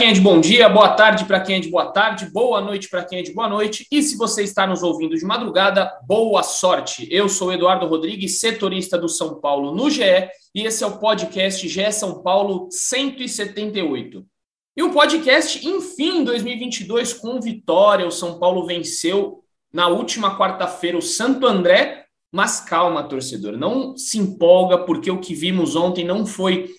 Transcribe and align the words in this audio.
Quem 0.00 0.08
é 0.08 0.12
de 0.14 0.20
bom 0.22 0.40
dia, 0.40 0.66
boa 0.66 0.94
tarde 0.94 1.26
para 1.26 1.40
quem 1.40 1.56
é 1.56 1.60
de 1.60 1.68
boa 1.68 1.92
tarde, 1.92 2.30
boa 2.32 2.58
noite 2.62 2.88
para 2.88 3.04
quem 3.04 3.18
é 3.18 3.22
de 3.22 3.34
boa 3.34 3.46
noite. 3.46 3.86
E 3.92 4.02
se 4.02 4.16
você 4.16 4.42
está 4.42 4.66
nos 4.66 4.82
ouvindo 4.82 5.14
de 5.14 5.26
madrugada, 5.26 5.92
boa 6.06 6.42
sorte. 6.42 7.06
Eu 7.10 7.28
sou 7.28 7.52
Eduardo 7.52 7.86
Rodrigues, 7.86 8.40
setorista 8.40 8.96
do 8.96 9.10
São 9.10 9.42
Paulo 9.42 9.74
no 9.74 9.90
GE, 9.90 10.00
e 10.54 10.62
esse 10.62 10.82
é 10.82 10.86
o 10.86 10.96
podcast 10.96 11.68
GE 11.68 11.92
São 11.92 12.22
Paulo 12.22 12.66
178. 12.70 14.24
E 14.74 14.82
o 14.82 14.90
podcast, 14.90 15.68
enfim, 15.68 16.20
em 16.20 16.24
2022, 16.24 17.12
com 17.12 17.38
vitória, 17.38 18.06
o 18.06 18.10
São 18.10 18.38
Paulo 18.38 18.64
venceu 18.64 19.44
na 19.70 19.88
última 19.88 20.34
quarta-feira 20.38 20.96
o 20.96 21.02
Santo 21.02 21.46
André, 21.46 22.06
mas 22.32 22.58
calma, 22.58 23.02
torcedor, 23.02 23.58
não 23.58 23.94
se 23.98 24.16
empolga, 24.16 24.78
porque 24.78 25.10
o 25.10 25.20
que 25.20 25.34
vimos 25.34 25.76
ontem 25.76 26.06
não 26.06 26.24
foi 26.24 26.70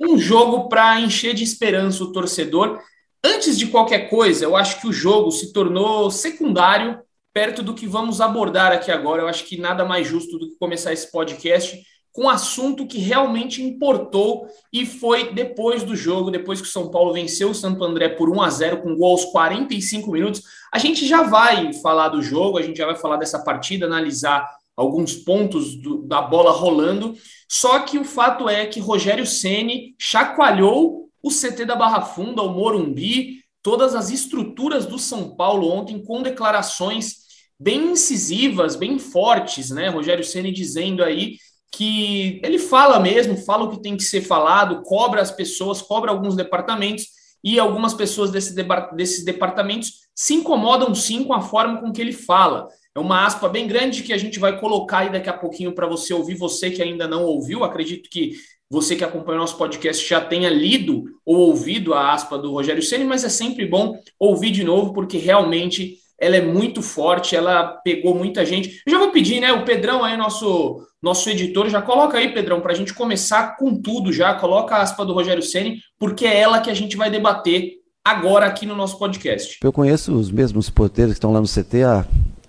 um 0.00 0.18
jogo 0.18 0.68
para 0.68 1.00
encher 1.00 1.34
de 1.34 1.44
esperança 1.44 2.02
o 2.04 2.12
torcedor. 2.12 2.80
Antes 3.24 3.58
de 3.58 3.66
qualquer 3.66 4.08
coisa, 4.08 4.44
eu 4.44 4.56
acho 4.56 4.80
que 4.80 4.86
o 4.86 4.92
jogo 4.92 5.30
se 5.30 5.52
tornou 5.52 6.10
secundário 6.10 6.98
perto 7.32 7.62
do 7.62 7.74
que 7.74 7.86
vamos 7.86 8.20
abordar 8.20 8.72
aqui 8.72 8.90
agora. 8.90 9.22
Eu 9.22 9.28
acho 9.28 9.44
que 9.44 9.60
nada 9.60 9.84
mais 9.84 10.06
justo 10.06 10.38
do 10.38 10.48
que 10.48 10.58
começar 10.58 10.92
esse 10.92 11.10
podcast 11.10 11.80
com 12.12 12.24
um 12.24 12.28
assunto 12.28 12.86
que 12.86 12.98
realmente 12.98 13.62
importou 13.62 14.48
e 14.72 14.84
foi 14.84 15.32
depois 15.32 15.84
do 15.84 15.94
jogo, 15.94 16.32
depois 16.32 16.60
que 16.60 16.66
o 16.66 16.70
São 16.70 16.90
Paulo 16.90 17.12
venceu 17.12 17.50
o 17.50 17.54
Santo 17.54 17.84
André 17.84 18.08
por 18.08 18.28
1 18.28 18.42
a 18.42 18.50
0 18.50 18.82
com 18.82 18.96
gol 18.96 19.12
aos 19.12 19.26
45 19.26 20.10
minutos. 20.10 20.42
A 20.72 20.78
gente 20.78 21.06
já 21.06 21.22
vai 21.22 21.72
falar 21.74 22.08
do 22.08 22.20
jogo, 22.20 22.58
a 22.58 22.62
gente 22.62 22.76
já 22.76 22.86
vai 22.86 22.96
falar 22.96 23.18
dessa 23.18 23.38
partida, 23.38 23.86
analisar 23.86 24.48
alguns 24.76 25.14
pontos 25.14 25.76
do, 25.76 26.02
da 26.02 26.20
bola 26.20 26.50
rolando. 26.50 27.14
Só 27.48 27.80
que 27.80 27.98
o 27.98 28.04
fato 28.04 28.48
é 28.48 28.66
que 28.66 28.78
Rogério 28.78 29.26
Ceni 29.26 29.94
chacoalhou 29.98 31.08
o 31.22 31.30
CT 31.30 31.64
da 31.64 31.74
Barra 31.74 32.02
Funda, 32.02 32.42
o 32.42 32.52
Morumbi, 32.52 33.42
todas 33.62 33.94
as 33.94 34.10
estruturas 34.10 34.86
do 34.86 34.98
São 34.98 35.34
Paulo 35.34 35.68
ontem 35.68 36.02
com 36.02 36.22
declarações 36.22 37.26
bem 37.58 37.92
incisivas, 37.92 38.76
bem 38.76 38.98
fortes, 38.98 39.70
né? 39.70 39.88
Rogério 39.88 40.22
Ceni 40.22 40.52
dizendo 40.52 41.02
aí 41.02 41.36
que 41.72 42.40
ele 42.44 42.58
fala 42.58 43.00
mesmo, 43.00 43.36
fala 43.36 43.64
o 43.64 43.70
que 43.70 43.82
tem 43.82 43.96
que 43.96 44.04
ser 44.04 44.22
falado, 44.22 44.82
cobra 44.82 45.20
as 45.20 45.30
pessoas, 45.30 45.82
cobra 45.82 46.10
alguns 46.10 46.36
departamentos 46.36 47.06
e 47.42 47.58
algumas 47.58 47.94
pessoas 47.94 48.30
desse, 48.30 48.54
desses 48.94 49.24
departamentos 49.24 50.08
se 50.14 50.34
incomodam 50.34 50.94
sim 50.94 51.24
com 51.24 51.32
a 51.32 51.40
forma 51.40 51.80
com 51.80 51.92
que 51.92 52.00
ele 52.00 52.12
fala. 52.12 52.68
É 52.98 53.00
uma 53.00 53.24
aspa 53.24 53.48
bem 53.48 53.68
grande 53.68 54.02
que 54.02 54.12
a 54.12 54.18
gente 54.18 54.40
vai 54.40 54.58
colocar 54.58 54.98
aí 54.98 55.12
daqui 55.12 55.30
a 55.30 55.32
pouquinho 55.32 55.70
para 55.70 55.86
você 55.86 56.12
ouvir, 56.12 56.34
você 56.34 56.68
que 56.68 56.82
ainda 56.82 57.06
não 57.06 57.22
ouviu. 57.22 57.62
Acredito 57.62 58.10
que 58.10 58.32
você 58.68 58.96
que 58.96 59.04
acompanha 59.04 59.38
o 59.38 59.40
nosso 59.40 59.56
podcast 59.56 60.04
já 60.04 60.20
tenha 60.20 60.50
lido 60.50 61.04
ou 61.24 61.36
ouvido 61.36 61.94
a 61.94 62.12
aspa 62.12 62.36
do 62.36 62.50
Rogério 62.50 62.82
Ceni, 62.82 63.04
mas 63.04 63.22
é 63.22 63.28
sempre 63.28 63.66
bom 63.66 63.96
ouvir 64.18 64.50
de 64.50 64.64
novo, 64.64 64.92
porque 64.92 65.16
realmente 65.16 65.98
ela 66.20 66.34
é 66.34 66.40
muito 66.40 66.82
forte, 66.82 67.36
ela 67.36 67.68
pegou 67.84 68.16
muita 68.16 68.44
gente. 68.44 68.82
Eu 68.84 68.94
já 68.94 68.98
vou 68.98 69.12
pedir, 69.12 69.40
né? 69.40 69.52
O 69.52 69.64
Pedrão 69.64 70.02
aí, 70.02 70.16
nosso, 70.16 70.84
nosso 71.00 71.30
editor, 71.30 71.68
já 71.68 71.80
coloca 71.80 72.18
aí, 72.18 72.34
Pedrão, 72.34 72.60
para 72.60 72.72
a 72.72 72.76
gente 72.76 72.92
começar 72.92 73.56
com 73.56 73.80
tudo 73.80 74.12
já. 74.12 74.34
Coloca 74.34 74.74
a 74.74 74.82
aspa 74.82 75.06
do 75.06 75.14
Rogério 75.14 75.42
Ceni, 75.42 75.78
porque 76.00 76.26
é 76.26 76.40
ela 76.40 76.60
que 76.60 76.68
a 76.68 76.74
gente 76.74 76.96
vai 76.96 77.08
debater 77.12 77.74
agora 78.04 78.46
aqui 78.46 78.66
no 78.66 78.74
nosso 78.74 78.98
podcast. 78.98 79.58
Eu 79.62 79.72
conheço 79.72 80.12
os 80.12 80.32
mesmos 80.32 80.68
porteiros 80.68 81.12
que 81.12 81.18
estão 81.18 81.32
lá 81.32 81.40
no 81.40 81.46
CT 81.46 81.84
há 81.84 82.04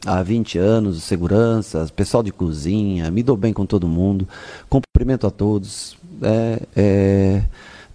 há 0.05 0.21
20 0.23 0.57
anos, 0.57 1.03
segurança, 1.03 1.87
pessoal 1.95 2.23
de 2.23 2.31
cozinha, 2.31 3.09
me 3.11 3.23
dou 3.23 3.35
bem 3.35 3.53
com 3.53 3.65
todo 3.65 3.87
mundo, 3.87 4.27
cumprimento 4.69 5.27
a 5.27 5.31
todos, 5.31 5.97
é, 6.21 6.61
é, 6.75 7.43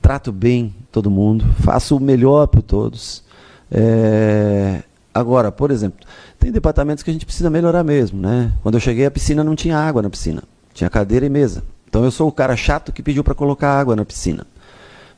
trato 0.00 0.32
bem 0.32 0.74
todo 0.92 1.10
mundo, 1.10 1.44
faço 1.60 1.96
o 1.96 2.00
melhor 2.00 2.46
para 2.46 2.62
todos. 2.62 3.24
É, 3.70 4.82
agora, 5.12 5.50
por 5.50 5.70
exemplo, 5.70 6.06
tem 6.38 6.52
departamentos 6.52 7.02
que 7.02 7.10
a 7.10 7.12
gente 7.12 7.26
precisa 7.26 7.48
melhorar 7.48 7.82
mesmo, 7.82 8.20
né? 8.20 8.52
Quando 8.62 8.74
eu 8.74 8.80
cheguei 8.80 9.06
a 9.06 9.10
piscina 9.10 9.42
não 9.42 9.56
tinha 9.56 9.78
água 9.78 10.02
na 10.02 10.10
piscina, 10.10 10.42
tinha 10.72 10.90
cadeira 10.90 11.24
e 11.24 11.30
mesa. 11.30 11.64
Então 11.88 12.04
eu 12.04 12.10
sou 12.10 12.28
o 12.28 12.32
cara 12.32 12.56
chato 12.56 12.92
que 12.92 13.02
pediu 13.02 13.24
para 13.24 13.34
colocar 13.34 13.78
água 13.78 13.96
na 13.96 14.04
piscina. 14.04 14.46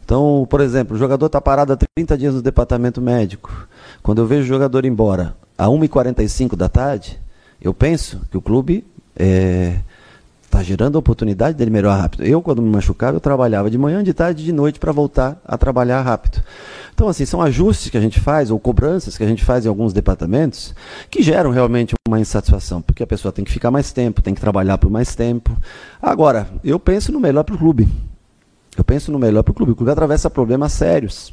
Então, 0.04 0.46
por 0.48 0.60
exemplo, 0.60 0.94
o 0.94 0.98
jogador 0.98 1.26
está 1.26 1.40
parado 1.40 1.72
há 1.72 1.78
30 1.96 2.16
dias 2.16 2.34
no 2.34 2.40
departamento 2.40 3.00
médico. 3.00 3.66
Quando 4.04 4.20
eu 4.20 4.26
vejo 4.26 4.44
o 4.44 4.46
jogador 4.46 4.84
embora, 4.84 5.34
a 5.56 5.66
1h45 5.66 6.56
da 6.56 6.68
tarde, 6.68 7.18
eu 7.60 7.72
penso 7.72 8.20
que 8.30 8.36
o 8.36 8.40
clube 8.40 8.84
está 9.14 9.24
é, 9.24 9.80
tá 10.50 10.62
gerando 10.62 10.96
a 10.96 10.98
oportunidade 10.98 11.56
dele 11.56 11.70
melhorar 11.70 11.96
rápido. 11.96 12.24
Eu, 12.24 12.42
quando 12.42 12.60
me 12.60 12.68
machucava, 12.68 13.16
eu 13.16 13.20
trabalhava 13.20 13.70
de 13.70 13.78
manhã, 13.78 14.04
de 14.04 14.12
tarde 14.12 14.44
de 14.44 14.52
noite 14.52 14.78
para 14.78 14.92
voltar 14.92 15.40
a 15.44 15.56
trabalhar 15.56 16.02
rápido. 16.02 16.42
Então, 16.94 17.08
assim, 17.08 17.26
são 17.26 17.42
ajustes 17.42 17.90
que 17.90 17.98
a 17.98 18.00
gente 18.00 18.20
faz, 18.20 18.50
ou 18.50 18.58
cobranças 18.58 19.18
que 19.18 19.24
a 19.24 19.26
gente 19.26 19.44
faz 19.44 19.66
em 19.66 19.68
alguns 19.68 19.92
departamentos, 19.92 20.74
que 21.10 21.22
geram 21.22 21.50
realmente 21.50 21.94
uma 22.08 22.20
insatisfação, 22.20 22.80
porque 22.80 23.02
a 23.02 23.06
pessoa 23.06 23.32
tem 23.32 23.44
que 23.44 23.52
ficar 23.52 23.70
mais 23.70 23.92
tempo, 23.92 24.22
tem 24.22 24.34
que 24.34 24.40
trabalhar 24.40 24.78
por 24.78 24.90
mais 24.90 25.14
tempo. 25.14 25.56
Agora, 26.00 26.48
eu 26.64 26.78
penso 26.78 27.12
no 27.12 27.20
melhor 27.20 27.44
para 27.44 27.54
o 27.54 27.58
clube. 27.58 27.88
Eu 28.76 28.84
penso 28.84 29.10
no 29.10 29.18
melhor 29.18 29.42
para 29.42 29.52
o 29.52 29.54
clube. 29.54 29.72
O 29.72 29.76
clube 29.76 29.90
atravessa 29.90 30.28
problemas 30.28 30.72
sérios, 30.72 31.32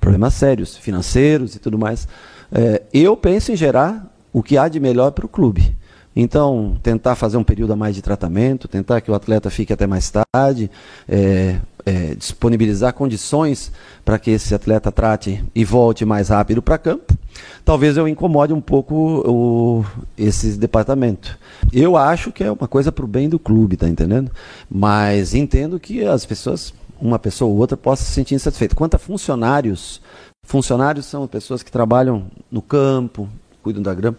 problemas 0.00 0.34
sérios, 0.34 0.76
financeiros 0.76 1.54
e 1.54 1.58
tudo 1.58 1.78
mais. 1.78 2.06
É, 2.52 2.82
eu 2.92 3.16
penso 3.16 3.52
em 3.52 3.56
gerar 3.56 4.06
o 4.32 4.42
que 4.42 4.56
há 4.58 4.68
de 4.68 4.78
melhor 4.78 5.12
para 5.12 5.26
o 5.26 5.28
clube. 5.28 5.76
Então, 6.14 6.76
tentar 6.82 7.14
fazer 7.14 7.38
um 7.38 7.44
período 7.44 7.72
a 7.72 7.76
mais 7.76 7.94
de 7.94 8.02
tratamento, 8.02 8.68
tentar 8.68 9.00
que 9.00 9.10
o 9.10 9.14
atleta 9.14 9.48
fique 9.48 9.72
até 9.72 9.86
mais 9.86 10.10
tarde, 10.10 10.70
é, 11.08 11.56
é, 11.86 12.14
disponibilizar 12.14 12.92
condições 12.92 13.72
para 14.04 14.18
que 14.18 14.30
esse 14.30 14.54
atleta 14.54 14.92
trate 14.92 15.42
e 15.54 15.64
volte 15.64 16.04
mais 16.04 16.28
rápido 16.28 16.60
para 16.60 16.76
campo. 16.76 17.16
Talvez 17.64 17.96
eu 17.96 18.06
incomode 18.06 18.52
um 18.52 18.60
pouco 18.60 18.94
o, 18.94 19.84
esse 20.16 20.58
departamento. 20.58 21.38
Eu 21.72 21.96
acho 21.96 22.30
que 22.30 22.44
é 22.44 22.52
uma 22.52 22.68
coisa 22.68 22.92
para 22.92 23.04
o 23.04 23.08
bem 23.08 23.28
do 23.28 23.38
clube, 23.38 23.78
tá 23.78 23.88
entendendo? 23.88 24.30
Mas 24.70 25.32
entendo 25.32 25.80
que 25.80 26.04
as 26.04 26.26
pessoas, 26.26 26.74
uma 27.00 27.18
pessoa 27.18 27.50
ou 27.50 27.56
outra, 27.56 27.76
possa 27.76 28.04
se 28.04 28.10
sentir 28.10 28.34
insatisfeita. 28.34 28.76
Quanto 28.76 28.96
a 28.96 28.98
funcionários 28.98 30.02
Funcionários 30.44 31.06
são 31.06 31.26
pessoas 31.26 31.62
que 31.62 31.70
trabalham 31.70 32.26
no 32.50 32.60
campo, 32.60 33.28
cuidam 33.62 33.82
da 33.82 33.94
grama. 33.94 34.18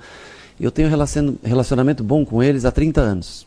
Eu 0.60 0.72
tenho 0.72 0.90
relacionamento 1.44 2.04
bom 2.04 2.26
com 2.26 2.42
eles 2.42 2.66
há 2.66 2.72
30 2.72 3.02
anos. 3.02 3.46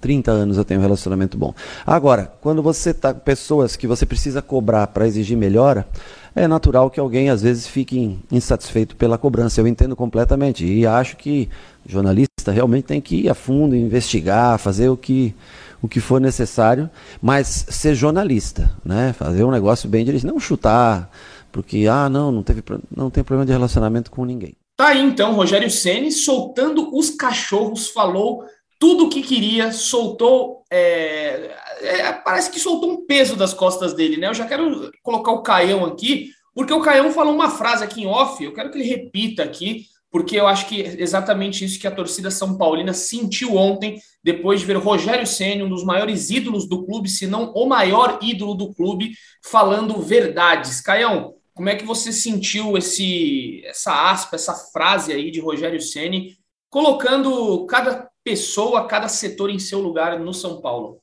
30 0.00 0.30
anos 0.30 0.56
eu 0.56 0.64
tenho 0.64 0.80
relacionamento 0.80 1.36
bom. 1.36 1.54
Agora, 1.86 2.32
quando 2.40 2.62
você 2.62 2.90
está 2.90 3.14
com 3.14 3.20
pessoas 3.20 3.76
que 3.76 3.86
você 3.86 4.04
precisa 4.04 4.42
cobrar 4.42 4.86
para 4.88 5.06
exigir 5.06 5.36
melhora, 5.36 5.86
é 6.34 6.48
natural 6.48 6.90
que 6.90 6.98
alguém 6.98 7.30
às 7.30 7.42
vezes 7.42 7.66
fique 7.66 8.18
insatisfeito 8.30 8.96
pela 8.96 9.16
cobrança. 9.16 9.60
Eu 9.60 9.66
entendo 9.66 9.94
completamente. 9.94 10.64
E 10.66 10.86
acho 10.86 11.16
que 11.16 11.48
jornalista 11.86 12.50
realmente 12.52 12.84
tem 12.84 13.00
que 13.00 13.16
ir 13.16 13.28
a 13.28 13.34
fundo, 13.34 13.76
investigar, 13.76 14.58
fazer 14.58 14.88
o 14.88 14.96
que, 14.96 15.34
o 15.82 15.88
que 15.88 16.00
for 16.00 16.20
necessário, 16.20 16.90
mas 17.20 17.66
ser 17.68 17.94
jornalista, 17.94 18.70
né? 18.84 19.12
fazer 19.12 19.44
um 19.44 19.50
negócio 19.50 19.88
bem 19.88 20.04
direito, 20.04 20.26
não 20.26 20.40
chutar 20.40 21.10
porque, 21.54 21.86
ah, 21.86 22.08
não, 22.08 22.32
não, 22.32 22.42
teve, 22.42 22.64
não 22.94 23.08
tem 23.08 23.22
problema 23.22 23.46
de 23.46 23.52
relacionamento 23.52 24.10
com 24.10 24.24
ninguém. 24.24 24.56
Tá 24.76 24.88
aí 24.88 25.00
então, 25.00 25.34
Rogério 25.34 25.70
Ceni 25.70 26.10
soltando 26.10 26.92
os 26.92 27.10
cachorros, 27.10 27.86
falou 27.86 28.44
tudo 28.76 29.04
o 29.04 29.08
que 29.08 29.22
queria, 29.22 29.70
soltou. 29.70 30.64
É, 30.68 31.54
é, 31.80 32.12
parece 32.12 32.50
que 32.50 32.58
soltou 32.58 32.90
um 32.90 33.06
peso 33.06 33.36
das 33.36 33.54
costas 33.54 33.94
dele, 33.94 34.16
né? 34.16 34.26
Eu 34.26 34.34
já 34.34 34.46
quero 34.46 34.90
colocar 35.00 35.30
o 35.30 35.42
Caião 35.42 35.84
aqui, 35.84 36.30
porque 36.52 36.72
o 36.72 36.80
Caião 36.80 37.12
falou 37.12 37.32
uma 37.32 37.48
frase 37.48 37.84
aqui 37.84 38.02
em 38.02 38.06
off, 38.06 38.42
eu 38.42 38.52
quero 38.52 38.72
que 38.72 38.78
ele 38.78 38.88
repita 38.88 39.44
aqui, 39.44 39.86
porque 40.14 40.38
eu 40.38 40.46
acho 40.46 40.68
que 40.68 40.80
é 40.80 41.02
exatamente 41.02 41.64
isso 41.64 41.80
que 41.80 41.88
a 41.88 41.90
torcida 41.90 42.30
São 42.30 42.56
Paulina 42.56 42.92
sentiu 42.92 43.56
ontem, 43.56 44.00
depois 44.22 44.60
de 44.60 44.66
ver 44.66 44.76
Rogério 44.76 45.26
Ceni, 45.26 45.64
um 45.64 45.68
dos 45.68 45.82
maiores 45.82 46.30
ídolos 46.30 46.68
do 46.68 46.86
clube, 46.86 47.08
se 47.08 47.26
não 47.26 47.52
o 47.52 47.66
maior 47.66 48.20
ídolo 48.22 48.54
do 48.54 48.72
clube, 48.72 49.16
falando 49.42 50.00
verdades. 50.00 50.80
Caião, 50.80 51.34
como 51.52 51.68
é 51.68 51.74
que 51.74 51.84
você 51.84 52.12
sentiu 52.12 52.78
esse, 52.78 53.60
essa 53.64 54.08
aspa, 54.08 54.36
essa 54.36 54.54
frase 54.54 55.12
aí 55.12 55.32
de 55.32 55.40
Rogério 55.40 55.80
Ceni, 55.80 56.38
colocando 56.70 57.66
cada 57.66 58.08
pessoa, 58.22 58.86
cada 58.86 59.08
setor 59.08 59.50
em 59.50 59.58
seu 59.58 59.80
lugar 59.80 60.20
no 60.20 60.32
São 60.32 60.60
Paulo? 60.60 61.00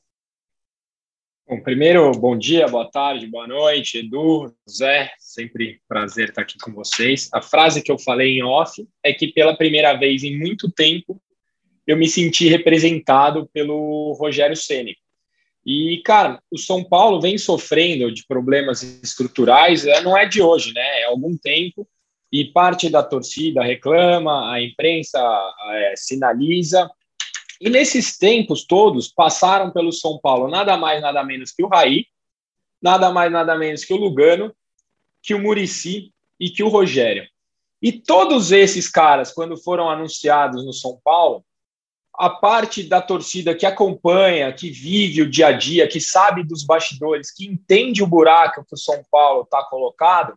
Bom, 1.45 1.61
primeiro, 1.61 2.09
bom 2.13 2.37
dia, 2.37 2.65
boa 2.65 2.89
tarde, 2.89 3.27
boa 3.27 3.45
noite, 3.45 3.97
Edu, 3.97 4.55
Zé, 4.69 5.11
sempre 5.33 5.81
prazer 5.87 6.29
estar 6.29 6.41
aqui 6.41 6.57
com 6.59 6.73
vocês. 6.73 7.29
A 7.33 7.41
frase 7.41 7.81
que 7.81 7.91
eu 7.91 7.97
falei 7.97 8.37
em 8.37 8.43
off 8.43 8.85
é 9.03 9.13
que 9.13 9.27
pela 9.27 9.55
primeira 9.55 9.93
vez 9.93 10.23
em 10.23 10.37
muito 10.37 10.69
tempo 10.69 11.21
eu 11.87 11.97
me 11.97 12.07
senti 12.07 12.47
representado 12.47 13.49
pelo 13.53 14.13
Rogério 14.13 14.55
Ceni. 14.55 14.95
E, 15.65 16.01
cara, 16.03 16.41
o 16.49 16.57
São 16.57 16.83
Paulo 16.83 17.21
vem 17.21 17.37
sofrendo 17.37 18.11
de 18.11 18.25
problemas 18.25 18.81
estruturais, 18.81 19.85
é, 19.85 20.01
não 20.01 20.17
é 20.17 20.25
de 20.25 20.41
hoje, 20.41 20.73
né? 20.73 21.01
É 21.01 21.05
algum 21.05 21.37
tempo, 21.37 21.87
e 22.31 22.45
parte 22.45 22.89
da 22.89 23.03
torcida 23.03 23.63
reclama, 23.63 24.51
a 24.51 24.61
imprensa 24.61 25.19
é, 25.71 25.93
sinaliza. 25.95 26.89
E 27.59 27.69
nesses 27.69 28.17
tempos 28.17 28.65
todos 28.65 29.07
passaram 29.07 29.71
pelo 29.71 29.91
São 29.91 30.19
Paulo 30.19 30.49
nada 30.49 30.75
mais, 30.77 31.01
nada 31.01 31.23
menos 31.23 31.51
que 31.51 31.63
o 31.63 31.67
Raí, 31.67 32.05
nada 32.81 33.11
mais, 33.11 33.31
nada 33.31 33.55
menos 33.55 33.85
que 33.85 33.93
o 33.93 33.97
Lugano, 33.97 34.51
que 35.21 35.33
o 35.33 35.39
Murici 35.39 36.11
e 36.39 36.49
que 36.49 36.63
o 36.63 36.69
Rogério. 36.69 37.27
E 37.81 37.91
todos 37.91 38.51
esses 38.51 38.87
caras, 38.89 39.31
quando 39.31 39.57
foram 39.57 39.89
anunciados 39.89 40.65
no 40.65 40.73
São 40.73 40.99
Paulo, 41.03 41.43
a 42.13 42.29
parte 42.29 42.83
da 42.83 43.01
torcida 43.01 43.55
que 43.55 43.65
acompanha, 43.65 44.53
que 44.53 44.69
vive 44.69 45.21
o 45.21 45.29
dia 45.29 45.47
a 45.47 45.51
dia, 45.51 45.87
que 45.87 45.99
sabe 45.99 46.43
dos 46.43 46.63
bastidores, 46.63 47.31
que 47.31 47.45
entende 47.45 48.03
o 48.03 48.07
buraco 48.07 48.65
que 48.65 48.75
o 48.75 48.77
São 48.77 49.03
Paulo 49.09 49.43
está 49.43 49.63
colocado, 49.63 50.35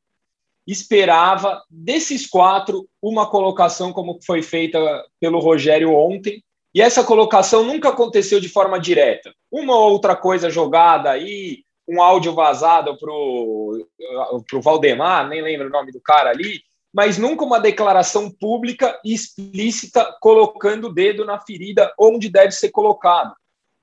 esperava 0.67 1.63
desses 1.69 2.27
quatro 2.27 2.89
uma 3.03 3.29
colocação 3.29 3.93
como 3.93 4.19
foi 4.25 4.41
feita 4.41 4.79
pelo 5.21 5.41
Rogério 5.41 5.93
ontem. 5.93 6.43
E 6.75 6.81
essa 6.81 7.05
colocação 7.05 7.63
nunca 7.63 7.91
aconteceu 7.91 8.41
de 8.41 8.49
forma 8.49 8.81
direta. 8.81 9.33
Uma 9.51 9.77
ou 9.77 9.93
outra 9.93 10.17
coisa 10.17 10.51
jogada 10.51 11.11
aí, 11.11 11.64
um 11.87 12.03
áudio 12.03 12.35
vazado 12.35 12.97
para 12.99 13.11
o 13.13 14.63
Valdemar, 14.63 15.29
nem 15.29 15.43
lembro 15.43 15.69
o 15.69 15.71
nome 15.71 15.93
do 15.93 16.01
cara 16.01 16.31
ali, 16.31 16.63
mas 16.93 17.19
nunca 17.19 17.45
uma 17.45 17.59
declaração 17.59 18.31
pública 18.31 18.99
explícita 19.05 20.17
colocando 20.21 20.87
o 20.87 20.93
dedo 20.93 21.25
na 21.25 21.41
ferida 21.41 21.93
onde 21.99 22.29
deve 22.29 22.53
ser 22.53 22.71
colocado. 22.71 23.35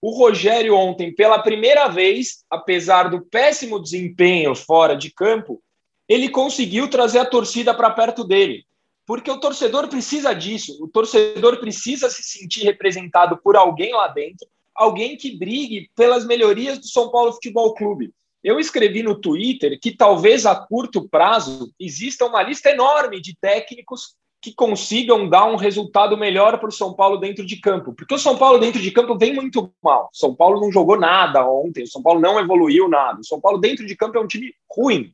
O 0.01 0.17
Rogério 0.17 0.75
ontem, 0.75 1.13
pela 1.13 1.37
primeira 1.39 1.87
vez, 1.87 2.43
apesar 2.49 3.09
do 3.09 3.21
péssimo 3.21 3.79
desempenho 3.79 4.55
fora 4.55 4.95
de 4.95 5.11
campo, 5.11 5.61
ele 6.07 6.29
conseguiu 6.29 6.89
trazer 6.89 7.19
a 7.19 7.25
torcida 7.25 7.73
para 7.73 7.91
perto 7.91 8.23
dele. 8.23 8.65
Porque 9.05 9.29
o 9.29 9.39
torcedor 9.39 9.87
precisa 9.89 10.33
disso, 10.33 10.81
o 10.81 10.87
torcedor 10.87 11.59
precisa 11.59 12.09
se 12.09 12.23
sentir 12.23 12.63
representado 12.63 13.37
por 13.43 13.55
alguém 13.55 13.93
lá 13.93 14.07
dentro, 14.07 14.47
alguém 14.81 15.15
que 15.15 15.37
brigue 15.37 15.89
pelas 15.95 16.25
melhorias 16.25 16.79
do 16.79 16.87
São 16.87 17.11
Paulo 17.11 17.33
Futebol 17.33 17.73
Clube. 17.75 18.11
Eu 18.43 18.59
escrevi 18.59 19.03
no 19.03 19.19
Twitter 19.19 19.79
que 19.79 19.91
talvez 19.91 20.45
a 20.45 20.55
curto 20.55 21.07
prazo 21.07 21.71
exista 21.79 22.25
uma 22.25 22.41
lista 22.41 22.71
enorme 22.71 23.21
de 23.21 23.35
técnicos 23.39 24.15
que 24.41 24.51
consigam 24.51 25.29
dar 25.29 25.45
um 25.45 25.55
resultado 25.55 26.17
melhor 26.17 26.59
para 26.59 26.69
o 26.69 26.71
São 26.71 26.95
Paulo 26.95 27.17
dentro 27.17 27.45
de 27.45 27.57
campo. 27.57 27.93
Porque 27.93 28.15
o 28.15 28.17
São 28.17 28.35
Paulo 28.35 28.57
dentro 28.57 28.81
de 28.81 28.89
campo 28.89 29.15
vem 29.15 29.35
muito 29.35 29.71
mal. 29.83 30.09
O 30.11 30.17
São 30.17 30.33
Paulo 30.33 30.59
não 30.59 30.71
jogou 30.71 30.99
nada 30.99 31.47
ontem, 31.47 31.83
o 31.83 31.87
São 31.87 32.01
Paulo 32.01 32.19
não 32.19 32.39
evoluiu 32.39 32.89
nada. 32.89 33.19
O 33.19 33.23
São 33.23 33.39
Paulo 33.39 33.59
dentro 33.59 33.85
de 33.85 33.95
campo 33.95 34.17
é 34.17 34.21
um 34.21 34.27
time 34.27 34.51
ruim. 34.75 35.13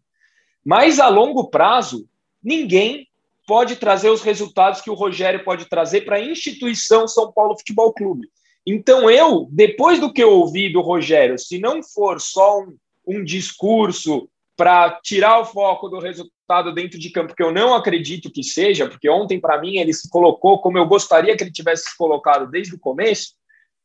Mas 0.64 0.98
a 0.98 1.10
longo 1.10 1.50
prazo, 1.50 2.08
ninguém 2.42 3.06
pode 3.46 3.75
trazer 3.75 4.10
os 4.10 4.22
resultados 4.22 4.80
que 4.80 4.90
o 4.90 4.94
Rogério 4.94 5.44
pode 5.44 5.66
trazer 5.66 6.02
para 6.02 6.16
a 6.16 6.24
instituição 6.24 7.06
São 7.06 7.30
Paulo 7.34 7.58
Futebol 7.58 7.94
Clube. 7.94 8.30
Então 8.69 9.10
eu, 9.10 9.48
depois 9.50 10.00
do 10.00 10.12
que 10.12 10.22
eu 10.22 10.31
ouvi 10.31 10.72
do 10.72 10.81
Rogério, 10.81 11.40
se 11.40 11.58
não 11.58 11.81
for 11.81 12.19
só 12.19 12.60
um 12.60 12.78
um 13.08 13.24
discurso 13.24 14.30
para 14.58 15.00
tirar 15.02 15.40
o 15.40 15.46
foco 15.46 15.88
do 15.88 16.00
resultado 16.00 16.74
dentro 16.74 17.00
de 17.00 17.10
campo, 17.10 17.36
que 17.36 17.44
eu 17.44 17.54
não 17.54 17.74
acredito 17.74 18.31
que 18.31 18.44
seja, 18.44 18.88
porque 18.88 19.10
ontem, 19.10 19.40
para 19.40 19.62
mim, 19.62 19.78
ele 19.78 19.94
se 19.94 20.10
colocou 20.10 20.60
como 20.60 20.78
eu 20.78 20.86
gostaria 20.86 21.38
que 21.38 21.44
ele 21.44 21.52
tivesse 21.52 21.92
se 21.92 21.98
colocado 21.98 22.50
desde 22.50 22.75
o 22.75 22.80
começo. 22.80 23.36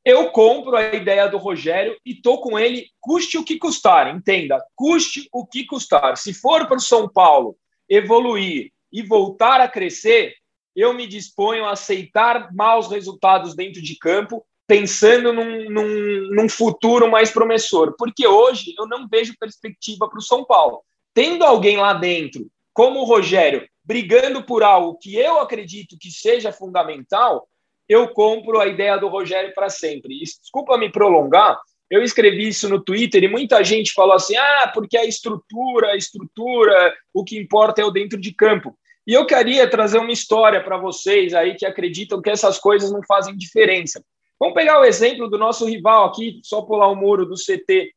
Eu 0.05 0.31
compro 0.31 0.75
a 0.75 0.95
ideia 0.95 1.29
do 1.29 1.39
Rogério 1.39 1.97
e 2.05 2.13
estou 2.13 2.41
com 2.41 2.59
ele, 2.59 2.89
custe 3.01 3.39
o 3.39 3.45
que 3.45 3.59
custar, 3.59 4.13
entenda, 4.13 4.61
custe 4.75 5.29
o 5.31 5.47
que 5.47 5.65
custar. 5.65 6.17
Se 6.17 6.35
for 6.35 6.67
para 6.67 6.79
o 6.79 6.81
São 6.81 7.09
Paulo 7.09 7.57
evoluir 7.89 8.73
e 8.91 9.03
voltar 9.03 9.61
a 9.61 9.69
crescer, 9.69 10.35
eu 10.75 10.93
me 10.95 11.07
disponho 11.07 11.67
a 11.67 11.73
aceitar 11.73 12.53
maus 12.53 12.89
resultados 12.89 13.55
dentro 13.55 13.81
de 13.81 13.97
campo 13.97 14.45
pensando 14.67 15.33
num, 15.33 15.71
num, 15.71 16.29
num, 16.31 16.49
futuro 16.49 17.11
mais 17.11 17.31
promissor, 17.31 17.95
porque 17.99 18.27
hoje 18.27 18.75
eu 18.79 18.87
não 18.87 19.09
vejo 19.09 19.37
perspectiva 19.39 20.09
para 20.09 20.19
o 20.19 20.23
São 20.23 20.45
Paulo. 20.45 20.81
Tendo 21.13 21.45
alguém 21.45 21.77
lá 21.77 21.93
dentro, 21.93 22.47
como 22.73 23.01
o 23.01 23.05
Rogério, 23.05 23.67
brigando 23.85 24.43
por 24.43 24.63
algo 24.63 24.99
que 24.99 25.17
eu 25.17 25.41
acredito 25.41 25.97
que 26.01 26.11
seja 26.11 26.53
fundamental, 26.53 27.47
eu 27.89 28.09
compro 28.09 28.61
a 28.61 28.67
ideia 28.67 28.97
do 28.97 29.09
Rogério 29.09 29.53
para 29.55 29.69
sempre. 29.69 30.19
Desculpa 30.21 30.79
me 30.79 30.91
prolongar, 30.91 31.59
eu 31.91 32.03
escrevi 32.03 32.49
isso 32.49 32.69
no 32.71 32.83
Twitter 32.83 33.23
e 33.23 33.29
muita 33.29 33.63
gente 33.63 33.93
falou 33.93 34.15
assim: 34.15 34.37
ah, 34.37 34.71
porque 34.73 34.97
a 34.97 35.05
estrutura, 35.05 35.89
a 35.89 35.97
estrutura, 35.97 36.95
o 37.13 37.23
que 37.23 37.39
importa 37.39 37.83
é 37.83 37.85
o 37.85 37.91
dentro 37.91 38.19
de 38.19 38.33
campo. 38.33 38.75
E 39.07 39.13
eu 39.13 39.27
queria 39.27 39.69
trazer 39.69 39.99
uma 39.99 40.13
história 40.13 40.63
para 40.63 40.79
vocês 40.79 41.35
aí 41.35 41.55
que 41.55 41.67
acreditam 41.67 42.23
que 42.23 42.31
essas 42.31 42.59
coisas 42.59 42.91
não 42.91 43.03
fazem 43.03 43.37
diferença. 43.37 44.03
Vamos 44.43 44.57
pegar 44.57 44.81
o 44.81 44.85
exemplo 44.85 45.29
do 45.29 45.39
nosso 45.39 45.65
rival 45.67 46.05
aqui, 46.05 46.41
só 46.43 46.63
pular 46.63 46.89
o 46.89 46.97
muro 46.97 47.25
do 47.25 47.37
CT. 47.37 47.95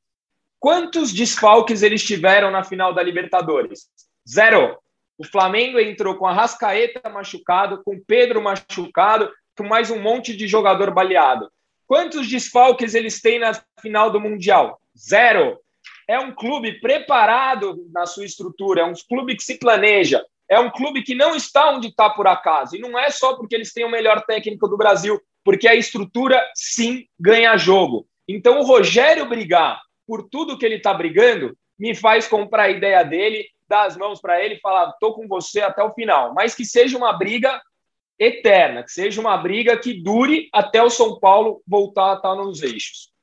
Quantos 0.60 1.12
desfalques 1.12 1.82
eles 1.82 2.04
tiveram 2.04 2.52
na 2.52 2.64
final 2.64 2.94
da 2.94 3.02
Libertadores? 3.02 3.88
Zero. 4.30 4.78
O 5.18 5.26
Flamengo 5.26 5.80
entrou 5.80 6.14
com 6.14 6.28
a 6.28 6.32
Rascaeta 6.32 7.10
machucado, 7.10 7.82
com 7.84 8.00
Pedro 8.00 8.44
machucado, 8.44 9.32
com 9.58 9.64
mais 9.64 9.90
um 9.90 10.00
monte 10.00 10.38
de 10.38 10.48
jogador 10.48 10.94
baleado. 10.94 11.52
Quantos 11.88 12.30
desfalques 12.30 12.94
eles 12.94 13.20
têm 13.20 13.40
na 13.40 13.60
final 13.82 14.12
do 14.12 14.20
Mundial? 14.20 14.80
Zero. 14.96 15.60
É 16.08 16.20
um 16.20 16.32
clube 16.32 16.80
preparado 16.80 17.88
na 17.92 18.06
sua 18.06 18.24
estrutura, 18.24 18.82
é 18.82 18.86
um 18.86 18.94
clube 19.10 19.36
que 19.36 19.42
se 19.42 19.58
planeja, 19.58 20.24
é 20.48 20.60
um 20.60 20.70
clube 20.70 21.02
que 21.02 21.16
não 21.16 21.36
está 21.36 21.72
onde 21.72 21.88
está 21.88 22.08
por 22.08 22.28
acaso. 22.28 22.76
E 22.76 22.80
não 22.80 23.00
é 23.00 23.10
só 23.10 23.36
porque 23.36 23.56
eles 23.56 23.74
têm 23.74 23.84
o 23.84 23.90
melhor 23.90 24.24
técnico 24.28 24.68
do 24.68 24.78
Brasil, 24.78 25.20
porque 25.46 25.68
a 25.68 25.76
estrutura 25.76 26.42
sim 26.56 27.06
ganha 27.20 27.56
jogo. 27.56 28.08
Então, 28.28 28.60
o 28.60 28.66
Rogério 28.66 29.30
brigar 29.30 29.80
por 30.06 30.28
tudo 30.28 30.58
que 30.58 30.66
ele 30.66 30.78
está 30.78 30.92
brigando 30.92 31.56
me 31.78 31.94
faz 31.94 32.28
comprar 32.28 32.64
a 32.64 32.72
ideia 32.72 33.04
dele, 33.04 33.48
dar 33.70 33.86
as 33.86 33.96
mãos 33.96 34.20
para 34.20 34.44
ele 34.44 34.56
e 34.56 34.60
falar: 34.60 34.90
estou 34.90 35.14
com 35.14 35.28
você 35.28 35.62
até 35.62 35.84
o 35.84 35.94
final. 35.94 36.34
Mas 36.34 36.56
que 36.56 36.66
seja 36.66 36.98
uma 36.98 37.14
briga 37.14 37.62
eterna, 38.18 38.84
que 38.84 38.92
seja 38.92 39.22
uma 39.22 39.38
briga 39.38 39.78
que 39.78 39.94
dure 39.94 40.50
até 40.52 40.82
o 40.82 40.90
São 40.90 41.20
Paulo 41.20 41.62
voltar 41.68 42.14
a 42.14 42.16
estar 42.16 42.36
nos 42.36 42.64
eixos. 42.64 43.14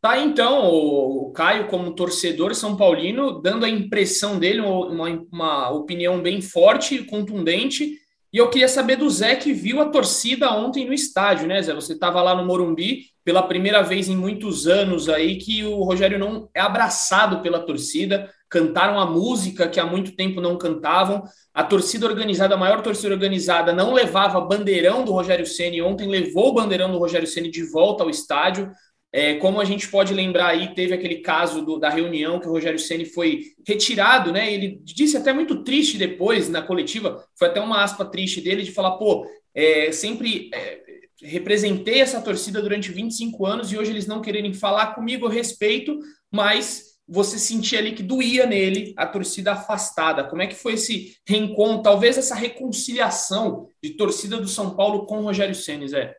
Tá, 0.00 0.18
então, 0.18 0.70
o 0.70 1.32
Caio, 1.32 1.66
como 1.66 1.94
torcedor 1.94 2.54
São 2.54 2.76
Paulino, 2.76 3.40
dando 3.40 3.64
a 3.64 3.68
impressão 3.68 4.38
dele, 4.38 4.60
uma, 4.60 5.26
uma 5.32 5.70
opinião 5.70 6.22
bem 6.22 6.40
forte, 6.40 7.02
contundente, 7.02 7.98
e 8.36 8.38
eu 8.38 8.50
queria 8.50 8.68
saber 8.68 8.96
do 8.96 9.08
Zé 9.08 9.34
que 9.34 9.54
viu 9.54 9.80
a 9.80 9.86
torcida 9.86 10.52
ontem 10.52 10.84
no 10.84 10.92
estádio, 10.92 11.46
né, 11.46 11.62
Zé? 11.62 11.72
Você 11.72 11.94
estava 11.94 12.20
lá 12.20 12.34
no 12.34 12.44
Morumbi 12.44 13.04
pela 13.24 13.42
primeira 13.42 13.80
vez 13.82 14.10
em 14.10 14.14
muitos 14.14 14.66
anos 14.66 15.08
aí 15.08 15.38
que 15.38 15.64
o 15.64 15.82
Rogério 15.82 16.18
não 16.18 16.46
é 16.54 16.60
abraçado 16.60 17.40
pela 17.40 17.60
torcida, 17.60 18.30
cantaram 18.50 19.00
a 19.00 19.06
música 19.06 19.66
que 19.66 19.80
há 19.80 19.86
muito 19.86 20.14
tempo 20.14 20.38
não 20.42 20.58
cantavam. 20.58 21.22
A 21.54 21.64
torcida 21.64 22.04
organizada, 22.04 22.56
a 22.56 22.58
maior 22.58 22.82
torcida 22.82 23.14
organizada, 23.14 23.72
não 23.72 23.94
levava 23.94 24.38
bandeirão 24.38 25.02
do 25.02 25.12
Rogério 25.12 25.46
Ceni. 25.46 25.80
Ontem 25.80 26.06
levou 26.06 26.50
o 26.50 26.52
bandeirão 26.52 26.92
do 26.92 26.98
Rogério 26.98 27.26
Ceni 27.26 27.50
de 27.50 27.62
volta 27.62 28.04
ao 28.04 28.10
estádio. 28.10 28.70
É, 29.16 29.36
como 29.36 29.58
a 29.58 29.64
gente 29.64 29.88
pode 29.88 30.12
lembrar 30.12 30.48
aí, 30.48 30.74
teve 30.74 30.92
aquele 30.92 31.22
caso 31.22 31.64
do, 31.64 31.78
da 31.78 31.88
reunião 31.88 32.38
que 32.38 32.46
o 32.46 32.50
Rogério 32.50 32.78
Ceni 32.78 33.06
foi 33.06 33.44
retirado, 33.66 34.30
né? 34.30 34.52
Ele 34.52 34.78
disse 34.84 35.16
até 35.16 35.32
muito 35.32 35.64
triste 35.64 35.96
depois 35.96 36.50
na 36.50 36.60
coletiva, 36.60 37.24
foi 37.34 37.48
até 37.48 37.58
uma 37.58 37.82
aspa 37.82 38.04
triste 38.04 38.42
dele 38.42 38.62
de 38.62 38.72
falar, 38.72 38.98
pô, 38.98 39.26
é, 39.54 39.90
sempre 39.90 40.50
é, 40.52 40.82
representei 41.22 42.00
essa 42.00 42.20
torcida 42.20 42.60
durante 42.60 42.92
25 42.92 43.46
anos 43.46 43.72
e 43.72 43.78
hoje 43.78 43.90
eles 43.90 44.06
não 44.06 44.20
quererem 44.20 44.52
falar 44.52 44.94
comigo, 44.94 45.24
eu 45.24 45.30
respeito, 45.30 45.98
mas 46.30 46.98
você 47.08 47.38
sentia 47.38 47.78
ali 47.78 47.92
que 47.92 48.02
doía 48.02 48.44
nele 48.44 48.92
a 48.98 49.06
torcida 49.06 49.52
afastada. 49.52 50.24
Como 50.24 50.42
é 50.42 50.46
que 50.46 50.54
foi 50.54 50.74
esse 50.74 51.16
reencontro, 51.26 51.82
talvez 51.82 52.18
essa 52.18 52.34
reconciliação 52.34 53.66
de 53.82 53.96
torcida 53.96 54.36
do 54.36 54.46
São 54.46 54.76
Paulo 54.76 55.06
com 55.06 55.20
o 55.20 55.22
Rogério 55.22 55.54
Ceni, 55.54 55.88
Zé? 55.88 56.14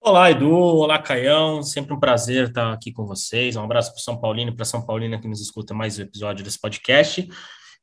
Olá, 0.00 0.30
Edu. 0.30 0.50
Olá, 0.50 0.98
Caião. 0.98 1.62
Sempre 1.62 1.92
um 1.92 2.00
prazer 2.00 2.48
estar 2.48 2.72
aqui 2.72 2.92
com 2.92 3.04
vocês. 3.04 3.56
Um 3.56 3.64
abraço 3.64 3.92
para 3.92 4.00
São 4.00 4.16
Paulino 4.16 4.52
e 4.52 4.54
para 4.54 4.64
São 4.64 4.80
Paulina 4.80 5.20
que 5.20 5.28
nos 5.28 5.40
escuta 5.40 5.74
mais 5.74 5.98
um 5.98 6.02
episódio 6.02 6.44
desse 6.44 6.58
podcast. 6.58 7.28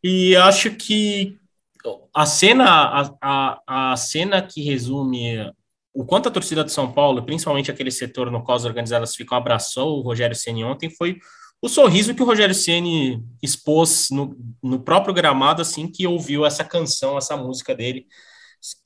E 0.04 0.36
acho 0.36 0.72
que 0.72 1.38
a 2.14 2.26
cena, 2.26 2.66
a, 2.66 3.12
a, 3.22 3.92
a 3.92 3.98
cena 3.98 4.42
que 4.42 4.64
resume 4.64 5.52
o 5.94 6.06
quanto 6.06 6.30
a 6.30 6.32
torcida 6.32 6.64
de 6.64 6.72
São 6.72 6.92
Paulo, 6.92 7.24
principalmente 7.24 7.70
aquele 7.70 7.92
setor 7.92 8.32
no 8.32 8.44
qual 8.44 8.56
as 8.56 8.66
organizadas 8.66 9.14
ficam, 9.14 9.38
abraçou 9.38 10.00
o 10.00 10.02
Rogério 10.02 10.36
Ceni 10.36 10.64
ontem, 10.64 10.90
foi 10.90 11.20
o 11.62 11.70
sorriso 11.70 12.16
que 12.16 12.24
o 12.24 12.26
Rogério 12.26 12.56
Ceni 12.56 13.24
expôs 13.42 14.10
no, 14.10 14.36
no 14.64 14.80
próprio 14.80 15.14
gramado, 15.14 15.62
assim 15.62 15.88
que 15.88 16.08
ouviu 16.08 16.46
essa 16.46 16.64
canção, 16.64 17.18
essa 17.18 17.38
música 17.38 17.76
dele 17.76 18.08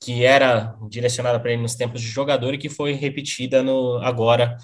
que 0.00 0.24
era 0.24 0.76
direcionada 0.88 1.38
para 1.40 1.52
ele 1.52 1.62
nos 1.62 1.74
tempos 1.74 2.00
de 2.00 2.08
jogador 2.08 2.54
e 2.54 2.58
que 2.58 2.68
foi 2.68 2.92
repetida 2.92 3.62
no, 3.62 3.98
agora, 4.02 4.56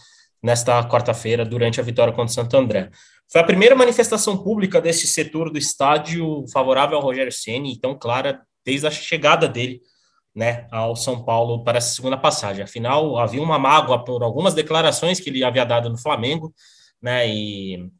nesta 0.43 0.83
quarta-feira, 0.89 1.45
durante 1.45 1.81
a 1.81 1.85
vitória 1.85 2.13
contra 2.13 2.31
o 2.31 2.35
Santo 2.35 2.57
André. 2.57 2.91
Foi 3.31 3.41
a 3.41 3.45
primeira 3.45 3.75
manifestação 3.75 4.37
pública 4.37 4.81
desse 4.81 5.07
setor 5.07 5.51
do 5.51 5.59
estádio 5.59 6.45
favorável 6.53 6.97
ao 6.97 7.03
Rogério 7.03 7.33
Ceni, 7.33 7.79
tão 7.79 7.99
clara 7.99 8.41
desde 8.65 8.87
a 8.87 8.91
chegada 8.91 9.49
dele 9.49 9.81
né, 10.37 10.69
ao 10.71 10.95
São 10.95 11.25
Paulo 11.25 11.65
para 11.65 11.79
essa 11.79 11.95
segunda 11.95 12.19
passagem. 12.19 12.63
Afinal, 12.63 13.19
havia 13.19 13.43
uma 13.43 13.59
mágoa 13.59 14.05
por 14.05 14.23
algumas 14.23 14.53
declarações 14.53 15.19
que 15.19 15.31
ele 15.31 15.43
havia 15.43 15.65
dado 15.65 15.89
no 15.89 15.97
Flamengo, 15.97 16.55
né, 17.01 17.27
e, 17.27 17.91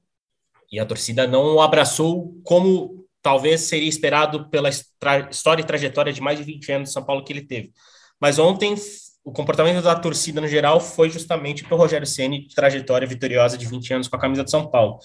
e 0.71 0.79
a 0.79 0.85
torcida 0.85 1.27
não 1.27 1.55
o 1.55 1.61
abraçou 1.63 2.39
como 2.45 2.96
talvez 3.27 3.63
seria 3.63 3.89
esperado 3.89 4.49
pela 4.51 4.69
história 4.69 5.61
e 5.61 5.67
trajetória 5.67 6.13
de 6.13 6.21
mais 6.21 6.39
de 6.39 6.45
20 6.45 6.71
anos 6.71 6.89
de 6.91 6.93
São 6.93 7.03
Paulo 7.03 7.25
que 7.25 7.33
ele 7.33 7.43
teve. 7.43 7.73
Mas 8.21 8.39
ontem 8.39 8.77
o 9.25 9.33
comportamento 9.33 9.83
da 9.83 9.97
torcida 9.97 10.41
no 10.41 10.47
geral 10.47 10.79
foi 10.79 11.11
justamente 11.11 11.65
para 11.65 11.75
o 11.75 11.77
Rogério 11.77 12.07
Ceni 12.07 12.47
trajetória 12.55 13.05
vitoriosa 13.05 13.59
de 13.59 13.67
20 13.67 13.95
anos 13.95 14.07
com 14.07 14.15
a 14.15 14.21
camisa 14.21 14.45
de 14.45 14.51
São 14.53 14.71
Paulo. 14.71 15.01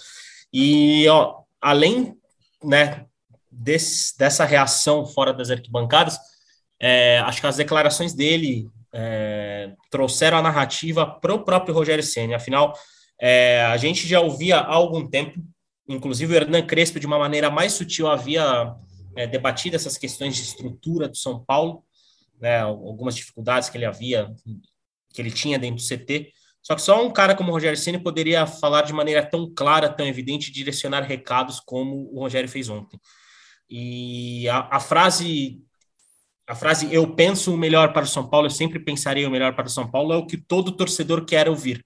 E 0.54 1.08
ó, 1.10 1.40
além 1.60 2.16
né, 2.64 3.08
desse, 3.50 4.16
dessa 4.20 4.46
reação 4.46 5.04
fora 5.04 5.34
das 5.34 5.50
arquibancadas, 5.50 6.20
é, 6.80 7.18
acho 7.26 7.42
que 7.42 7.48
as 7.48 7.58
declarações 7.58 8.14
dele 8.14 8.70
é, 8.94 9.72
trouxeram 9.90 10.38
a 10.38 10.44
narrativa 10.44 11.08
para 11.08 11.34
o 11.34 11.44
próprio 11.44 11.74
Rogério 11.74 12.04
Ceni. 12.04 12.36
Afinal, 12.36 12.76
é, 13.20 13.64
a 13.64 13.78
gente 13.78 14.08
já 14.08 14.22
ouvia 14.22 14.58
há 14.58 14.76
algum 14.76 15.08
tempo, 15.08 15.40
inclusive 15.92 16.34
o 16.34 16.36
Hernan 16.36 16.66
Crespo, 16.66 17.00
de 17.00 17.08
uma 17.08 17.20
maneira 17.20 17.50
mais 17.50 17.74
sutil, 17.74 18.08
havia 18.08 18.76
é, 19.16 19.28
debatido 19.28 19.76
essas 19.76 19.98
questões 19.98 20.36
de 20.36 20.44
estrutura 20.44 21.08
do 21.08 21.18
São 21.18 21.44
Paulo, 21.44 21.84
né, 22.40 22.60
algumas 22.60 23.16
dificuldades 23.16 23.70
que 23.70 23.78
ele 23.78 23.86
havia, 23.86 24.34
que 25.14 25.22
ele 25.22 25.32
tinha 25.32 25.60
dentro 25.60 25.78
do 25.78 25.88
CT. 25.88 26.32
Só 26.62 26.76
que 26.76 26.82
só 26.82 27.04
um 27.06 27.12
cara 27.12 27.36
como 27.36 27.50
o 27.50 27.54
Rogério 27.54 27.78
Ceni 27.78 27.98
poderia 27.98 28.46
falar 28.46 28.84
de 28.84 28.94
maneira 28.94 29.26
tão 29.26 29.52
clara, 29.54 29.90
tão 29.90 30.06
evidente, 30.06 30.52
direcionar 30.52 31.02
recados 31.02 31.60
como 31.60 32.10
o 32.14 32.20
Rogério 32.20 32.50
fez 32.50 32.70
ontem. 32.70 33.00
E 33.70 34.48
a, 34.50 34.68
a 34.78 34.80
frase 34.80 35.64
a 36.48 36.56
frase 36.56 36.94
eu 36.94 37.16
penso 37.16 37.54
o 37.54 37.58
melhor 37.58 37.94
para 37.94 38.04
o 38.04 38.08
São 38.08 38.28
Paulo, 38.28 38.48
eu 38.48 38.52
sempre 38.52 38.78
pensarei 38.78 39.26
o 39.26 39.32
melhor 39.32 39.56
para 39.56 39.68
o 39.68 39.70
São 39.70 39.90
Paulo, 39.90 40.12
é 40.12 40.18
o 40.18 40.26
que 40.26 40.36
todo 40.36 40.76
torcedor 40.76 41.24
quer 41.24 41.48
ouvir. 41.48 41.86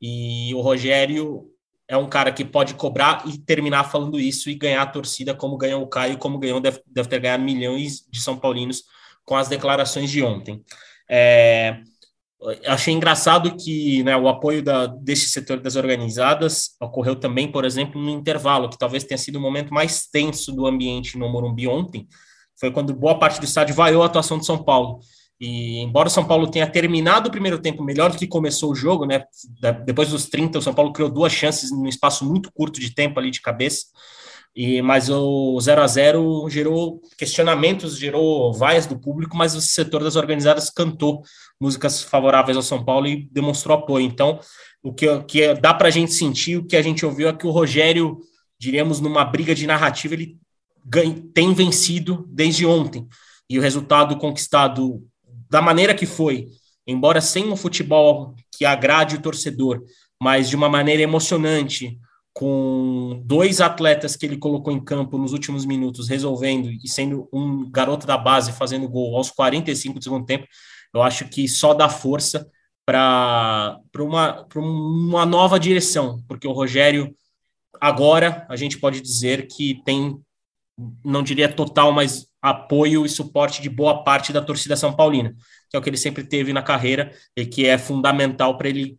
E 0.00 0.54
o 0.54 0.62
Rogério 0.62 1.50
é 1.88 1.96
um 1.96 2.08
cara 2.08 2.30
que 2.30 2.44
pode 2.44 2.74
cobrar 2.74 3.24
e 3.26 3.38
terminar 3.38 3.84
falando 3.84 4.20
isso 4.20 4.50
e 4.50 4.54
ganhar 4.54 4.82
a 4.82 4.86
torcida 4.86 5.34
como 5.34 5.56
ganhou 5.56 5.82
o 5.82 5.88
Caio, 5.88 6.18
como 6.18 6.38
ganhou, 6.38 6.60
deve, 6.60 6.82
deve 6.86 7.08
ter 7.08 7.18
ganhado 7.18 7.42
milhões 7.42 8.06
de 8.10 8.20
São 8.20 8.36
Paulinos 8.36 8.84
com 9.24 9.34
as 9.34 9.48
declarações 9.48 10.10
de 10.10 10.22
ontem. 10.22 10.62
É, 11.10 11.80
achei 12.66 12.92
engraçado 12.92 13.56
que 13.56 14.02
né, 14.02 14.16
o 14.16 14.28
apoio 14.28 14.62
da, 14.62 14.86
desse 14.86 15.30
setor 15.30 15.60
das 15.60 15.76
organizadas 15.76 16.76
ocorreu 16.80 17.16
também, 17.16 17.50
por 17.50 17.64
exemplo, 17.64 18.00
no 18.00 18.10
intervalo, 18.10 18.68
que 18.68 18.78
talvez 18.78 19.04
tenha 19.04 19.18
sido 19.18 19.36
o 19.36 19.40
momento 19.40 19.72
mais 19.72 20.06
tenso 20.06 20.52
do 20.52 20.66
ambiente 20.66 21.18
no 21.18 21.28
Morumbi 21.28 21.66
ontem, 21.66 22.06
foi 22.60 22.70
quando 22.70 22.92
boa 22.92 23.18
parte 23.18 23.40
do 23.40 23.44
estádio 23.44 23.74
vaiou 23.74 24.02
a 24.02 24.06
atuação 24.06 24.38
de 24.38 24.44
São 24.44 24.62
Paulo. 24.62 25.00
E 25.40 25.78
embora 25.78 26.08
o 26.08 26.10
São 26.10 26.24
Paulo 26.24 26.50
tenha 26.50 26.66
terminado 26.66 27.28
o 27.28 27.30
primeiro 27.30 27.58
tempo 27.58 27.82
melhor 27.84 28.10
do 28.10 28.18
que 28.18 28.26
começou 28.26 28.72
o 28.72 28.74
jogo, 28.74 29.06
né? 29.06 29.24
Depois 29.84 30.08
dos 30.08 30.28
30, 30.28 30.58
o 30.58 30.62
São 30.62 30.74
Paulo 30.74 30.92
criou 30.92 31.08
duas 31.08 31.32
chances 31.32 31.70
num 31.70 31.86
espaço 31.86 32.24
muito 32.24 32.50
curto 32.52 32.80
de 32.80 32.92
tempo 32.92 33.20
ali 33.20 33.30
de 33.30 33.40
cabeça. 33.40 33.86
E, 34.56 34.82
mas 34.82 35.08
o 35.08 35.56
0 35.60 35.82
a 35.82 35.86
0 35.86 36.50
gerou 36.50 37.00
questionamentos, 37.16 37.96
gerou 37.96 38.52
vaias 38.52 38.86
do 38.86 38.98
público, 38.98 39.36
mas 39.36 39.54
o 39.54 39.60
setor 39.60 40.02
das 40.02 40.16
organizadas 40.16 40.68
cantou 40.68 41.22
músicas 41.60 42.02
favoráveis 42.02 42.56
ao 42.56 42.62
São 42.62 42.84
Paulo 42.84 43.06
e 43.06 43.28
demonstrou 43.30 43.76
apoio. 43.76 44.04
Então, 44.04 44.40
o 44.82 44.92
que, 44.92 45.06
que 45.22 45.54
dá 45.54 45.72
para 45.72 45.86
a 45.86 45.92
gente 45.92 46.12
sentir, 46.12 46.56
o 46.56 46.64
que 46.64 46.76
a 46.76 46.82
gente 46.82 47.06
ouviu 47.06 47.28
é 47.28 47.32
que 47.32 47.46
o 47.46 47.50
Rogério, 47.50 48.18
diríamos, 48.58 48.98
numa 49.00 49.24
briga 49.24 49.54
de 49.54 49.64
narrativa, 49.66 50.14
ele 50.14 50.36
tem 51.32 51.54
vencido 51.54 52.26
desde 52.28 52.66
ontem. 52.66 53.06
E 53.48 53.58
o 53.58 53.62
resultado 53.62 54.16
conquistado 54.16 55.06
da 55.50 55.62
maneira 55.62 55.94
que 55.94 56.06
foi, 56.06 56.48
embora 56.86 57.20
sem 57.20 57.50
um 57.50 57.56
futebol 57.56 58.34
que 58.56 58.64
agrade 58.64 59.16
o 59.16 59.22
torcedor, 59.22 59.82
mas 60.20 60.48
de 60.48 60.56
uma 60.56 60.68
maneira 60.68 61.02
emocionante, 61.02 61.98
com 62.32 63.20
dois 63.24 63.60
atletas 63.60 64.14
que 64.14 64.24
ele 64.24 64.38
colocou 64.38 64.72
em 64.72 64.82
campo 64.82 65.18
nos 65.18 65.32
últimos 65.32 65.66
minutos, 65.66 66.08
resolvendo 66.08 66.70
e 66.70 66.88
sendo 66.88 67.28
um 67.32 67.68
garoto 67.68 68.06
da 68.06 68.16
base 68.16 68.52
fazendo 68.52 68.88
gol 68.88 69.16
aos 69.16 69.30
45 69.30 69.98
do 69.98 70.04
segundo 70.04 70.24
tempo, 70.24 70.46
eu 70.94 71.02
acho 71.02 71.28
que 71.28 71.48
só 71.48 71.74
dá 71.74 71.88
força 71.88 72.48
para 72.86 73.80
uma, 73.98 74.46
uma 74.54 75.26
nova 75.26 75.58
direção, 75.58 76.22
porque 76.28 76.46
o 76.46 76.52
Rogério, 76.52 77.14
agora, 77.80 78.46
a 78.48 78.56
gente 78.56 78.78
pode 78.78 79.00
dizer 79.00 79.46
que 79.48 79.82
tem 79.84 80.22
não 81.04 81.22
diria 81.22 81.52
total, 81.52 81.92
mas 81.92 82.27
apoio 82.40 83.04
e 83.04 83.08
suporte 83.08 83.60
de 83.60 83.68
boa 83.68 84.02
parte 84.04 84.32
da 84.32 84.40
torcida 84.40 84.76
São 84.76 84.94
Paulina, 84.94 85.34
que 85.70 85.76
é 85.76 85.78
o 85.78 85.82
que 85.82 85.90
ele 85.90 85.96
sempre 85.96 86.24
teve 86.24 86.52
na 86.52 86.62
carreira 86.62 87.12
e 87.36 87.44
que 87.44 87.66
é 87.66 87.76
fundamental 87.76 88.56
para 88.56 88.68
ele, 88.68 88.98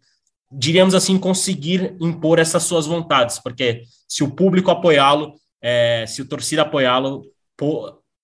diríamos 0.52 0.94
assim, 0.94 1.18
conseguir 1.18 1.96
impor 2.00 2.40
essas 2.40 2.64
suas 2.64 2.86
vontades, 2.86 3.40
porque 3.40 3.84
se 4.08 4.24
o 4.24 4.32
público 4.32 4.72
apoiá-lo, 4.72 5.36
é, 5.62 6.06
se 6.08 6.22
o 6.22 6.28
torcida 6.28 6.64
apoiá-lo, 6.64 7.24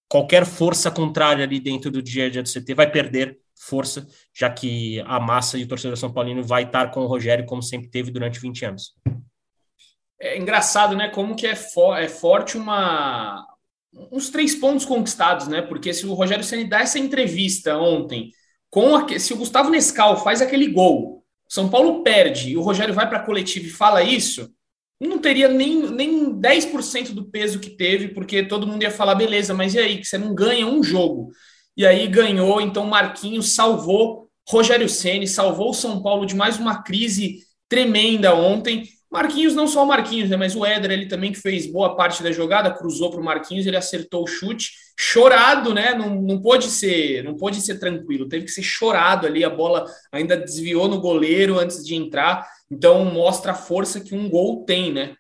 qualquer 0.10 0.46
força 0.46 0.92
contrária 0.92 1.44
ali 1.44 1.60
dentro 1.60 1.92
do 1.92 2.02
dia 2.02 2.26
a 2.26 2.30
dia 2.30 2.44
do 2.44 2.50
CT 2.50 2.74
vai 2.74 2.90
perder 2.90 3.38
força, 3.58 4.06
já 4.34 4.50
que 4.50 5.02
a 5.02 5.20
massa 5.20 5.58
e 5.58 5.64
o 5.64 5.68
torcedor 5.68 5.98
São 5.98 6.12
Paulino 6.12 6.44
vai 6.44 6.64
estar 6.64 6.92
com 6.92 7.02
o 7.02 7.08
Rogério 7.08 7.46
como 7.46 7.64
sempre 7.64 7.90
teve 7.90 8.12
durante 8.12 8.40
20 8.40 8.66
anos. 8.66 8.94
É 10.20 10.38
engraçado, 10.38 10.96
né? 10.96 11.10
Como 11.10 11.36
que 11.36 11.48
é, 11.48 11.56
for, 11.56 11.98
é 11.98 12.08
forte 12.08 12.58
uma 12.58 13.46
uns 14.12 14.30
três 14.30 14.56
pontos 14.56 14.86
conquistados, 14.86 15.48
né? 15.48 15.62
Porque 15.62 15.94
se 15.94 16.06
o 16.06 16.14
Rogério 16.14 16.44
Ceni 16.44 16.66
dá 16.66 16.82
essa 16.82 17.00
entrevista 17.00 17.78
ontem, 17.78 18.32
com 18.70 18.96
a, 18.96 19.20
se 19.20 19.34
o 19.34 19.38
Gustavo 19.38 19.70
Nescau 19.70 20.22
faz 20.24 20.42
aquele 20.42 20.68
gol, 20.68 21.24
São 21.48 21.70
Paulo 21.70 22.04
perde 22.04 22.52
e 22.52 22.58
o 22.58 22.62
Rogério 22.62 22.94
vai 22.94 23.08
para 23.08 23.20
a 23.20 23.26
coletiva 23.26 23.68
e 23.68 23.70
fala 23.70 24.04
isso, 24.04 24.52
não 25.00 25.20
teria 25.20 25.48
nem, 25.48 25.90
nem 25.92 26.34
10% 26.34 27.14
do 27.14 27.26
peso 27.26 27.60
que 27.60 27.70
teve, 27.70 28.10
porque 28.10 28.44
todo 28.44 28.68
mundo 28.68 28.84
ia 28.84 28.92
falar, 28.92 29.16
beleza, 29.16 29.54
mas 29.54 29.74
e 29.74 29.80
aí, 29.80 29.98
que 29.98 30.06
você 30.06 30.18
não 30.18 30.34
ganha 30.34 30.66
um 30.66 30.82
jogo? 30.84 31.32
E 31.76 31.86
aí 31.86 32.08
ganhou, 32.08 32.62
então 32.62 32.86
Marquinhos 32.86 33.54
salvou 33.54 34.30
Rogério 34.48 34.88
Ceni, 34.88 35.28
salvou 35.28 35.72
o 35.72 35.74
São 35.74 36.02
Paulo 36.02 36.26
de 36.26 36.36
mais 36.36 36.58
uma 36.58 36.82
crise 36.82 37.40
tremenda 37.68 38.34
ontem. 38.36 38.84
Marquinhos, 39.16 39.56
não 39.56 39.68
só 39.68 39.84
o 39.84 39.88
Marquinhos, 39.88 40.30
né, 40.30 40.36
mas 40.36 40.56
o 40.56 40.66
Éder, 40.66 40.92
ele 40.92 41.08
também 41.08 41.32
que 41.32 41.40
fez 41.40 41.66
boa 41.66 41.96
parte 41.96 42.22
da 42.22 42.32
jogada, 42.32 42.74
cruzou 42.74 43.10
para 43.10 43.22
o 43.22 43.24
Marquinhos, 43.24 43.66
ele 43.66 43.78
acertou 43.78 44.24
o 44.24 44.28
chute, 44.28 44.72
chorado, 44.98 45.74
né? 45.74 45.94
Não, 45.94 46.22
não 46.22 46.42
pôde 46.42 46.66
ser, 46.66 47.24
não 47.24 47.36
pôde 47.36 47.62
ser 47.62 47.80
tranquilo, 47.80 48.28
teve 48.28 48.46
que 48.46 48.52
ser 48.52 48.64
chorado 48.64 49.26
ali, 49.26 49.44
a 49.44 49.50
bola 49.50 49.86
ainda 50.12 50.38
desviou 50.38 50.88
no 50.88 51.00
goleiro 51.00 51.58
antes 51.60 51.84
de 51.86 51.96
entrar. 51.96 52.48
Então 52.70 53.06
mostra 53.06 53.52
a 53.54 53.56
força 53.56 54.00
que 54.00 54.14
um 54.14 54.30
gol 54.30 54.66
tem, 54.66 54.92
né? 54.92 55.16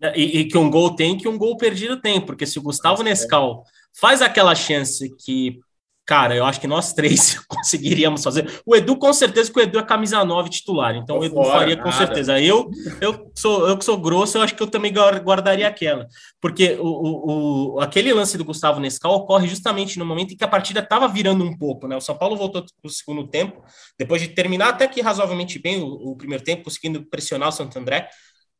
É, 0.00 0.18
e, 0.18 0.40
e 0.40 0.44
que 0.46 0.58
um 0.58 0.70
gol 0.70 0.94
tem, 0.96 1.16
que 1.16 1.28
um 1.28 1.38
gol 1.38 1.56
perdido 1.56 2.00
tem, 2.00 2.20
porque 2.20 2.46
se 2.46 2.58
o 2.58 2.62
Gustavo 2.62 3.02
é. 3.02 3.04
Nescau 3.06 3.64
faz 3.98 4.20
aquela 4.20 4.54
chance 4.54 5.14
que 5.24 5.60
Cara, 6.06 6.36
eu 6.36 6.44
acho 6.44 6.60
que 6.60 6.66
nós 6.66 6.92
três 6.92 7.38
conseguiríamos 7.48 8.22
fazer. 8.22 8.60
O 8.66 8.76
Edu, 8.76 8.96
com 8.96 9.12
certeza, 9.12 9.50
que 9.50 9.58
o 9.58 9.62
Edu 9.62 9.78
é 9.78 9.82
camisa 9.82 10.22
9 10.22 10.50
titular. 10.50 10.94
Então, 10.94 11.18
o 11.18 11.24
Edu 11.24 11.34
fora, 11.34 11.60
faria 11.60 11.76
com 11.76 11.88
nada. 11.88 11.96
certeza. 11.96 12.38
Eu, 12.40 12.70
eu, 13.00 13.32
sou, 13.34 13.66
eu 13.66 13.78
que 13.78 13.84
sou 13.84 13.96
grosso, 13.96 14.36
eu 14.36 14.42
acho 14.42 14.54
que 14.54 14.62
eu 14.62 14.66
também 14.66 14.92
guardaria 14.92 15.66
aquela. 15.66 16.06
Porque 16.40 16.76
o, 16.78 16.86
o, 16.86 17.74
o 17.76 17.80
aquele 17.80 18.12
lance 18.12 18.36
do 18.36 18.44
Gustavo 18.44 18.80
Nescau 18.80 19.14
ocorre 19.14 19.48
justamente 19.48 19.98
no 19.98 20.04
momento 20.04 20.34
em 20.34 20.36
que 20.36 20.44
a 20.44 20.48
partida 20.48 20.80
estava 20.80 21.08
virando 21.08 21.42
um 21.42 21.56
pouco, 21.56 21.88
né? 21.88 21.96
O 21.96 22.00
São 22.00 22.16
Paulo 22.16 22.36
voltou 22.36 22.62
para 22.62 22.88
o 22.88 22.90
segundo 22.90 23.26
tempo, 23.26 23.62
depois 23.98 24.20
de 24.20 24.28
terminar 24.28 24.70
até 24.70 24.86
que 24.86 25.00
razoavelmente 25.00 25.58
bem 25.58 25.82
o, 25.82 25.86
o 25.86 26.16
primeiro 26.16 26.44
tempo, 26.44 26.64
conseguindo 26.64 27.02
pressionar 27.06 27.48
o 27.48 27.52
Santo 27.52 27.78
André. 27.78 28.08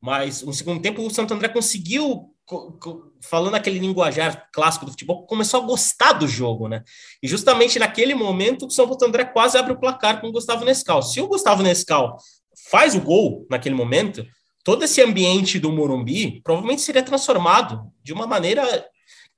Mas 0.00 0.42
no 0.42 0.52
segundo 0.52 0.80
tempo, 0.80 1.02
o 1.02 1.10
Santo 1.10 1.32
André 1.32 1.48
conseguiu 1.48 2.33
falando 3.22 3.54
aquele 3.54 3.78
linguajar 3.78 4.48
clássico 4.52 4.84
do 4.84 4.90
futebol, 4.90 5.26
começou 5.26 5.62
a 5.62 5.66
gostar 5.66 6.12
do 6.12 6.28
jogo, 6.28 6.68
né? 6.68 6.82
E 7.22 7.28
justamente 7.28 7.78
naquele 7.78 8.14
momento, 8.14 8.66
o 8.66 8.70
São 8.70 8.86
Paulo 8.86 9.04
André 9.04 9.24
quase 9.24 9.56
abre 9.56 9.72
o 9.72 9.78
placar 9.78 10.20
com 10.20 10.28
o 10.28 10.32
Gustavo 10.32 10.64
Nescau. 10.64 11.02
Se 11.02 11.20
o 11.20 11.28
Gustavo 11.28 11.62
Nescau 11.62 12.16
faz 12.70 12.94
o 12.94 13.00
gol 13.00 13.46
naquele 13.50 13.74
momento, 13.74 14.24
todo 14.62 14.84
esse 14.84 15.00
ambiente 15.00 15.58
do 15.58 15.72
Morumbi 15.72 16.40
provavelmente 16.42 16.82
seria 16.82 17.02
transformado 17.02 17.90
de 18.02 18.12
uma 18.12 18.26
maneira 18.26 18.86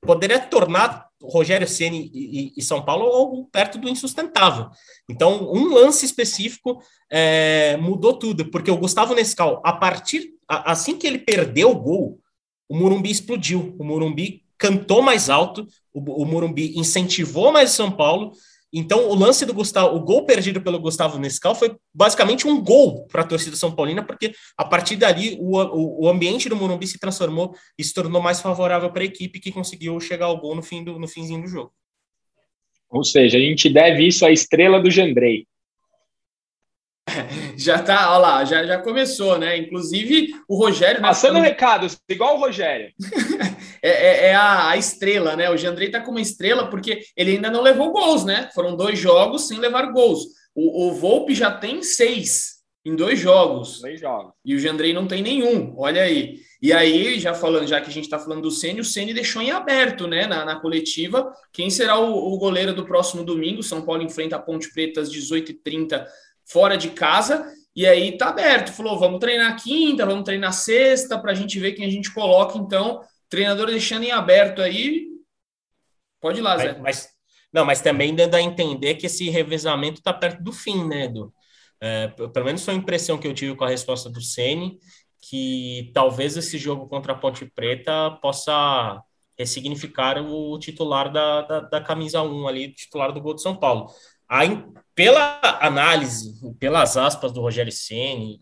poderia 0.01 0.39
tornar 0.39 1.07
Rogério 1.23 1.67
Ceni 1.67 2.11
e, 2.13 2.53
e, 2.57 2.63
São 2.63 2.85
Paulo 2.85 3.07
algo 3.07 3.49
perto 3.51 3.79
do 3.79 3.89
insustentável. 3.89 4.69
Então, 5.09 5.51
um 5.53 5.73
lance 5.75 6.05
específico 6.05 6.81
é, 7.11 7.77
mudou 7.79 8.19
tudo, 8.19 8.51
porque 8.51 8.71
o 8.71 8.77
Gustavo 8.77 9.15
Nescau, 9.15 9.61
a 9.65 9.73
partir 9.73 10.31
assim 10.47 10.97
que 10.97 11.07
ele 11.07 11.19
perdeu 11.19 11.71
o 11.71 11.81
gol, 11.81 12.21
o 12.69 12.77
Morumbi 12.77 13.11
explodiu. 13.11 13.75
O 13.79 13.85
Morumbi 13.85 14.43
cantou 14.59 15.03
mais 15.03 15.29
alto, 15.29 15.67
o, 15.93 16.23
o 16.23 16.25
Morumbi 16.25 16.79
incentivou 16.79 17.53
mais 17.53 17.71
São 17.71 17.91
Paulo. 17.91 18.33
Então, 18.73 19.09
o 19.09 19.15
lance 19.15 19.47
do 19.47 19.55
Gustavo, 19.55 19.97
o 19.97 20.01
gol 20.01 20.27
perdido 20.27 20.61
pelo 20.61 20.79
Gustavo 20.79 21.19
Nescau 21.19 21.55
foi 21.55 21.75
basicamente 21.95 22.47
um 22.47 22.63
gol 22.63 23.07
para 23.07 23.23
a 23.23 23.27
torcida 23.27 23.57
São 23.57 23.75
Paulina, 23.75 24.03
porque 24.05 24.33
a 24.57 24.65
partir 24.65 24.97
dali 24.97 25.39
o, 25.41 25.57
o, 25.57 26.05
o, 26.05 26.09
ambiente 26.09 26.49
do 26.49 26.57
Morumbi 26.57 26.87
se 26.87 26.99
transformou 26.99 27.55
e 27.79 27.85
se 27.85 27.95
tornou 27.95 28.21
mais 28.21 28.41
favorável 28.41 28.91
para 28.91 29.03
a 29.03 29.07
equipe 29.07 29.41
que 29.41 29.53
conseguiu 29.53 29.99
chegar 30.01 30.27
ao 30.27 30.39
gol 30.39 30.55
no, 30.55 30.63
fim 30.63 30.83
do, 30.85 30.99
no 30.99 31.09
finzinho 31.09 31.43
do 31.43 31.49
jogo. 31.49 31.73
Ou 32.91 33.05
seja, 33.05 33.39
a 33.39 33.41
gente 33.41 33.69
deve 33.69 34.07
isso 34.07 34.27
à 34.27 34.31
estrela 34.31 34.81
do 34.81 34.91
Gendrei. 34.91 35.47
já 37.57 37.83
tá, 37.83 38.13
olha 38.13 38.19
lá, 38.19 38.45
já, 38.45 38.65
já 38.65 38.79
começou, 38.79 39.39
né? 39.39 39.57
Inclusive 39.57 40.35
o 40.49 40.57
Rogério. 40.57 41.01
Passando 41.01 41.35
falando... 41.35 41.45
recados, 41.45 41.99
igual 42.09 42.37
o 42.37 42.41
Rogério. 42.41 42.93
é, 43.83 43.91
é, 43.91 44.27
é 44.29 44.35
a, 44.35 44.71
a, 44.71 44.77
estrela, 44.77 45.37
né? 45.37 45.49
O 45.51 45.57
Jandrei 45.57 45.91
tá 45.91 46.01
como 46.01 46.19
estrela 46.19 46.69
porque 46.69 47.03
ele 47.17 47.33
ainda 47.33 47.51
não 47.51 47.63
levou 47.63 47.93
gols, 47.93 48.25
né? 48.25 48.51
Foram 48.55 48.77
dois 48.77 48.99
jogos 48.99 49.47
sem 49.47 49.59
levar 49.59 49.93
gols. 49.93 50.25
O, 50.55 50.89
o 50.89 50.95
Volpe 50.95 51.35
já 51.35 51.51
tem 51.51 51.83
seis 51.83 52.57
em 52.85 52.95
dois 52.95 53.19
jogos. 53.19 53.81
Dois 53.81 54.01
jogos. 54.01 54.33
E 54.45 54.55
o 54.55 54.59
Jandrei 54.59 54.93
não 54.93 55.07
tem 55.07 55.23
nenhum, 55.23 55.75
olha 55.77 56.03
aí. 56.03 56.39
E 56.63 56.73
aí, 56.73 57.19
já 57.19 57.35
falando, 57.35 57.67
já 57.67 57.81
que 57.81 57.91
a 57.91 57.93
gente 57.93 58.05
está 58.05 58.19
falando 58.19 58.43
do 58.43 58.51
Ceni, 58.51 58.81
o 58.81 58.85
Ceni 58.85 59.13
deixou 59.13 59.43
em 59.43 59.51
aberto, 59.51 60.07
né, 60.07 60.27
na, 60.27 60.45
na 60.45 60.57
coletiva, 60.59 61.31
quem 61.53 61.69
será 61.69 61.99
o, 61.99 62.33
o, 62.33 62.39
goleiro 62.39 62.73
do 62.73 62.87
próximo 62.87 63.23
domingo. 63.25 63.63
São 63.63 63.83
Paulo 63.83 64.03
enfrenta 64.03 64.37
a 64.37 64.39
Ponte 64.39 64.73
Preta 64.73 65.01
às 65.01 65.13
18h30 65.13 66.07
fora 66.47 66.77
de 66.77 66.91
casa. 66.91 67.47
E 67.75 67.87
aí 67.87 68.17
tá 68.17 68.29
aberto. 68.29 68.73
Falou, 68.73 68.99
vamos 68.99 69.21
treinar 69.21 69.63
quinta, 69.63 70.07
vamos 70.07 70.25
treinar 70.25 70.53
sexta, 70.53 71.19
para 71.19 71.33
a 71.33 71.35
gente 71.35 71.59
ver 71.59 71.73
quem 71.73 71.85
a 71.85 71.91
gente 71.91 72.13
coloca. 72.13 72.57
Então, 72.57 73.03
treinador 73.29 73.67
deixando 73.67 74.05
em 74.05 74.13
aberto 74.13 74.63
aí. 74.63 75.07
Pode 76.21 76.39
ir 76.39 76.43
lá, 76.43 76.57
Zé. 76.57 76.73
Mas, 76.73 76.81
mas 76.81 77.09
não, 77.53 77.65
mas 77.65 77.81
também 77.81 78.15
dando 78.15 78.35
a 78.35 78.43
entender 78.43 78.95
que 78.95 79.07
esse 79.07 79.29
revezamento 79.31 80.01
está 80.01 80.13
perto 80.13 80.43
do 80.43 80.53
fim, 80.53 80.87
né, 80.87 81.05
Edu? 81.05 81.33
É, 81.81 82.09
pelo 82.09 82.47
menos 82.47 82.65
foi 82.65 82.75
a 82.75 82.77
impressão 82.77 83.19
que 83.19 83.29
eu 83.29 83.35
tive 83.35 83.55
com 83.55 83.65
a 83.65 83.69
resposta 83.69 84.09
do 84.09 84.21
Ceni 84.21 84.79
que 85.29 85.91
talvez 85.93 86.37
esse 86.37 86.57
jogo 86.57 86.87
contra 86.89 87.13
a 87.13 87.17
Ponte 87.17 87.45
Preta 87.47 88.11
possa 88.23 89.03
ressignificar 89.39 90.19
o 90.19 90.59
titular 90.59 91.13
da, 91.13 91.43
da, 91.43 91.61
da 91.61 91.81
camisa 91.81 92.23
1 92.23 92.49
ali, 92.49 92.73
titular 92.73 93.13
do 93.13 93.21
gol 93.21 93.35
de 93.35 93.43
São 93.43 93.57
Paulo. 93.57 93.87
Aí, 94.29 94.65
pela 94.97 95.39
análise, 95.61 96.35
pelas 96.59 96.97
aspas 96.97 97.31
do 97.31 97.43
Rogério 97.43 97.71
Ceni, 97.71 98.41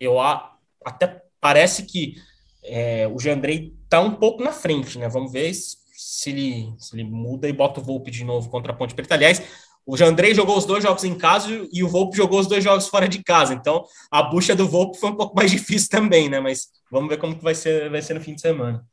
eu 0.00 0.20
a, 0.20 0.58
até 0.84 1.22
parece 1.40 1.84
que 1.84 2.16
é, 2.64 3.06
o 3.06 3.20
Jandrei 3.20 3.72
está 3.84 4.00
um 4.00 4.14
pouco 4.16 4.42
na 4.42 4.52
frente, 4.52 4.98
né? 4.98 5.08
Vamos 5.08 5.30
ver 5.30 5.54
se 5.54 6.30
ele, 6.30 6.74
se 6.76 6.96
ele 6.96 7.04
muda 7.04 7.48
e 7.48 7.52
bota 7.52 7.80
o 7.80 7.82
Volpe 7.82 8.10
de 8.10 8.24
novo 8.24 8.50
contra 8.50 8.72
a 8.72 8.74
Ponte 8.74 8.94
Preta. 8.94 9.14
Aliás, 9.14 9.40
o 9.86 9.96
Jandrei 9.96 10.34
jogou 10.34 10.58
os 10.58 10.64
dois 10.64 10.82
jogos 10.82 11.04
em 11.04 11.16
casa 11.16 11.68
e 11.72 11.84
o 11.84 11.88
Volpe 11.88 12.16
jogou 12.16 12.40
os 12.40 12.48
dois 12.48 12.64
jogos 12.64 12.88
fora 12.88 13.08
de 13.08 13.22
casa. 13.22 13.54
Então, 13.54 13.84
a 14.10 14.24
bucha 14.24 14.56
do 14.56 14.68
Volpe 14.68 14.98
foi 14.98 15.10
um 15.10 15.16
pouco 15.16 15.36
mais 15.36 15.50
difícil 15.52 15.88
também, 15.88 16.28
né? 16.28 16.40
Mas 16.40 16.68
vamos 16.90 17.08
ver 17.08 17.18
como 17.18 17.36
que 17.36 17.44
vai 17.44 17.54
ser, 17.54 17.88
vai 17.90 18.02
ser 18.02 18.14
no 18.14 18.20
fim 18.20 18.34
de 18.34 18.40
semana. 18.40 18.84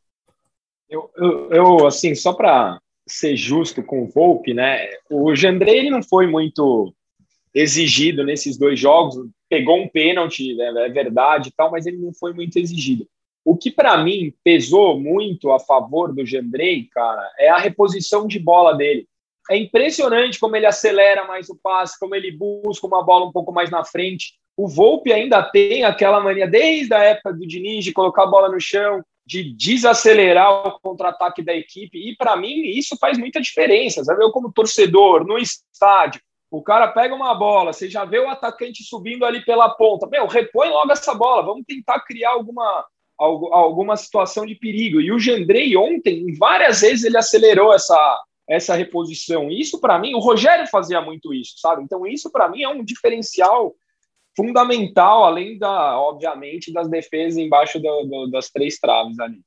Eu, 0.88 1.10
eu, 1.18 1.51
eu 1.51 1.88
assim, 1.88 2.13
só 2.13 2.34
para 2.34 2.80
ser 3.08 3.36
justo 3.36 3.82
com 3.82 4.04
o 4.04 4.10
Volpe, 4.10 4.54
né? 4.54 4.88
O 5.10 5.36
Jandrei 5.36 5.80
ele 5.80 5.89
não 5.89 6.04
foi 6.04 6.28
muito 6.28 6.94
exigido 7.53 8.24
nesses 8.24 8.58
dois 8.58 8.79
jogos. 8.79 9.27
Pegou 9.50 9.79
um 9.79 9.88
pênalti, 9.88 10.53
né? 10.56 10.86
é 10.86 10.89
verdade 10.89 11.51
tal, 11.56 11.72
mas 11.72 11.86
ele 11.86 11.98
não 11.98 12.13
foi 12.13 12.34
muito 12.34 12.58
exigido. 12.58 13.08
O 13.44 13.58
que 13.58 13.72
para 13.72 13.98
mim 14.03 14.34
pesou 14.44 15.00
muito 15.00 15.51
a 15.51 15.60
favor 15.60 16.13
do 16.13 16.25
Jandrei, 16.25 16.88
cara, 16.91 17.27
é 17.39 17.50
a 17.50 17.58
reposição 17.58 18.27
de 18.27 18.38
bola 18.38 18.74
dele 18.74 19.08
é 19.50 19.58
impressionante 19.58 20.39
como 20.39 20.56
ele 20.56 20.68
acelera 20.68 21.25
mais 21.25 21.50
o 21.50 21.60
passe, 21.62 22.00
como 22.00 22.13
ele 22.13 22.32
busca 22.32 22.86
uma 22.86 23.03
bola 23.03 23.25
um 23.25 23.32
pouco 23.32 23.51
mais 23.51 23.72
na 23.72 23.84
frente. 23.84 24.34
O 24.56 24.68
Volpe 24.68 25.12
ainda 25.12 25.41
tem 25.41 25.84
aquela 25.84 26.20
mania, 26.20 26.48
desde 26.48 26.94
a 26.94 27.03
época 27.03 27.34
do 27.34 27.48
Diniz, 27.48 27.84
de 27.84 27.91
colocar 27.91 28.24
a 28.24 28.28
bola 28.28 28.50
no 28.50 28.62
chão, 28.62 29.02
de 29.26 29.52
desacelerar 29.54 30.67
o 30.67 30.80
contra-ataque 30.80 31.41
da 31.41 31.54
equipe. 31.54 31.97
E 31.97 32.15
para 32.15 32.38
mim, 32.38 32.62
isso 32.62 32.95
faz 33.00 33.17
muita 33.17 33.41
diferença. 33.41 34.04
Sabe? 34.04 34.24
Eu, 34.24 34.32
como 34.32 34.52
torcedor, 34.52 35.26
no 35.26 35.38
estádio, 35.39 36.21
o 36.52 36.64
cara 36.64 36.88
pega 36.88 37.14
uma 37.14 37.34
bola, 37.36 37.72
você 37.72 37.90
já 37.90 38.06
vê 38.06 38.20
o 38.20 38.30
atacante 38.30 38.84
subindo 38.84 39.24
ali 39.24 39.44
pela 39.46 39.70
ponta. 39.70 40.08
Meu, 40.08 40.26
repõe 40.26 40.70
logo 40.70 40.92
essa 40.92 41.14
bola, 41.14 41.46
vamos 41.46 41.64
tentar 41.66 42.00
criar 42.02 42.32
alguma, 42.32 42.86
alguma 43.18 43.96
situação 43.96 44.46
de 44.46 44.56
perigo. 44.56 45.00
E 45.00 45.12
o 45.12 45.20
Gendrei 45.20 45.78
ontem, 45.78 46.34
várias 46.38 46.82
vezes, 46.82 47.04
ele 47.04 47.18
acelerou 47.18 47.72
essa, 47.72 48.24
essa 48.48 48.74
reposição. 48.74 49.52
Isso, 49.52 49.80
para 49.80 50.00
mim, 50.00 50.16
o 50.16 50.20
Rogério 50.20 50.66
fazia 50.68 51.00
muito 51.00 51.34
isso, 51.34 51.54
sabe? 51.60 51.84
Então, 51.84 52.08
isso, 52.08 52.32
para 52.32 52.50
mim, 52.50 52.64
é 52.64 52.70
um 52.70 52.84
diferencial 52.84 53.76
fundamental, 54.36 55.26
além 55.26 55.58
da, 55.58 56.00
obviamente, 56.00 56.74
das 56.74 56.90
defesas 56.90 57.38
embaixo 57.38 57.80
do, 57.80 58.04
do, 58.06 58.32
das 58.32 58.50
três 58.50 58.80
traves 58.80 59.20
ali. 59.20 59.42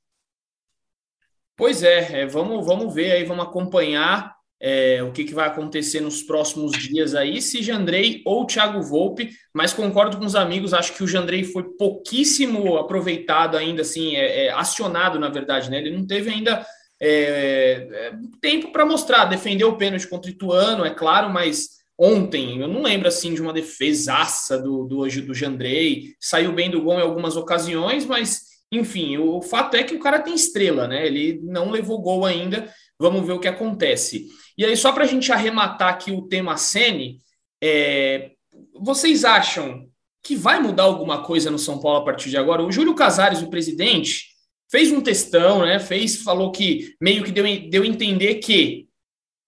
Pois 1.57 1.83
é, 1.83 2.21
é, 2.21 2.27
vamos, 2.27 2.65
vamos 2.65 2.95
ver 2.95 3.13
aí, 3.13 3.25
vamos 3.25 3.45
acompanhar 3.45 4.37
é, 4.65 5.03
o 5.03 5.11
que, 5.11 5.25
que 5.25 5.35
vai 5.35 5.49
acontecer 5.49 6.01
nos 6.01 6.23
próximos 6.23 6.71
dias 6.79 7.17
aí, 7.17 7.43
se 7.43 7.61
Jandrei 7.61 8.23
ou 8.25 8.47
Thiago 8.47 8.81
Volpe, 8.81 9.31
mas 9.53 9.73
concordo 9.73 10.17
com 10.17 10.25
os 10.25 10.37
amigos, 10.37 10.73
acho 10.73 10.95
que 10.95 11.03
o 11.03 11.09
Jandrei 11.09 11.43
foi 11.43 11.65
pouquíssimo 11.77 12.77
aproveitado 12.77 13.57
ainda, 13.57 13.83
assim, 13.83 14.15
é, 14.15 14.47
é 14.47 14.53
acionado, 14.53 15.19
na 15.19 15.29
verdade, 15.29 15.69
né? 15.69 15.79
Ele 15.79 15.91
não 15.91 16.07
teve 16.07 16.31
ainda 16.31 16.65
é, 17.01 17.89
é, 17.91 18.13
tempo 18.41 18.71
para 18.71 18.87
mostrar, 18.87 19.25
defendeu 19.25 19.71
o 19.71 19.77
pênalti 19.77 20.07
contra 20.07 20.31
o 20.31 20.33
Ituano, 20.33 20.85
é 20.85 20.91
claro, 20.91 21.29
mas 21.29 21.83
ontem, 21.99 22.61
eu 22.61 22.69
não 22.69 22.83
lembro 22.83 23.09
assim 23.09 23.35
de 23.35 23.43
uma 23.43 23.53
defesaça 23.53 24.57
do, 24.57 24.85
do, 24.85 25.05
do 25.09 25.35
Jandrei, 25.35 26.15
saiu 26.21 26.53
bem 26.53 26.71
do 26.71 26.81
gol 26.81 27.01
em 27.01 27.03
algumas 27.03 27.37
ocasiões, 27.37 28.07
mas 28.07 28.43
enfim, 28.71 29.19
o 29.19 29.43
fato 29.43 29.77
é 29.77 29.83
que 29.83 29.95
o 29.97 30.01
cara 30.01 30.21
tem 30.21 30.35
estrela, 30.35 30.87
né? 30.87 31.05
Ele 31.05 31.41
não 31.43 31.71
levou 31.71 32.01
gol 32.01 32.25
ainda, 32.25 32.73
vamos 32.97 33.27
ver 33.27 33.33
o 33.33 33.41
que 33.41 33.49
acontece. 33.49 34.29
E 34.57 34.65
aí, 34.65 34.77
só 34.77 34.93
para 34.93 35.05
a 35.05 35.07
gente 35.07 35.33
arrematar 35.33 35.89
aqui 35.89 36.11
o 36.13 36.23
tema 36.23 36.57
Sene, 36.57 37.19
é, 37.63 38.33
vocês 38.81 39.25
acham 39.25 39.87
que 40.23 40.37
vai 40.37 40.61
mudar 40.61 40.85
alguma 40.85 41.23
coisa 41.23 41.51
no 41.51 41.59
São 41.59 41.81
Paulo 41.81 41.99
a 41.99 42.05
partir 42.05 42.31
de 42.31 42.37
agora? 42.37 42.63
O 42.63 42.71
Júlio 42.71 42.95
Casares, 42.95 43.43
o 43.43 43.51
presidente, 43.51 44.27
fez 44.71 44.93
um 44.93 45.01
textão, 45.01 45.65
né? 45.65 45.79
Fez, 45.79 46.23
falou 46.23 46.53
que 46.53 46.95
meio 47.01 47.25
que 47.25 47.31
deu, 47.31 47.45
deu 47.69 47.83
a 47.83 47.87
entender 47.87 48.37
que 48.37 48.87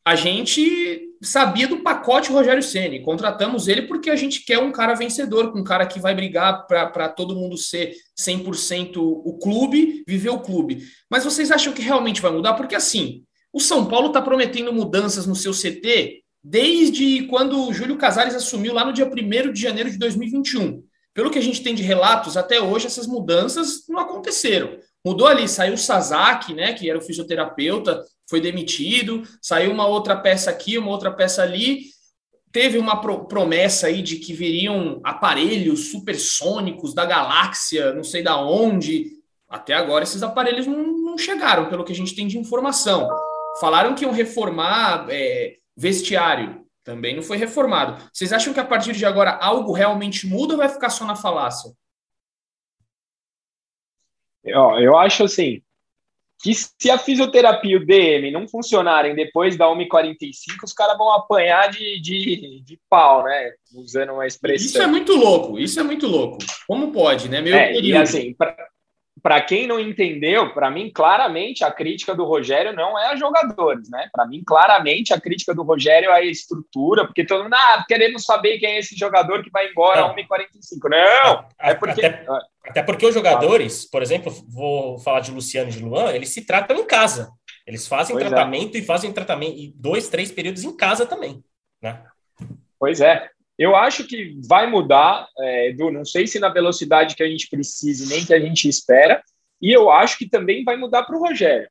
a 0.05 0.15
gente 0.15 1.01
sabia 1.23 1.67
do 1.67 1.79
pacote 1.79 2.31
Rogério 2.31 2.63
Ceni, 2.63 3.01
contratamos 3.01 3.67
ele 3.67 3.83
porque 3.83 4.11
a 4.11 4.17
gente 4.17 4.45
quer 4.45 4.59
um 4.59 4.71
cara 4.71 4.95
vencedor, 4.95 5.57
um 5.57 5.65
cara 5.65 5.87
que 5.87 5.99
vai 5.99 6.15
brigar 6.15 6.67
para 6.67 7.09
todo 7.09 7.35
mundo 7.35 7.57
ser 7.57 7.95
100% 8.19 8.99
o 8.99 9.39
clube, 9.39 10.05
viver 10.07 10.29
o 10.29 10.41
clube. 10.41 10.83
Mas 11.11 11.25
vocês 11.25 11.51
acham 11.51 11.73
que 11.73 11.81
realmente 11.81 12.21
vai 12.21 12.31
mudar? 12.31 12.53
Porque 12.53 12.75
assim, 12.75 13.25
o 13.55 13.61
São 13.61 13.87
Paulo 13.87 14.09
está 14.09 14.21
prometendo 14.21 14.73
mudanças 14.73 15.27
no 15.27 15.37
seu 15.37 15.53
CT 15.53 16.25
desde 16.43 17.23
quando 17.29 17.69
o 17.69 17.73
Júlio 17.73 17.97
Casares 17.97 18.35
assumiu 18.35 18.75
lá 18.75 18.85
no 18.85 18.93
dia 18.93 19.07
1 19.07 19.53
de 19.53 19.61
janeiro 19.61 19.89
de 19.89 19.97
2021. 19.97 20.83
Pelo 21.15 21.31
que 21.31 21.39
a 21.39 21.43
gente 21.43 21.63
tem 21.63 21.73
de 21.73 21.83
relatos, 21.83 22.37
até 22.37 22.61
hoje 22.61 22.87
essas 22.87 23.07
mudanças 23.07 23.85
não 23.89 24.01
aconteceram. 24.01 24.77
Mudou 25.07 25.29
ali, 25.29 25.49
saiu 25.49 25.75
o 25.75 25.79
Sasaki, 25.79 26.53
né, 26.53 26.73
que 26.73 26.91
era 26.91 26.99
o 26.99 27.01
fisioterapeuta, 27.01 28.05
foi 28.29 28.41
demitido, 28.41 29.23
saiu 29.41 29.71
uma 29.71 29.87
outra 29.87 30.17
peça 30.17 30.51
aqui, 30.51 30.77
uma 30.77 30.91
outra 30.91 31.13
peça 31.13 31.41
ali. 31.41 31.85
Teve 32.51 32.77
uma 32.77 33.01
pro 33.01 33.27
promessa 33.27 33.87
aí 33.87 34.03
de 34.03 34.17
que 34.17 34.33
viriam 34.33 35.01
aparelhos 35.05 35.93
supersônicos 35.93 36.93
da 36.93 37.07
galáxia, 37.07 37.95
não 37.95 38.03
sei 38.03 38.21
da 38.21 38.37
onde. 38.37 39.13
Até 39.49 39.75
agora 39.75 40.03
esses 40.03 40.25
aparelhos 40.25 40.67
não, 40.67 40.83
não 40.85 41.17
chegaram, 41.17 41.69
pelo 41.69 41.85
que 41.85 41.93
a 41.93 41.97
gente 41.97 42.17
tem 42.17 42.27
de 42.27 42.37
informação. 42.37 43.09
Falaram 43.61 43.95
que 43.95 44.05
iam 44.05 44.13
reformar 44.13 45.07
é, 45.11 45.57
vestiário, 45.77 46.65
também 46.83 47.17
não 47.17 47.23
foi 47.23 47.37
reformado. 47.37 48.03
Vocês 48.13 48.33
acham 48.33 48.53
que 48.53 48.61
a 48.61 48.65
partir 48.65 48.93
de 48.93 49.07
agora 49.07 49.31
algo 49.31 49.73
realmente 49.73 50.27
muda 50.27 50.55
ou 50.55 50.59
vai 50.59 50.69
ficar 50.69 50.91
só 50.91 51.05
na 51.05 51.17
falácia? 51.17 51.73
Eu, 54.43 54.79
eu 54.79 54.97
acho 54.99 55.25
assim, 55.25 55.63
que 56.43 56.53
se 56.53 56.91
a 56.91 56.99
fisioterapia 56.99 57.73
e 57.73 57.77
o 57.77 57.87
DM 57.87 58.31
não 58.31 58.47
funcionarem 58.47 59.15
depois 59.15 59.57
da 59.57 59.65
1h45, 59.67 60.31
os 60.63 60.75
caras 60.75 60.99
vão 60.99 61.11
apanhar 61.11 61.71
de, 61.71 61.99
de, 62.03 62.61
de 62.63 62.79
pau, 62.91 63.25
né? 63.25 63.53
Usando 63.75 64.13
uma 64.13 64.27
expressão. 64.27 64.67
Isso 64.67 64.83
é 64.83 64.87
muito 64.87 65.17
louco, 65.17 65.59
isso 65.59 65.81
é 65.81 65.83
muito 65.83 66.07
louco. 66.07 66.37
Como 66.69 66.93
pode, 66.93 67.31
né? 67.31 67.41
Meu 67.41 67.57
é, 67.57 67.73
e 67.81 67.97
assim, 67.97 68.37
para 69.25 69.41
quem 69.41 69.67
não 69.67 69.81
entendeu, 69.81 70.53
para 70.53 70.71
mim, 70.71 70.91
claramente, 70.95 71.65
a 71.65 71.73
crítica 71.73 72.15
do 72.15 72.27
Rogério 72.27 72.75
não 72.75 72.99
é 72.99 73.07
a 73.07 73.17
jogadores, 73.17 73.89
né? 73.89 74.11
Para 74.13 74.27
mim, 74.27 74.45
claramente, 74.47 75.15
a 75.15 75.21
crítica 75.21 75.55
do 75.55 75.63
Rogério 75.63 76.11
é 76.11 76.13
a 76.13 76.23
estrutura, 76.23 77.07
porque 77.07 77.25
todo 77.25 77.43
mundo, 77.43 77.55
ah, 77.55 77.83
queremos 77.89 78.23
saber 78.23 78.59
quem 78.59 78.73
é 78.73 78.79
esse 78.81 78.95
jogador 78.95 79.43
que 79.43 79.49
vai 79.51 79.71
embora 79.71 80.03
a 80.03 80.15
1h45. 80.15 80.91
Não, 80.91 81.49
é 81.59 81.73
porque... 81.73 82.05
Até, 82.05 82.27
até 82.69 82.83
porque 82.83 83.07
os 83.07 83.15
jogadores, 83.15 83.89
por 83.89 84.03
exemplo, 84.03 84.31
vou 84.47 84.99
falar 84.99 85.21
de 85.21 85.31
Luciano 85.31 85.71
e 85.71 85.73
de 85.73 85.83
Luan, 85.83 86.13
eles 86.13 86.29
se 86.29 86.45
tratam 86.45 86.77
em 86.77 86.87
casa. 86.87 87.33
Eles 87.67 87.89
fazem 87.89 88.15
pois 88.15 88.27
é. 88.27 88.29
tratamento 88.29 88.77
é. 88.77 88.81
e 88.81 88.85
fazem 88.85 89.11
tratamento, 89.11 89.57
e 89.57 89.73
dois, 89.75 90.11
três 90.11 90.31
períodos 90.31 90.65
em 90.65 90.77
casa 90.77 91.07
também, 91.07 91.43
né? 91.81 92.03
Pois 92.79 93.01
é. 93.01 93.31
Eu 93.59 93.77
acho 93.77 94.05
que 94.07 94.37
vai 94.49 94.69
mudar, 94.69 95.29
é, 95.39 95.69
Edu, 95.69 95.91
não 95.91 96.05
sei 96.05 96.27
se 96.27 96.41
na 96.41 96.49
velocidade 96.49 97.15
que 97.15 97.23
a 97.23 97.29
gente 97.29 97.49
precisa, 97.49 98.13
nem 98.13 98.25
que 98.25 98.35
a 98.35 98.41
gente 98.41 98.69
espera, 98.69 99.23
e 99.63 99.73
eu 99.73 99.91
acho 99.91 100.19
que 100.19 100.29
também 100.29 100.65
vai 100.65 100.77
mudar 100.77 101.05
para 101.05 101.17
o 101.17 101.21
Rogério, 101.21 101.69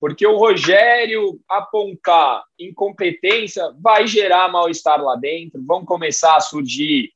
porque 0.00 0.26
o 0.26 0.36
Rogério 0.36 1.40
apontar 1.48 2.42
incompetência 2.58 3.72
vai 3.80 4.06
gerar 4.06 4.50
mal-estar 4.50 5.00
lá 5.00 5.14
dentro, 5.14 5.64
vão 5.64 5.84
começar 5.84 6.36
a 6.36 6.40
surgir 6.40 7.12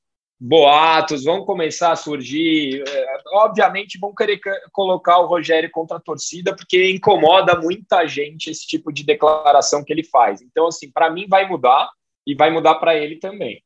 boatos 0.46 1.24
vão 1.24 1.44
começar 1.44 1.92
a 1.92 1.96
surgir. 1.96 2.82
É, 2.86 3.16
obviamente, 3.32 3.98
vão 3.98 4.14
querer 4.14 4.38
colocar 4.72 5.18
o 5.18 5.26
Rogério 5.26 5.70
contra 5.70 5.96
a 5.96 6.00
torcida, 6.00 6.54
porque 6.54 6.90
incomoda 6.90 7.58
muita 7.58 8.06
gente 8.06 8.50
esse 8.50 8.66
tipo 8.66 8.92
de 8.92 9.04
declaração 9.04 9.82
que 9.82 9.92
ele 9.92 10.04
faz. 10.04 10.42
Então, 10.42 10.66
assim, 10.66 10.90
para 10.90 11.10
mim 11.10 11.26
vai 11.28 11.48
mudar 11.48 11.88
e 12.26 12.34
vai 12.34 12.50
mudar 12.50 12.74
para 12.74 12.94
ele 12.94 13.16
também. 13.16 13.62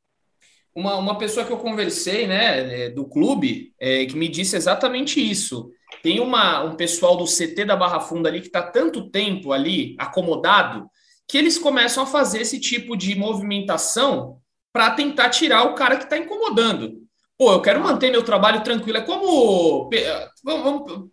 Uma, 0.79 0.97
uma 0.97 1.19
pessoa 1.19 1.45
que 1.45 1.53
eu 1.53 1.59
conversei, 1.59 2.29
né, 2.29 2.85
é, 2.85 2.91
do 2.91 3.05
clube, 3.05 3.73
é, 3.81 4.07
que 4.07 4.17
me 4.17 4.29
disse 4.29 4.55
exatamente 4.55 5.19
isso. 5.19 5.71
Tem 6.05 6.21
uma, 6.21 6.63
um 6.63 6.77
pessoal 6.77 7.17
do 7.17 7.25
CT 7.25 7.65
da 7.65 7.75
Barra 7.75 7.99
Funda 7.99 8.29
ali 8.29 8.41
que 8.41 8.47
está 8.47 8.63
tanto 8.63 9.11
tempo 9.11 9.53
ali 9.53 9.97
acomodado 9.99 10.89
que 11.27 11.37
eles 11.37 11.59
começam 11.59 12.05
a 12.05 12.07
fazer 12.07 12.43
esse 12.43 12.61
tipo 12.61 12.97
de 12.97 13.17
movimentação 13.17 14.39
para 14.73 14.93
tentar 14.93 15.31
tirar 15.31 15.65
o 15.65 15.75
cara 15.75 15.97
que 15.97 16.05
está 16.05 16.17
incomodando. 16.17 17.03
Pô, 17.37 17.53
eu 17.53 17.61
quero 17.61 17.81
manter 17.81 18.11
meu 18.13 18.23
trabalho 18.23 18.63
tranquilo. 18.63 18.99
É 18.99 19.03
como 19.03 19.91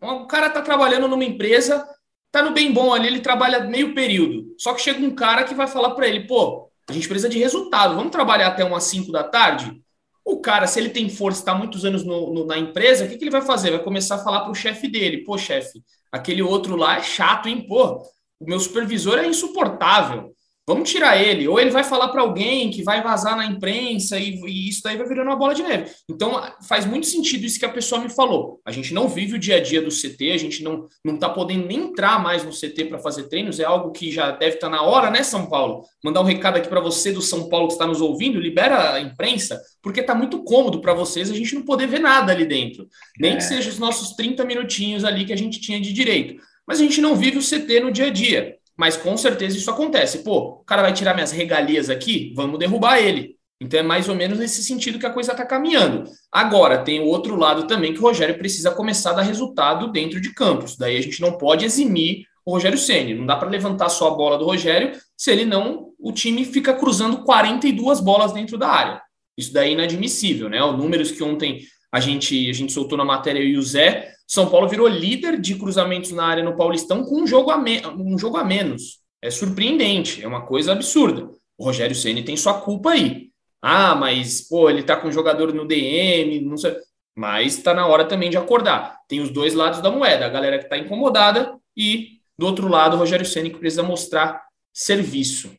um 0.01 0.27
cara 0.27 0.47
está 0.47 0.61
trabalhando 0.61 1.07
numa 1.07 1.25
empresa, 1.25 1.83
tá 2.31 2.43
no 2.43 2.51
bem 2.51 2.71
bom 2.71 2.93
ali, 2.93 3.07
ele 3.07 3.19
trabalha 3.19 3.63
meio 3.63 3.95
período. 3.95 4.55
Só 4.59 4.73
que 4.73 4.81
chega 4.81 5.03
um 5.05 5.15
cara 5.15 5.43
que 5.43 5.55
vai 5.55 5.67
falar 5.67 5.91
para 5.91 6.07
ele, 6.07 6.27
pô, 6.27 6.69
a 6.87 6.93
gente 6.93 7.07
precisa 7.07 7.29
de 7.29 7.39
resultado. 7.39 7.95
Vamos 7.95 8.11
trabalhar 8.11 8.47
até 8.47 8.63
umas 8.63 8.83
5 8.85 9.11
da 9.11 9.23
tarde? 9.23 9.81
O 10.23 10.39
cara, 10.39 10.65
se 10.65 10.79
ele 10.79 10.89
tem 10.89 11.09
força, 11.09 11.39
está 11.39 11.53
muitos 11.53 11.85
anos 11.85 12.03
no, 12.03 12.33
no, 12.33 12.45
na 12.45 12.57
empresa, 12.57 13.05
o 13.05 13.07
que, 13.09 13.17
que 13.17 13.23
ele 13.23 13.31
vai 13.31 13.43
fazer? 13.43 13.71
Vai 13.71 13.83
começar 13.83 14.15
a 14.15 14.23
falar 14.23 14.41
para 14.41 14.51
o 14.51 14.55
chefe 14.55 14.87
dele: 14.87 15.23
pô, 15.23 15.37
chefe, 15.37 15.83
aquele 16.11 16.41
outro 16.41 16.75
lá 16.75 16.97
é 16.97 17.03
chato, 17.03 17.47
hein? 17.47 17.65
Pô, 17.67 18.01
o 18.39 18.45
meu 18.45 18.59
supervisor 18.59 19.19
é 19.19 19.27
insuportável. 19.27 20.33
Vamos 20.67 20.89
tirar 20.89 21.21
ele. 21.21 21.47
Ou 21.47 21.59
ele 21.59 21.69
vai 21.69 21.83
falar 21.83 22.07
para 22.07 22.21
alguém 22.21 22.71
que 22.71 22.81
vai 22.81 23.03
vazar 23.03 23.37
na 23.37 23.45
imprensa 23.45 24.17
e, 24.17 24.39
e, 24.45 24.69
isso 24.69 24.81
daí 24.83 24.97
vai 24.97 25.07
virando 25.07 25.27
uma 25.27 25.35
bola 25.35 25.53
de 25.53 25.61
neve. 25.61 25.91
Então 26.09 26.41
faz 26.67 26.85
muito 26.85 27.05
sentido 27.05 27.45
isso 27.45 27.59
que 27.59 27.65
a 27.65 27.71
pessoa 27.71 28.01
me 28.01 28.09
falou. 28.09 28.59
A 28.65 28.71
gente 28.71 28.93
não 28.93 29.07
vive 29.07 29.35
o 29.35 29.39
dia 29.39 29.57
a 29.57 29.61
dia 29.61 29.81
do 29.81 29.89
CT, 29.89 30.31
a 30.31 30.37
gente 30.37 30.63
não 30.63 30.87
não 31.03 31.15
está 31.15 31.29
podendo 31.29 31.67
nem 31.67 31.77
entrar 31.77 32.21
mais 32.21 32.43
no 32.43 32.51
CT 32.51 32.85
para 32.85 32.97
fazer 32.97 33.23
treinos. 33.29 33.59
É 33.59 33.63
algo 33.63 33.91
que 33.91 34.11
já 34.11 34.31
deve 34.31 34.55
estar 34.55 34.69
tá 34.69 34.75
na 34.75 34.81
hora, 34.81 35.11
né, 35.11 35.21
São 35.21 35.45
Paulo? 35.45 35.83
Mandar 36.03 36.21
um 36.21 36.25
recado 36.25 36.57
aqui 36.57 36.67
para 36.67 36.79
você 36.79 37.11
do 37.11 37.21
São 37.21 37.47
Paulo 37.47 37.67
que 37.67 37.73
está 37.73 37.85
nos 37.85 38.01
ouvindo, 38.01 38.39
libera 38.39 38.93
a 38.93 38.99
imprensa, 38.99 39.61
porque 39.83 39.99
está 39.99 40.15
muito 40.15 40.43
cômodo 40.43 40.81
para 40.81 40.93
vocês 40.93 41.29
a 41.29 41.35
gente 41.35 41.53
não 41.53 41.61
poder 41.61 41.87
ver 41.87 41.99
nada 41.99 42.31
ali 42.31 42.45
dentro. 42.45 42.87
Nem 43.19 43.33
é. 43.33 43.35
que 43.35 43.43
seja 43.43 43.69
os 43.69 43.77
nossos 43.77 44.15
30 44.15 44.43
minutinhos 44.45 45.03
ali 45.03 45.25
que 45.25 45.33
a 45.33 45.37
gente 45.37 45.61
tinha 45.61 45.79
de 45.79 45.93
direito. 45.93 46.41
Mas 46.67 46.79
a 46.79 46.83
gente 46.83 46.99
não 46.99 47.15
vive 47.15 47.37
o 47.37 47.41
CT 47.41 47.81
no 47.81 47.91
dia 47.91 48.07
a 48.07 48.09
dia. 48.09 48.57
Mas 48.77 48.97
com 48.97 49.15
certeza 49.15 49.57
isso 49.57 49.71
acontece. 49.71 50.19
Pô, 50.19 50.59
o 50.61 50.63
cara 50.65 50.81
vai 50.81 50.93
tirar 50.93 51.13
minhas 51.13 51.31
regalias 51.31 51.89
aqui, 51.89 52.33
vamos 52.35 52.59
derrubar 52.59 52.99
ele. 52.99 53.35
Então 53.59 53.79
é 53.79 53.83
mais 53.83 54.09
ou 54.09 54.15
menos 54.15 54.37
nesse 54.37 54.63
sentido 54.63 54.99
que 54.99 55.05
a 55.05 55.13
coisa 55.13 55.31
está 55.31 55.45
caminhando. 55.45 56.03
Agora, 56.31 56.83
tem 56.83 56.99
o 56.99 57.05
outro 57.05 57.35
lado 57.35 57.67
também 57.67 57.93
que 57.93 57.99
o 57.99 58.01
Rogério 58.01 58.37
precisa 58.37 58.71
começar 58.71 59.11
a 59.11 59.13
dar 59.13 59.21
resultado 59.21 59.91
dentro 59.91 60.19
de 60.19 60.33
campos. 60.33 60.75
Daí 60.75 60.97
a 60.97 61.01
gente 61.01 61.21
não 61.21 61.37
pode 61.37 61.63
eximir 61.63 62.25
o 62.45 62.51
Rogério 62.51 62.77
Ceni. 62.77 63.13
Não 63.13 63.25
dá 63.25 63.35
para 63.37 63.49
levantar 63.49 63.89
só 63.89 64.09
a 64.09 64.15
bola 64.15 64.37
do 64.37 64.45
Rogério 64.45 64.91
se 65.17 65.31
ele 65.31 65.45
não, 65.45 65.93
o 65.97 66.11
time 66.11 66.43
fica 66.43 66.73
cruzando 66.73 67.23
42 67.23 68.01
bolas 68.01 68.33
dentro 68.33 68.57
da 68.57 68.67
área. 68.67 69.01
Isso 69.37 69.51
daí 69.51 69.69
é 69.69 69.73
inadmissível, 69.73 70.49
né? 70.49 70.63
Os 70.63 70.77
números 70.77 71.11
que 71.11 71.23
ontem 71.23 71.61
a 71.95 72.01
gente, 72.01 72.49
a 72.49 72.53
gente 72.53 72.73
soltou 72.73 72.97
na 72.97 73.05
matéria 73.05 73.39
e 73.39 73.57
o 73.57 73.61
Zé, 73.61 74.11
São 74.27 74.49
Paulo 74.49 74.67
virou 74.67 74.85
líder 74.85 75.39
de 75.39 75.55
cruzamentos 75.55 76.11
na 76.11 76.25
área 76.25 76.43
no 76.43 76.57
Paulistão 76.57 77.05
com 77.05 77.21
um 77.21 77.25
jogo 77.25 77.51
a, 77.51 77.57
me, 77.57 77.81
um 77.87 78.17
jogo 78.17 78.35
a 78.35 78.43
menos. 78.43 78.99
É 79.21 79.31
surpreendente, 79.31 80.21
é 80.21 80.27
uma 80.27 80.45
coisa 80.45 80.73
absurda. 80.73 81.29
O 81.57 81.63
Rogério 81.63 81.95
Ceni 81.95 82.21
tem 82.21 82.35
sua 82.35 82.55
culpa 82.55 82.91
aí. 82.91 83.29
Ah, 83.61 83.95
mas 83.95 84.41
pô, 84.41 84.69
ele 84.69 84.83
tá 84.83 84.97
com 84.97 85.07
um 85.07 85.11
jogador 85.11 85.53
no 85.53 85.65
DM, 85.65 86.41
não 86.41 86.57
sei. 86.57 86.75
Mas 87.15 87.55
está 87.55 87.73
na 87.73 87.87
hora 87.87 88.03
também 88.03 88.29
de 88.29 88.35
acordar. 88.35 88.97
Tem 89.07 89.21
os 89.21 89.29
dois 89.29 89.53
lados 89.53 89.79
da 89.79 89.89
moeda, 89.89 90.25
a 90.25 90.29
galera 90.29 90.57
que 90.57 90.65
está 90.65 90.77
incomodada 90.77 91.57
e 91.77 92.19
do 92.37 92.45
outro 92.45 92.67
lado 92.67 92.97
o 92.97 92.99
Rogério 92.99 93.25
Ceni 93.25 93.51
que 93.51 93.57
precisa 93.57 93.83
mostrar 93.83 94.43
serviço. 94.73 95.55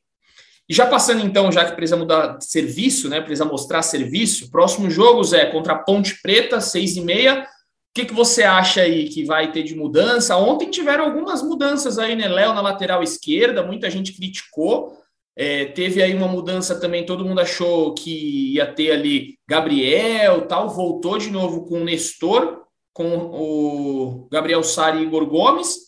E 0.69 0.75
já 0.75 0.87
passando 0.87 1.25
então, 1.25 1.53
já 1.53 1.65
que 1.65 1.77
precisa 1.77 1.97
mudar 1.97 2.39
de 2.39 2.45
serviço, 2.45 3.09
né? 3.09 3.21
Precisa 3.21 3.45
mostrar 3.45 3.83
serviço. 3.83 4.51
Próximo 4.51 4.91
jogo, 4.91 5.23
Zé, 5.23 5.47
contra 5.47 5.75
a 5.75 5.79
Ponte 5.79 6.21
Preta, 6.21 6.61
seis 6.61 6.97
e 6.97 7.01
meia. 7.01 7.43
O 7.43 7.47
que, 7.95 8.05
que 8.05 8.15
você 8.15 8.43
acha 8.43 8.83
aí 8.83 9.09
que 9.09 9.25
vai 9.25 9.53
ter 9.53 9.63
de 9.63 9.75
mudança? 9.75 10.37
Ontem 10.37 10.69
tiveram 10.69 11.05
algumas 11.05 11.43
mudanças 11.43 11.99
aí, 11.99 12.17
né? 12.17 12.29
Léo 12.29 12.53
na 12.53 12.61
lateral 12.61 13.03
esquerda, 13.03 13.63
muita 13.63 13.89
gente 13.89 14.13
criticou. 14.13 14.93
É, 15.39 15.67
teve 15.67 16.03
aí 16.03 16.15
uma 16.15 16.27
mudança 16.27 16.81
também, 16.81 17.05
todo 17.05 17.25
mundo 17.25 17.41
achou 17.41 17.93
que 17.95 18.55
ia 18.55 18.67
ter 18.67 18.91
ali 18.91 19.39
Gabriel 19.47 20.47
tal, 20.49 20.71
voltou 20.71 21.19
de 21.19 21.31
novo 21.31 21.67
com 21.67 21.83
o 21.83 21.85
Nestor, 21.85 22.63
com 22.91 23.15
o 23.15 24.29
Gabriel 24.33 24.63
Sari 24.63 24.99
e 24.99 25.03
Igor 25.03 25.27
Gomes 25.27 25.86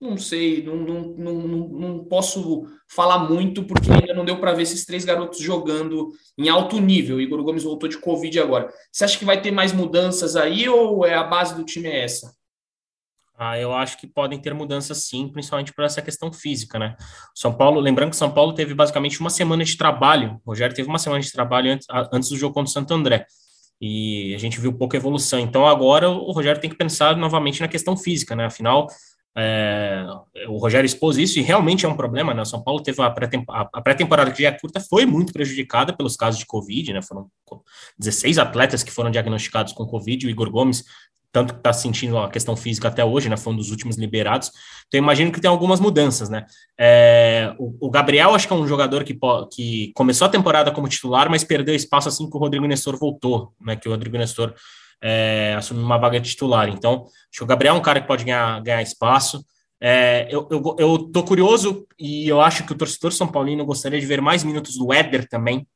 não 0.00 0.16
sei, 0.16 0.62
não, 0.62 0.76
não, 0.76 1.02
não, 1.18 1.68
não, 1.68 2.04
posso 2.04 2.66
falar 2.88 3.18
muito, 3.18 3.64
porque 3.64 3.92
ainda 3.92 4.14
não 4.14 4.24
deu 4.24 4.40
para 4.40 4.54
ver 4.54 4.62
esses 4.62 4.86
três 4.86 5.04
garotos 5.04 5.40
jogando 5.40 6.10
em 6.38 6.48
alto 6.48 6.80
nível. 6.80 7.20
Igor 7.20 7.42
Gomes 7.42 7.64
voltou 7.64 7.88
de 7.88 7.98
Covid 7.98 8.40
agora. 8.40 8.72
Você 8.90 9.04
acha 9.04 9.18
que 9.18 9.24
vai 9.26 9.42
ter 9.42 9.50
mais 9.50 9.72
mudanças 9.72 10.36
aí 10.36 10.66
ou 10.68 11.04
é 11.04 11.14
a 11.14 11.24
base 11.24 11.54
do 11.54 11.64
time 11.64 11.88
é 11.88 12.04
essa? 12.04 12.34
Ah, 13.36 13.58
eu 13.58 13.72
acho 13.72 13.98
que 13.98 14.06
podem 14.06 14.38
ter 14.38 14.52
mudanças 14.52 15.04
sim, 15.04 15.28
principalmente 15.28 15.72
por 15.72 15.84
essa 15.84 16.02
questão 16.02 16.30
física, 16.32 16.78
né? 16.78 16.94
São 17.34 17.54
Paulo, 17.54 17.80
lembrando 17.80 18.10
que 18.10 18.16
São 18.16 18.30
Paulo 18.30 18.54
teve 18.54 18.74
basicamente 18.74 19.18
uma 19.20 19.30
semana 19.30 19.64
de 19.64 19.76
trabalho. 19.76 20.40
O 20.44 20.50
Rogério 20.50 20.76
teve 20.76 20.88
uma 20.88 20.98
semana 20.98 21.22
de 21.22 21.32
trabalho 21.32 21.72
antes, 21.72 21.86
antes 22.12 22.28
do 22.28 22.36
jogo 22.36 22.54
contra 22.54 22.68
o 22.68 22.72
Santo 22.72 22.92
André. 22.92 23.26
E 23.80 24.34
a 24.34 24.38
gente 24.38 24.60
viu 24.60 24.74
pouca 24.74 24.98
evolução. 24.98 25.38
Então 25.38 25.66
agora 25.66 26.10
o 26.10 26.32
Rogério 26.32 26.60
tem 26.60 26.68
que 26.68 26.76
pensar 26.76 27.16
novamente 27.16 27.62
na 27.62 27.68
questão 27.68 27.96
física, 27.96 28.36
né? 28.36 28.44
Afinal, 28.44 28.88
é, 29.36 30.04
o 30.48 30.58
Rogério 30.58 30.86
expôs 30.86 31.16
isso 31.16 31.38
e 31.38 31.42
realmente 31.42 31.86
é 31.86 31.88
um 31.88 31.96
problema, 31.96 32.34
né? 32.34 32.42
O 32.42 32.46
São 32.46 32.62
Paulo 32.62 32.82
teve 32.82 33.00
a 33.00 33.10
pré-temporada 33.10 34.30
que 34.32 34.42
já 34.42 34.48
é 34.48 34.52
curta, 34.52 34.80
foi 34.80 35.06
muito 35.06 35.32
prejudicada 35.32 35.92
pelos 35.92 36.16
casos 36.16 36.38
de 36.38 36.46
Covid, 36.46 36.92
né? 36.92 37.00
Foram 37.02 37.30
16 37.98 38.38
atletas 38.38 38.82
que 38.82 38.90
foram 38.90 39.10
diagnosticados 39.10 39.72
com 39.72 39.86
Covid, 39.86 40.26
o 40.26 40.30
Igor 40.30 40.50
Gomes, 40.50 40.84
tanto 41.32 41.54
que 41.54 41.60
está 41.60 41.72
sentindo 41.72 42.18
a 42.18 42.28
questão 42.28 42.56
física 42.56 42.88
até 42.88 43.04
hoje, 43.04 43.28
né? 43.28 43.36
Foi 43.36 43.52
um 43.52 43.56
dos 43.56 43.70
últimos 43.70 43.96
liberados. 43.96 44.50
Então, 44.88 44.98
imagino 44.98 45.30
que 45.30 45.40
tem 45.40 45.48
algumas 45.48 45.78
mudanças, 45.78 46.28
né? 46.28 46.44
É, 46.78 47.54
o, 47.56 47.86
o, 47.86 47.90
Gabriel, 47.90 48.34
acho 48.34 48.48
que 48.48 48.52
é 48.52 48.56
um 48.56 48.66
jogador 48.66 49.04
que, 49.04 49.16
que 49.52 49.92
começou 49.94 50.26
a 50.26 50.30
temporada 50.30 50.72
como 50.72 50.88
titular, 50.88 51.30
mas 51.30 51.44
perdeu 51.44 51.74
espaço 51.74 52.08
assim 52.08 52.28
que 52.28 52.36
o 52.36 52.40
Rodrigo 52.40 52.66
Nestor 52.66 52.98
voltou, 52.98 53.52
né? 53.60 53.76
Que 53.76 53.88
o 53.88 53.92
Rodrigo 53.92 54.18
Nestor 54.18 54.54
é, 55.02 55.54
assumir 55.56 55.82
uma 55.82 55.98
vaga 55.98 56.20
titular. 56.20 56.68
Então, 56.68 57.04
acho 57.04 57.38
que 57.38 57.42
o 57.42 57.46
Gabriel 57.46 57.74
é 57.74 57.78
um 57.78 57.82
cara 57.82 58.00
que 58.00 58.06
pode 58.06 58.24
ganhar, 58.24 58.60
ganhar 58.60 58.82
espaço. 58.82 59.44
É, 59.80 60.28
eu, 60.30 60.46
eu, 60.50 60.76
eu 60.78 60.98
tô 61.10 61.22
curioso 61.22 61.86
e 61.98 62.28
eu 62.28 62.40
acho 62.40 62.66
que 62.66 62.72
o 62.72 62.76
torcedor 62.76 63.12
São 63.12 63.26
Paulino 63.26 63.64
gostaria 63.64 63.98
de 63.98 64.06
ver 64.06 64.20
mais 64.20 64.44
minutos 64.44 64.76
do 64.76 64.92
Éder 64.92 65.26
também. 65.28 65.66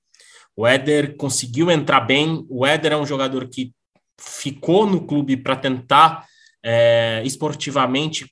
O 0.56 0.66
Éder 0.66 1.16
conseguiu 1.16 1.70
entrar 1.70 2.00
bem. 2.00 2.44
O 2.48 2.66
Éder 2.66 2.92
é 2.92 2.96
um 2.96 3.06
jogador 3.06 3.48
que 3.48 3.72
ficou 4.20 4.86
no 4.86 5.06
clube 5.06 5.36
para 5.36 5.56
tentar 5.56 6.26
é, 6.62 7.22
esportivamente 7.24 8.30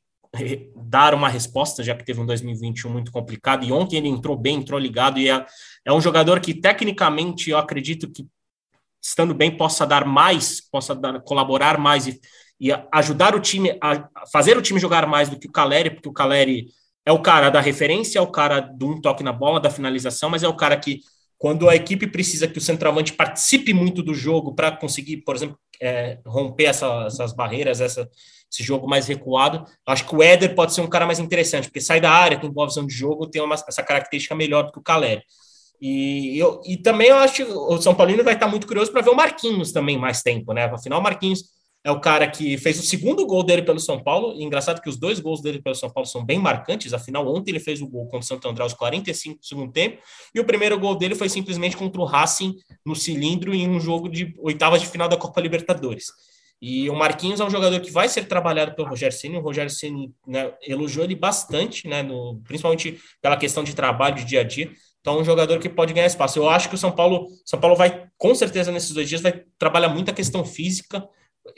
dar 0.77 1.15
uma 1.15 1.29
resposta, 1.29 1.83
já 1.83 1.95
que 1.95 2.05
teve 2.05 2.21
um 2.21 2.27
2021 2.27 2.91
muito 2.91 3.13
complicado. 3.13 3.65
E 3.65 3.73
ontem 3.73 3.97
ele 3.97 4.09
entrou 4.09 4.37
bem, 4.37 4.57
entrou 4.57 4.79
ligado. 4.79 5.19
E 5.19 5.29
é, 5.29 5.45
é 5.85 5.93
um 5.93 6.01
jogador 6.01 6.41
que, 6.41 6.55
tecnicamente, 6.55 7.51
eu 7.51 7.59
acredito 7.59 8.11
que 8.11 8.27
estando 9.03 9.35
bem, 9.35 9.57
possa 9.57 9.85
dar 9.85 10.07
mais, 10.07 10.61
possa 10.61 10.95
dar, 10.95 11.21
colaborar 11.23 11.77
mais 11.77 12.07
e, 12.07 12.21
e, 12.61 12.71
ajudar 12.93 13.35
o 13.35 13.41
time 13.41 13.77
a 13.83 14.09
fazer 14.33 14.57
o 14.57 14.63
time 14.63 14.79
jogar 14.79 15.07
mais 15.07 15.29
do 15.29 15.39
que 15.39 15.49
o 15.49 15.53
Caleri, 15.53 15.91
porque 15.91 16.09
o 16.09 16.13
Caleri 16.13 16.69
é 17.05 17.11
o 17.11 17.21
cara 17.21 17.51
da 17.51 17.61
referência, 17.61 18.19
é 18.19 18.23
o 18.23 18.31
cara 18.31 18.61
de 18.61 18.85
um 18.85 19.01
toque 19.01 19.25
na 19.25 19.33
bola, 19.33 19.59
da 19.59 19.71
finalização, 19.71 20.31
mas 20.31 20.45
é 20.45 20.49
o 20.49 20.57
cara 20.57 20.77
que, 20.77 21.01
quando 21.37 21.69
a 21.69 21.75
equipe 21.75 22.07
precisa 22.07 22.47
que 22.47 22.59
o 22.59 22.61
centroavante 22.61 23.13
participe 23.13 23.75
muito 23.75 24.03
do 24.03 24.15
jogo 24.15 24.55
para 24.55 24.71
conseguir, 24.71 25.19
por 25.19 25.35
exemplo, 25.35 25.59
é, 25.81 26.21
romper 26.25 26.67
essa, 26.67 27.05
essas 27.07 27.33
barreiras, 27.33 27.81
essa, 27.81 28.09
esse 28.51 28.63
jogo 28.63 28.89
mais 28.89 29.09
recuado, 29.09 29.65
acho 29.85 30.07
que 30.07 30.15
o 30.15 30.23
Éder 30.23 30.55
pode 30.55 30.73
ser 30.73 30.81
um 30.81 30.87
cara 30.87 31.05
mais 31.05 31.19
interessante, 31.19 31.65
porque 31.65 31.81
sai 31.81 32.01
da 32.01 32.13
área, 32.13 32.39
tem 32.39 32.49
boa 32.49 32.69
visão 32.69 32.87
de 32.87 32.95
jogo, 32.95 33.27
tem 33.27 33.43
uma, 33.43 33.57
essa 33.57 33.83
característica 33.83 34.37
melhor 34.37 34.67
do 34.67 34.73
que 34.73 34.79
o 34.79 34.83
Caleri. 34.83 35.23
E, 35.85 36.39
eu, 36.39 36.61
e 36.65 36.77
também 36.77 37.09
eu 37.09 37.17
acho 37.17 37.35
que 37.35 37.43
o 37.43 37.83
São 37.83 37.93
Paulino 37.93 38.23
vai 38.23 38.35
estar 38.35 38.47
muito 38.47 38.69
curioso 38.69 38.93
para 38.93 39.01
ver 39.01 39.11
o 39.11 39.17
Marquinhos 39.17 39.73
também 39.73 39.99
mais 39.99 40.23
tempo, 40.23 40.53
né? 40.53 40.67
Afinal, 40.67 41.01
o 41.01 41.03
Marquinhos 41.03 41.43
é 41.83 41.91
o 41.91 41.99
cara 41.99 42.31
que 42.31 42.57
fez 42.57 42.79
o 42.79 42.85
segundo 42.85 43.27
gol 43.27 43.43
dele 43.43 43.63
pelo 43.63 43.81
São 43.81 44.01
Paulo. 44.01 44.33
E 44.39 44.45
engraçado 44.45 44.81
que 44.81 44.89
os 44.89 44.97
dois 44.97 45.19
gols 45.19 45.43
dele 45.43 45.61
pelo 45.61 45.75
São 45.75 45.91
Paulo 45.91 46.09
são 46.09 46.25
bem 46.25 46.39
marcantes. 46.39 46.95
Afinal, 46.95 47.27
ontem 47.27 47.51
ele 47.51 47.59
fez 47.59 47.83
o 47.83 47.89
gol 47.89 48.05
contra 48.05 48.21
o 48.21 48.23
Santo 48.23 48.49
André 48.49 48.63
aos 48.63 48.75
45 48.75 49.41
do 49.41 49.45
segundo 49.45 49.73
tempo. 49.73 50.01
E 50.33 50.39
o 50.39 50.45
primeiro 50.45 50.79
gol 50.79 50.95
dele 50.95 51.17
foi 51.17 51.29
simplesmente 51.29 51.77
contra 51.77 52.01
o 52.01 52.05
Racing 52.05 52.55
no 52.87 52.95
cilindro 52.95 53.53
em 53.53 53.69
um 53.69 53.81
jogo 53.81 54.09
de 54.09 54.33
oitavas 54.39 54.81
de 54.81 54.87
final 54.87 55.09
da 55.09 55.17
Copa 55.17 55.41
Libertadores. 55.41 56.13
E 56.61 56.89
o 56.89 56.95
Marquinhos 56.95 57.41
é 57.41 57.45
um 57.45 57.51
jogador 57.51 57.81
que 57.81 57.91
vai 57.91 58.09
ser 58.09 58.29
trabalhado 58.29 58.77
pelo 58.77 58.89
Rogério 58.89 59.17
Ceni. 59.17 59.37
O 59.37 59.41
Rogério 59.41 59.69
Ceni 59.69 60.15
né, 60.25 60.55
elogiou 60.65 61.05
ele 61.05 61.17
bastante, 61.17 61.89
né, 61.89 62.05
no, 62.05 62.41
principalmente 62.45 63.01
pela 63.21 63.37
questão 63.37 63.65
de 63.65 63.75
trabalho 63.75 64.15
de 64.15 64.25
dia 64.25 64.43
a 64.43 64.45
dia. 64.45 64.71
Então, 65.03 65.19
um 65.19 65.25
jogador 65.25 65.59
que 65.59 65.69
pode 65.69 65.93
ganhar 65.93 66.07
espaço. 66.07 66.39
Eu 66.39 66.49
acho 66.49 66.69
que 66.69 66.77
o 66.77 66.79
São 66.79 66.93
Paulo, 66.93 67.27
São 67.45 67.61
Paulo 67.61 67.77
vai, 67.77 68.07
com 68.17 68.35
certeza, 68.35 68.71
nesses 68.71 68.93
dois 68.93 69.09
dias, 69.09 69.21
vai 69.21 69.43
trabalhar 69.59 69.89
muito 69.89 70.11
a 70.11 70.15
questão 70.15 70.45
física, 70.45 71.07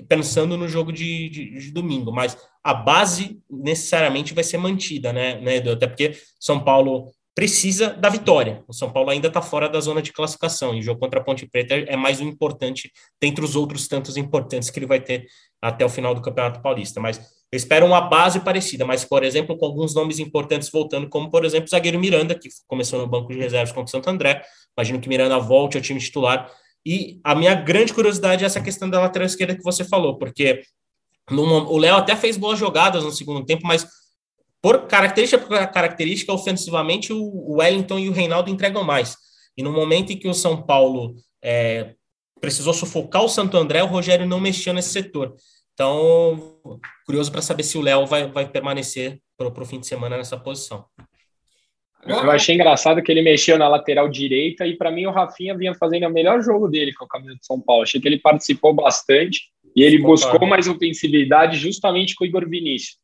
pensando 0.09 0.57
no 0.57 0.67
jogo 0.67 0.91
de, 0.91 1.29
de, 1.29 1.59
de 1.59 1.71
domingo. 1.71 2.11
Mas 2.11 2.39
a 2.63 2.73
base 2.73 3.39
necessariamente 3.51 4.33
vai 4.33 4.43
ser 4.43 4.57
mantida, 4.57 5.13
né, 5.13 5.39
né 5.43 5.57
Edu? 5.57 5.73
Até 5.73 5.87
porque 5.87 6.17
São 6.41 6.59
Paulo 6.59 7.13
precisa 7.35 7.91
da 7.91 8.09
vitória. 8.09 8.65
O 8.67 8.73
São 8.73 8.91
Paulo 8.91 9.11
ainda 9.11 9.29
está 9.29 9.43
fora 9.43 9.69
da 9.69 9.81
zona 9.81 10.01
de 10.01 10.13
classificação 10.13 10.75
e 10.75 10.79
o 10.79 10.83
jogo 10.83 11.01
contra 11.01 11.21
a 11.21 11.23
Ponte 11.23 11.47
Preta 11.47 11.75
é 11.75 11.97
mais 11.97 12.21
um 12.21 12.29
importante 12.29 12.91
dentre 13.21 13.45
os 13.45 13.57
outros 13.57 13.89
tantos 13.89 14.17
importantes 14.17 14.71
que 14.71 14.79
ele 14.79 14.87
vai 14.87 15.01
ter 15.01 15.27
até 15.61 15.85
o 15.85 15.89
final 15.89 16.15
do 16.15 16.23
Campeonato 16.23 16.63
Paulista. 16.63 17.01
Mas 17.01 17.21
eu 17.55 17.57
espero 17.57 17.87
uma 17.87 18.01
base 18.01 18.41
parecida, 18.41 18.85
mas, 18.85 19.05
por 19.05 19.23
exemplo, 19.23 19.57
com 19.57 19.65
alguns 19.65 19.95
nomes 19.95 20.19
importantes 20.19 20.69
voltando, 20.69 21.09
como, 21.09 21.31
por 21.31 21.45
exemplo, 21.45 21.67
o 21.67 21.71
zagueiro 21.71 22.01
Miranda, 22.01 22.35
que 22.35 22.49
começou 22.67 22.99
no 22.99 23.07
banco 23.07 23.33
de 23.33 23.39
reservas 23.39 23.71
contra 23.71 23.85
o 23.85 23.89
Santo 23.89 24.11
André. 24.11 24.43
Imagino 24.77 24.99
que 24.99 25.09
Miranda 25.09 25.39
volte 25.39 25.77
ao 25.77 25.81
time 25.81 26.01
titular. 26.01 26.51
E 26.85 27.21
a 27.23 27.33
minha 27.33 27.55
grande 27.55 27.95
curiosidade 27.95 28.43
é 28.43 28.47
essa 28.47 28.61
questão 28.61 28.91
da 28.91 29.01
lateral 29.01 29.27
esquerda 29.27 29.55
que 29.55 29.63
você 29.63 29.85
falou, 29.85 30.19
porque 30.19 30.63
o 31.31 31.79
Léo 31.79 31.95
até 31.95 32.17
fez 32.17 32.37
boas 32.37 32.59
jogadas 32.59 33.05
no 33.05 33.13
segundo 33.13 33.47
tempo, 33.47 33.65
mas 33.65 33.87
por 34.61 34.89
característica 34.89 35.47
por 35.47 35.57
característica, 35.69 36.33
ofensivamente, 36.33 37.13
o 37.13 37.59
Wellington 37.59 38.01
e 38.01 38.09
o 38.09 38.13
Reinaldo 38.13 38.51
entregam 38.51 38.83
mais. 38.83 39.17
E 39.57 39.63
no 39.63 39.71
momento 39.71 40.13
em 40.13 40.19
que 40.19 40.27
o 40.27 40.35
São 40.35 40.61
Paulo 40.61 41.15
é, 41.41 41.95
precisou 42.41 42.75
sufocar 42.75 43.23
o 43.23 43.29
Santo 43.29 43.57
André, 43.57 43.81
o 43.85 43.87
Rogério 43.87 44.27
não 44.27 44.41
mexeu 44.41 44.75
nesse 44.75 44.91
setor. 44.91 45.37
Então, 45.75 46.81
curioso 47.05 47.31
para 47.31 47.43
saber 47.43 47.65
se 47.65 47.77
o 47.77 47.83
Léo 47.83 48.07
vai, 48.07 48.29
vai 48.29 48.49
permanecer 48.49 49.21
para 49.37 49.49
o 49.49 49.67
fim 49.67 49.81
de 49.81 49.87
semana 49.87 50.17
nessa 50.17 50.37
posição. 50.37 50.87
Eu 52.07 52.31
achei 52.31 52.55
engraçado 52.55 53.03
que 53.03 53.11
ele 53.11 53.23
mexeu 53.23 53.59
na 53.59 53.67
lateral 53.67 54.09
direita 54.09 54.67
e 54.67 54.77
para 54.77 54.91
mim 54.91 55.07
o 55.07 55.11
Rafinha 55.11 55.57
vinha 55.57 55.75
fazendo 55.75 56.07
o 56.07 56.13
melhor 56.13 56.43
jogo 56.43 56.69
dele 56.69 56.93
com 56.93 57.05
a 57.07 57.09
camisa 57.09 57.35
de 57.35 57.47
São 57.47 57.61
Paulo. 57.61 57.83
Achei 57.83 58.01
que 58.01 58.07
ele 58.07 58.19
participou 58.19 58.75
bastante 58.75 59.51
e 59.75 59.83
ele 59.83 59.99
buscou 59.99 60.47
mais 60.47 60.69
ofensividade 60.69 61.57
justamente 61.57 62.15
com 62.15 62.25
o 62.25 62.27
Igor 62.27 62.49
Vinícius. 62.49 62.99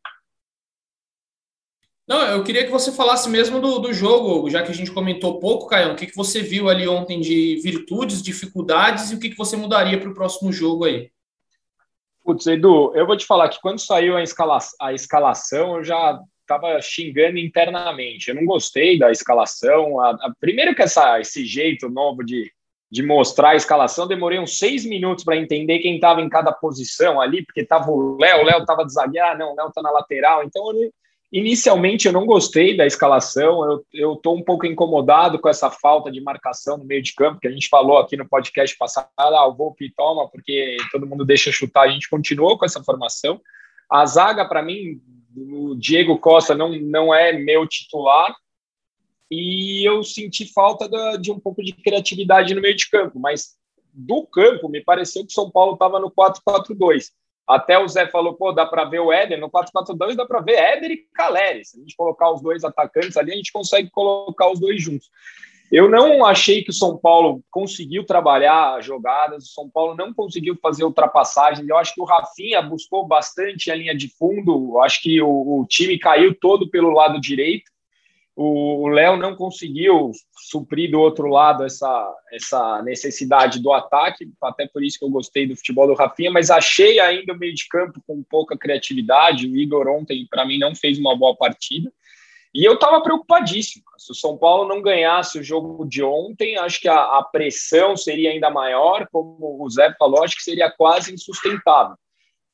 Não, 2.06 2.20
eu 2.22 2.44
queria 2.44 2.64
que 2.64 2.70
você 2.70 2.92
falasse 2.92 3.28
mesmo 3.28 3.60
do, 3.60 3.78
do 3.78 3.92
jogo, 3.92 4.50
já 4.50 4.62
que 4.62 4.70
a 4.70 4.74
gente 4.74 4.90
comentou 4.90 5.38
pouco, 5.38 5.68
Caio. 5.68 5.92
O 5.92 5.96
que, 5.96 6.06
que 6.06 6.16
você 6.16 6.42
viu 6.42 6.68
ali 6.68 6.86
ontem 6.86 7.20
de 7.20 7.60
virtudes, 7.62 8.22
dificuldades 8.22 9.10
e 9.10 9.14
o 9.14 9.20
que, 9.20 9.30
que 9.30 9.38
você 9.38 9.56
mudaria 9.56 9.98
para 9.98 10.10
o 10.10 10.14
próximo 10.14 10.52
jogo 10.52 10.84
aí? 10.84 11.10
Putz, 12.30 12.46
Edu, 12.46 12.92
eu 12.94 13.08
vou 13.08 13.16
te 13.16 13.26
falar 13.26 13.48
que 13.48 13.60
quando 13.60 13.80
saiu 13.80 14.16
a, 14.16 14.22
escala, 14.22 14.56
a 14.80 14.92
escalação, 14.92 15.78
eu 15.78 15.82
já 15.82 16.16
estava 16.42 16.80
xingando 16.80 17.38
internamente. 17.38 18.28
Eu 18.28 18.36
não 18.36 18.44
gostei 18.44 18.96
da 18.96 19.10
escalação. 19.10 19.98
A, 19.98 20.10
a, 20.10 20.32
primeiro 20.38 20.72
que 20.72 20.80
essa, 20.80 21.18
esse 21.18 21.44
jeito 21.44 21.88
novo 21.88 22.22
de, 22.24 22.48
de 22.88 23.02
mostrar 23.02 23.50
a 23.50 23.56
escalação, 23.56 24.06
demorei 24.06 24.38
uns 24.38 24.58
seis 24.58 24.84
minutos 24.84 25.24
para 25.24 25.36
entender 25.36 25.80
quem 25.80 25.96
estava 25.96 26.20
em 26.20 26.28
cada 26.28 26.52
posição 26.52 27.20
ali, 27.20 27.44
porque 27.44 27.62
estava 27.62 27.90
o 27.90 28.16
Léo, 28.16 28.42
o 28.42 28.44
Léo 28.44 28.60
estava 28.60 28.86
de 28.86 28.92
zagueiro, 28.92 29.26
ah, 29.26 29.34
não, 29.34 29.52
o 29.52 29.56
Léo 29.56 29.66
está 29.66 29.82
na 29.82 29.90
lateral. 29.90 30.44
Então, 30.44 30.70
eu, 30.70 30.88
Inicialmente 31.32 32.06
eu 32.06 32.12
não 32.12 32.26
gostei 32.26 32.76
da 32.76 32.84
escalação, 32.84 33.84
eu 33.92 34.14
estou 34.14 34.36
um 34.36 34.42
pouco 34.42 34.66
incomodado 34.66 35.38
com 35.38 35.48
essa 35.48 35.70
falta 35.70 36.10
de 36.10 36.20
marcação 36.20 36.76
no 36.76 36.84
meio 36.84 37.00
de 37.00 37.14
campo, 37.14 37.38
que 37.38 37.46
a 37.46 37.52
gente 37.52 37.68
falou 37.68 37.98
aqui 37.98 38.16
no 38.16 38.28
podcast 38.28 38.76
passado, 38.76 39.08
ah, 39.16 39.46
o 39.46 39.54
Volpe 39.54 39.92
toma, 39.96 40.28
porque 40.28 40.76
todo 40.90 41.06
mundo 41.06 41.24
deixa 41.24 41.52
chutar, 41.52 41.82
a 41.82 41.90
gente 41.90 42.10
continuou 42.10 42.58
com 42.58 42.64
essa 42.64 42.82
formação. 42.82 43.40
A 43.88 44.04
zaga, 44.06 44.44
para 44.44 44.60
mim, 44.60 45.00
o 45.36 45.76
Diego 45.76 46.18
Costa 46.18 46.52
não, 46.52 46.70
não 46.80 47.14
é 47.14 47.32
meu 47.32 47.64
titular, 47.64 48.34
e 49.30 49.88
eu 49.88 50.02
senti 50.02 50.52
falta 50.52 50.88
de 51.16 51.30
um 51.30 51.38
pouco 51.38 51.62
de 51.62 51.72
criatividade 51.72 52.52
no 52.54 52.60
meio 52.60 52.74
de 52.74 52.90
campo, 52.90 53.20
mas 53.20 53.56
do 53.92 54.26
campo 54.26 54.68
me 54.68 54.82
pareceu 54.82 55.24
que 55.24 55.30
o 55.30 55.34
São 55.34 55.48
Paulo 55.48 55.74
estava 55.74 56.00
no 56.00 56.10
4-4-2. 56.10 57.10
Até 57.50 57.78
o 57.78 57.88
Zé 57.88 58.06
falou, 58.06 58.34
pô, 58.34 58.52
dá 58.52 58.64
para 58.64 58.84
ver 58.84 59.00
o 59.00 59.12
Éder, 59.12 59.38
no 59.40 59.50
4-4-2 59.50 60.14
dá 60.14 60.24
para 60.24 60.40
ver 60.40 60.54
Éder 60.54 60.90
e 60.92 60.96
Caleri. 61.12 61.64
Se 61.64 61.76
a 61.76 61.80
gente 61.80 61.96
colocar 61.96 62.30
os 62.30 62.40
dois 62.40 62.64
atacantes 62.64 63.16
ali, 63.16 63.32
a 63.32 63.36
gente 63.36 63.52
consegue 63.52 63.90
colocar 63.90 64.50
os 64.50 64.60
dois 64.60 64.82
juntos. 64.82 65.10
Eu 65.70 65.88
não 65.88 66.24
achei 66.24 66.64
que 66.64 66.70
o 66.70 66.74
São 66.74 66.96
Paulo 66.96 67.44
conseguiu 67.48 68.04
trabalhar 68.04 68.82
jogadas, 68.82 69.44
o 69.44 69.52
São 69.52 69.70
Paulo 69.70 69.94
não 69.94 70.12
conseguiu 70.12 70.56
fazer 70.60 70.84
ultrapassagens. 70.84 71.68
Eu 71.68 71.76
acho 71.76 71.94
que 71.94 72.00
o 72.00 72.04
Rafinha 72.04 72.60
buscou 72.60 73.06
bastante 73.06 73.70
a 73.70 73.74
linha 73.74 73.96
de 73.96 74.08
fundo, 74.08 74.80
acho 74.80 75.00
que 75.00 75.22
o, 75.22 75.28
o 75.60 75.66
time 75.68 75.96
caiu 75.98 76.34
todo 76.34 76.68
pelo 76.68 76.90
lado 76.90 77.20
direito 77.20 77.70
o 78.42 78.88
Léo 78.88 79.18
não 79.18 79.36
conseguiu 79.36 80.12
suprir 80.34 80.90
do 80.90 80.98
outro 80.98 81.28
lado 81.28 81.62
essa, 81.62 82.14
essa 82.32 82.82
necessidade 82.82 83.60
do 83.60 83.70
ataque, 83.70 84.30
até 84.42 84.66
por 84.66 84.82
isso 84.82 84.98
que 84.98 85.04
eu 85.04 85.10
gostei 85.10 85.46
do 85.46 85.54
futebol 85.54 85.86
do 85.86 85.92
Rafinha, 85.92 86.30
mas 86.30 86.50
achei 86.50 86.98
ainda 87.00 87.34
o 87.34 87.38
meio 87.38 87.54
de 87.54 87.68
campo 87.68 88.00
com 88.06 88.22
pouca 88.22 88.56
criatividade. 88.56 89.46
O 89.46 89.54
Igor 89.54 89.86
ontem, 89.88 90.26
para 90.30 90.46
mim, 90.46 90.58
não 90.58 90.74
fez 90.74 90.98
uma 90.98 91.14
boa 91.14 91.36
partida. 91.36 91.92
E 92.54 92.64
eu 92.64 92.74
estava 92.74 93.02
preocupadíssimo. 93.02 93.84
Se 93.98 94.10
o 94.10 94.14
São 94.14 94.38
Paulo 94.38 94.66
não 94.66 94.80
ganhasse 94.80 95.38
o 95.38 95.44
jogo 95.44 95.84
de 95.86 96.02
ontem, 96.02 96.56
acho 96.56 96.80
que 96.80 96.88
a, 96.88 96.96
a 96.96 97.28
pressão 97.30 97.94
seria 97.94 98.30
ainda 98.30 98.48
maior. 98.48 99.06
Como 99.12 99.62
o 99.62 99.68
Zé 99.68 99.94
falou, 99.98 100.24
acho 100.24 100.36
que 100.36 100.42
seria 100.42 100.70
quase 100.70 101.12
insustentável 101.12 101.96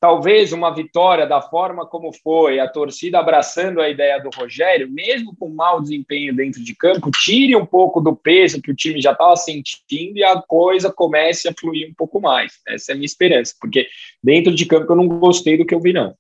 talvez 0.07 0.53
uma 0.53 0.73
vitória 0.73 1.27
da 1.27 1.43
forma 1.43 1.85
como 1.85 2.13
foi, 2.13 2.61
a 2.61 2.69
torcida 2.69 3.19
abraçando 3.19 3.81
a 3.81 3.89
ideia 3.89 4.21
do 4.21 4.31
Rogério, 4.33 4.89
mesmo 4.89 5.35
com 5.35 5.49
mau 5.49 5.83
desempenho 5.83 6.33
dentro 6.33 6.63
de 6.63 6.77
campo, 6.77 7.11
tire 7.11 7.57
um 7.57 7.67
pouco 7.67 8.01
do 8.01 8.15
peso 8.15 8.63
que 8.63 8.71
o 8.71 8.75
time 8.75 9.01
já 9.01 9.11
estava 9.11 9.35
sentindo 9.35 10.17
e 10.17 10.23
a 10.23 10.41
coisa 10.41 10.93
comece 10.93 11.49
a 11.49 11.55
fluir 11.59 11.91
um 11.91 11.95
pouco 11.95 12.21
mais. 12.21 12.53
Essa 12.69 12.93
é 12.93 12.95
a 12.95 12.97
minha 12.97 13.05
esperança, 13.05 13.53
porque 13.61 13.89
dentro 14.23 14.55
de 14.55 14.65
campo 14.65 14.93
eu 14.93 14.97
não 14.97 15.09
gostei 15.09 15.59
do 15.59 15.67
que 15.67 15.75
eu 15.75 15.81
vi, 15.81 15.93
não. 15.93 16.15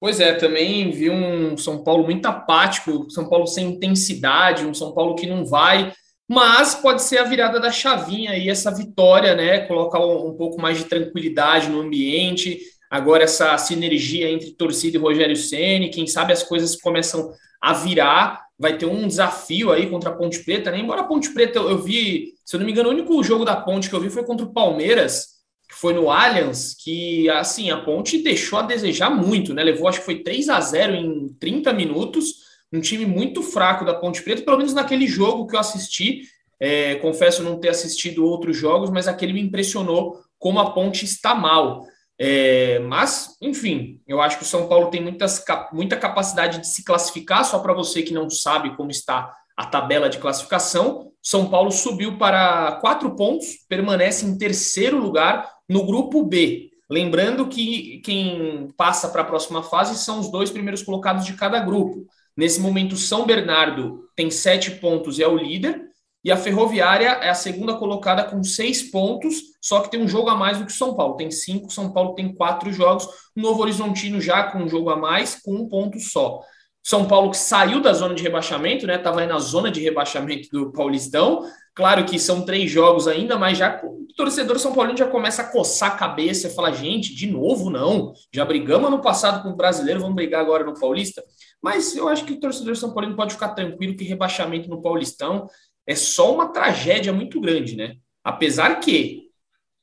Pois 0.00 0.18
é, 0.18 0.34
também 0.34 0.90
vi 0.90 1.10
um 1.10 1.56
São 1.56 1.84
Paulo 1.84 2.02
muito 2.02 2.26
apático, 2.26 3.08
São 3.08 3.28
Paulo 3.28 3.46
sem 3.46 3.68
intensidade, 3.68 4.66
um 4.66 4.74
São 4.74 4.92
Paulo 4.92 5.14
que 5.14 5.28
não 5.28 5.46
vai 5.46 5.92
mas 6.30 6.76
pode 6.76 7.02
ser 7.02 7.18
a 7.18 7.24
virada 7.24 7.58
da 7.58 7.72
chavinha 7.72 8.36
e 8.36 8.48
essa 8.48 8.70
vitória, 8.70 9.34
né? 9.34 9.66
Colocar 9.66 9.98
um, 9.98 10.28
um, 10.28 10.36
pouco 10.36 10.62
mais 10.62 10.78
de 10.78 10.84
tranquilidade 10.84 11.68
no 11.68 11.80
ambiente. 11.80 12.60
Agora 12.88 13.24
essa 13.24 13.58
sinergia 13.58 14.30
entre 14.30 14.52
torcida 14.52 14.96
e 14.96 15.00
Rogério 15.00 15.34
Ceni, 15.34 15.90
quem 15.90 16.06
sabe 16.06 16.32
as 16.32 16.44
coisas 16.44 16.80
começam 16.80 17.32
a 17.60 17.72
virar. 17.72 18.44
Vai 18.56 18.78
ter 18.78 18.86
um 18.86 19.08
desafio 19.08 19.72
aí 19.72 19.90
contra 19.90 20.10
a 20.10 20.12
Ponte 20.14 20.44
Preta, 20.44 20.70
né? 20.70 20.78
Embora 20.78 21.00
a 21.00 21.04
Ponte 21.04 21.34
Preta 21.34 21.58
eu, 21.58 21.68
eu 21.68 21.78
vi, 21.78 22.34
se 22.44 22.54
eu 22.54 22.60
não 22.60 22.64
me 22.64 22.70
engano, 22.70 22.90
o 22.90 22.92
único 22.92 23.20
jogo 23.24 23.44
da 23.44 23.56
Ponte 23.56 23.90
que 23.90 23.96
eu 23.96 24.00
vi 24.00 24.08
foi 24.08 24.22
contra 24.22 24.46
o 24.46 24.52
Palmeiras, 24.52 25.40
que 25.68 25.74
foi 25.74 25.92
no 25.92 26.12
Allianz, 26.12 26.76
que 26.78 27.28
assim, 27.28 27.72
a 27.72 27.80
Ponte 27.80 28.22
deixou 28.22 28.60
a 28.60 28.62
desejar 28.62 29.10
muito, 29.10 29.52
né? 29.52 29.64
Levou 29.64 29.88
acho 29.88 29.98
que 29.98 30.04
foi 30.04 30.22
3 30.22 30.48
a 30.48 30.60
0 30.60 30.94
em 30.94 31.28
30 31.40 31.72
minutos 31.72 32.49
um 32.72 32.80
time 32.80 33.04
muito 33.04 33.42
fraco 33.42 33.84
da 33.84 33.94
Ponte 33.94 34.22
Preta, 34.22 34.42
pelo 34.42 34.58
menos 34.58 34.74
naquele 34.74 35.06
jogo 35.06 35.46
que 35.46 35.56
eu 35.56 35.60
assisti. 35.60 36.22
É, 36.58 36.96
confesso 36.96 37.42
não 37.42 37.58
ter 37.58 37.70
assistido 37.70 38.24
outros 38.24 38.56
jogos, 38.56 38.90
mas 38.90 39.08
aquele 39.08 39.32
me 39.32 39.40
impressionou 39.40 40.20
como 40.38 40.60
a 40.60 40.72
Ponte 40.72 41.04
está 41.04 41.34
mal. 41.34 41.86
É, 42.18 42.78
mas, 42.80 43.36
enfim, 43.40 44.00
eu 44.06 44.20
acho 44.20 44.36
que 44.36 44.42
o 44.42 44.46
São 44.46 44.68
Paulo 44.68 44.90
tem 44.90 45.02
muitas, 45.02 45.42
muita 45.72 45.96
capacidade 45.96 46.60
de 46.60 46.66
se 46.66 46.84
classificar. 46.84 47.44
Só 47.44 47.58
para 47.60 47.72
você 47.72 48.02
que 48.02 48.12
não 48.12 48.28
sabe 48.28 48.76
como 48.76 48.90
está 48.90 49.34
a 49.56 49.66
tabela 49.66 50.08
de 50.08 50.18
classificação, 50.18 51.12
São 51.22 51.48
Paulo 51.48 51.70
subiu 51.70 52.18
para 52.18 52.78
quatro 52.80 53.14
pontos, 53.16 53.64
permanece 53.68 54.24
em 54.24 54.36
terceiro 54.36 54.98
lugar 54.98 55.50
no 55.68 55.84
grupo 55.84 56.22
B. 56.22 56.70
Lembrando 56.90 57.46
que 57.46 58.00
quem 58.04 58.68
passa 58.76 59.08
para 59.08 59.22
a 59.22 59.24
próxima 59.24 59.62
fase 59.62 59.96
são 59.96 60.18
os 60.18 60.30
dois 60.30 60.50
primeiros 60.50 60.82
colocados 60.82 61.24
de 61.24 61.34
cada 61.34 61.60
grupo. 61.60 62.04
Nesse 62.36 62.60
momento, 62.60 62.96
São 62.96 63.26
Bernardo 63.26 64.04
tem 64.16 64.30
sete 64.30 64.72
pontos 64.72 65.18
e 65.18 65.22
é 65.22 65.28
o 65.28 65.36
líder, 65.36 65.90
e 66.22 66.30
a 66.30 66.36
Ferroviária 66.36 67.08
é 67.22 67.30
a 67.30 67.34
segunda 67.34 67.74
colocada 67.76 68.24
com 68.24 68.42
seis 68.44 68.82
pontos, 68.82 69.36
só 69.60 69.80
que 69.80 69.90
tem 69.90 70.02
um 70.02 70.08
jogo 70.08 70.28
a 70.28 70.36
mais 70.36 70.58
do 70.58 70.66
que 70.66 70.72
o 70.72 70.76
São 70.76 70.94
Paulo. 70.94 71.16
Tem 71.16 71.30
cinco, 71.30 71.72
São 71.72 71.92
Paulo 71.92 72.14
tem 72.14 72.34
quatro 72.34 72.70
jogos. 72.72 73.08
Novo 73.34 73.62
Horizontino 73.62 74.20
já 74.20 74.44
com 74.44 74.58
um 74.58 74.68
jogo 74.68 74.90
a 74.90 74.96
mais, 74.96 75.40
com 75.40 75.54
um 75.54 75.68
ponto 75.68 75.98
só. 75.98 76.40
São 76.82 77.06
Paulo 77.06 77.30
que 77.30 77.36
saiu 77.36 77.80
da 77.80 77.92
zona 77.92 78.14
de 78.14 78.22
rebaixamento, 78.22 78.86
né? 78.86 78.96
Tava 78.98 79.20
aí 79.20 79.26
na 79.26 79.38
zona 79.38 79.70
de 79.70 79.80
rebaixamento 79.80 80.48
do 80.50 80.72
Paulistão. 80.72 81.42
Claro 81.74 82.04
que 82.04 82.18
são 82.18 82.44
três 82.44 82.70
jogos 82.70 83.06
ainda, 83.06 83.38
mas 83.38 83.58
já 83.58 83.80
o 83.84 84.06
torcedor 84.16 84.58
São 84.58 84.72
Paulino 84.72 84.98
já 84.98 85.06
começa 85.06 85.42
a 85.42 85.46
coçar 85.50 85.92
a 85.92 85.96
cabeça 85.96 86.48
e 86.48 86.54
falar: 86.54 86.72
gente, 86.72 87.14
de 87.14 87.26
novo 87.26 87.70
não. 87.70 88.12
Já 88.32 88.44
brigamos 88.44 88.90
no 88.90 89.00
passado 89.00 89.42
com 89.42 89.50
o 89.50 89.56
brasileiro, 89.56 90.00
vamos 90.00 90.16
brigar 90.16 90.40
agora 90.40 90.64
no 90.64 90.78
Paulista. 90.78 91.22
Mas 91.62 91.94
eu 91.94 92.08
acho 92.08 92.24
que 92.24 92.32
o 92.32 92.40
torcedor 92.40 92.76
São 92.76 92.92
Paulino 92.92 93.16
pode 93.16 93.34
ficar 93.34 93.50
tranquilo 93.50 93.96
que 93.96 94.04
rebaixamento 94.04 94.68
no 94.68 94.80
Paulistão 94.80 95.48
é 95.86 95.94
só 95.94 96.32
uma 96.34 96.52
tragédia 96.52 97.12
muito 97.12 97.40
grande, 97.40 97.76
né? 97.76 97.96
Apesar 98.24 98.80
que 98.80 99.30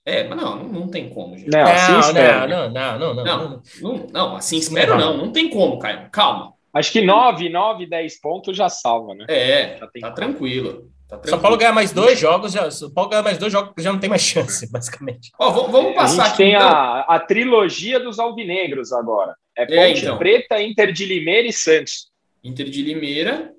é, 0.05 0.25
mas 0.25 0.41
não, 0.41 0.63
não, 0.63 0.87
tem 0.87 1.09
como, 1.09 1.37
gente. 1.37 1.49
Não, 1.49 1.63
assim. 1.63 2.13
Não, 2.13 2.47
não, 2.47 2.69
não, 2.69 3.13
não, 3.13 3.61
não, 3.81 4.07
não, 4.09 4.35
assim 4.37 4.57
espero 4.57 4.97
não, 4.97 5.17
não 5.17 5.31
tem 5.33 5.49
como, 5.49 5.77
Caio. 5.79 6.09
Calma. 6.09 6.53
Acho 6.77 6.91
que 6.91 7.01
9, 7.01 7.49
9, 7.49 7.87
10 7.87 8.21
pontos 8.21 8.55
já 8.55 8.69
salva, 8.69 9.15
né? 9.15 9.25
É, 9.27 9.79
tá 9.99 10.11
tranquilo. 10.11 10.91
Tá 11.07 11.19
São 11.23 11.39
Paulo 11.39 11.55
ganhar 11.55 11.71
mais 11.71 11.93
dois 11.93 12.19
jogos, 12.19 12.51
já, 12.51 12.69
São 12.69 12.93
Paulo 12.93 13.09
ganhar 13.09 13.23
mais 13.23 13.37
dois 13.37 13.51
jogos 13.51 13.81
já 13.81 13.93
não 13.93 13.99
tem 13.99 14.09
mais 14.09 14.21
chance, 14.21 14.67
basicamente. 14.71 15.31
Ó, 15.39 15.49
vamos 15.49 15.95
passar 15.95 16.23
a 16.23 16.25
gente 16.25 16.33
aqui. 16.33 16.37
Tem 16.37 16.53
então. 16.53 16.67
a, 16.67 17.15
a 17.15 17.19
trilogia 17.19 17.99
dos 17.99 18.19
alvinegros 18.19 18.91
agora. 18.91 19.33
É, 19.57 19.63
é 19.63 19.65
Ponte 19.65 19.79
é, 19.79 20.03
então. 20.03 20.17
Preta, 20.17 20.61
Inter 20.61 20.91
de 20.91 21.05
Limeira 21.05 21.47
e 21.47 21.53
Santos. 21.53 22.11
Inter 22.43 22.69
de 22.69 22.81
Limeira. 22.83 23.53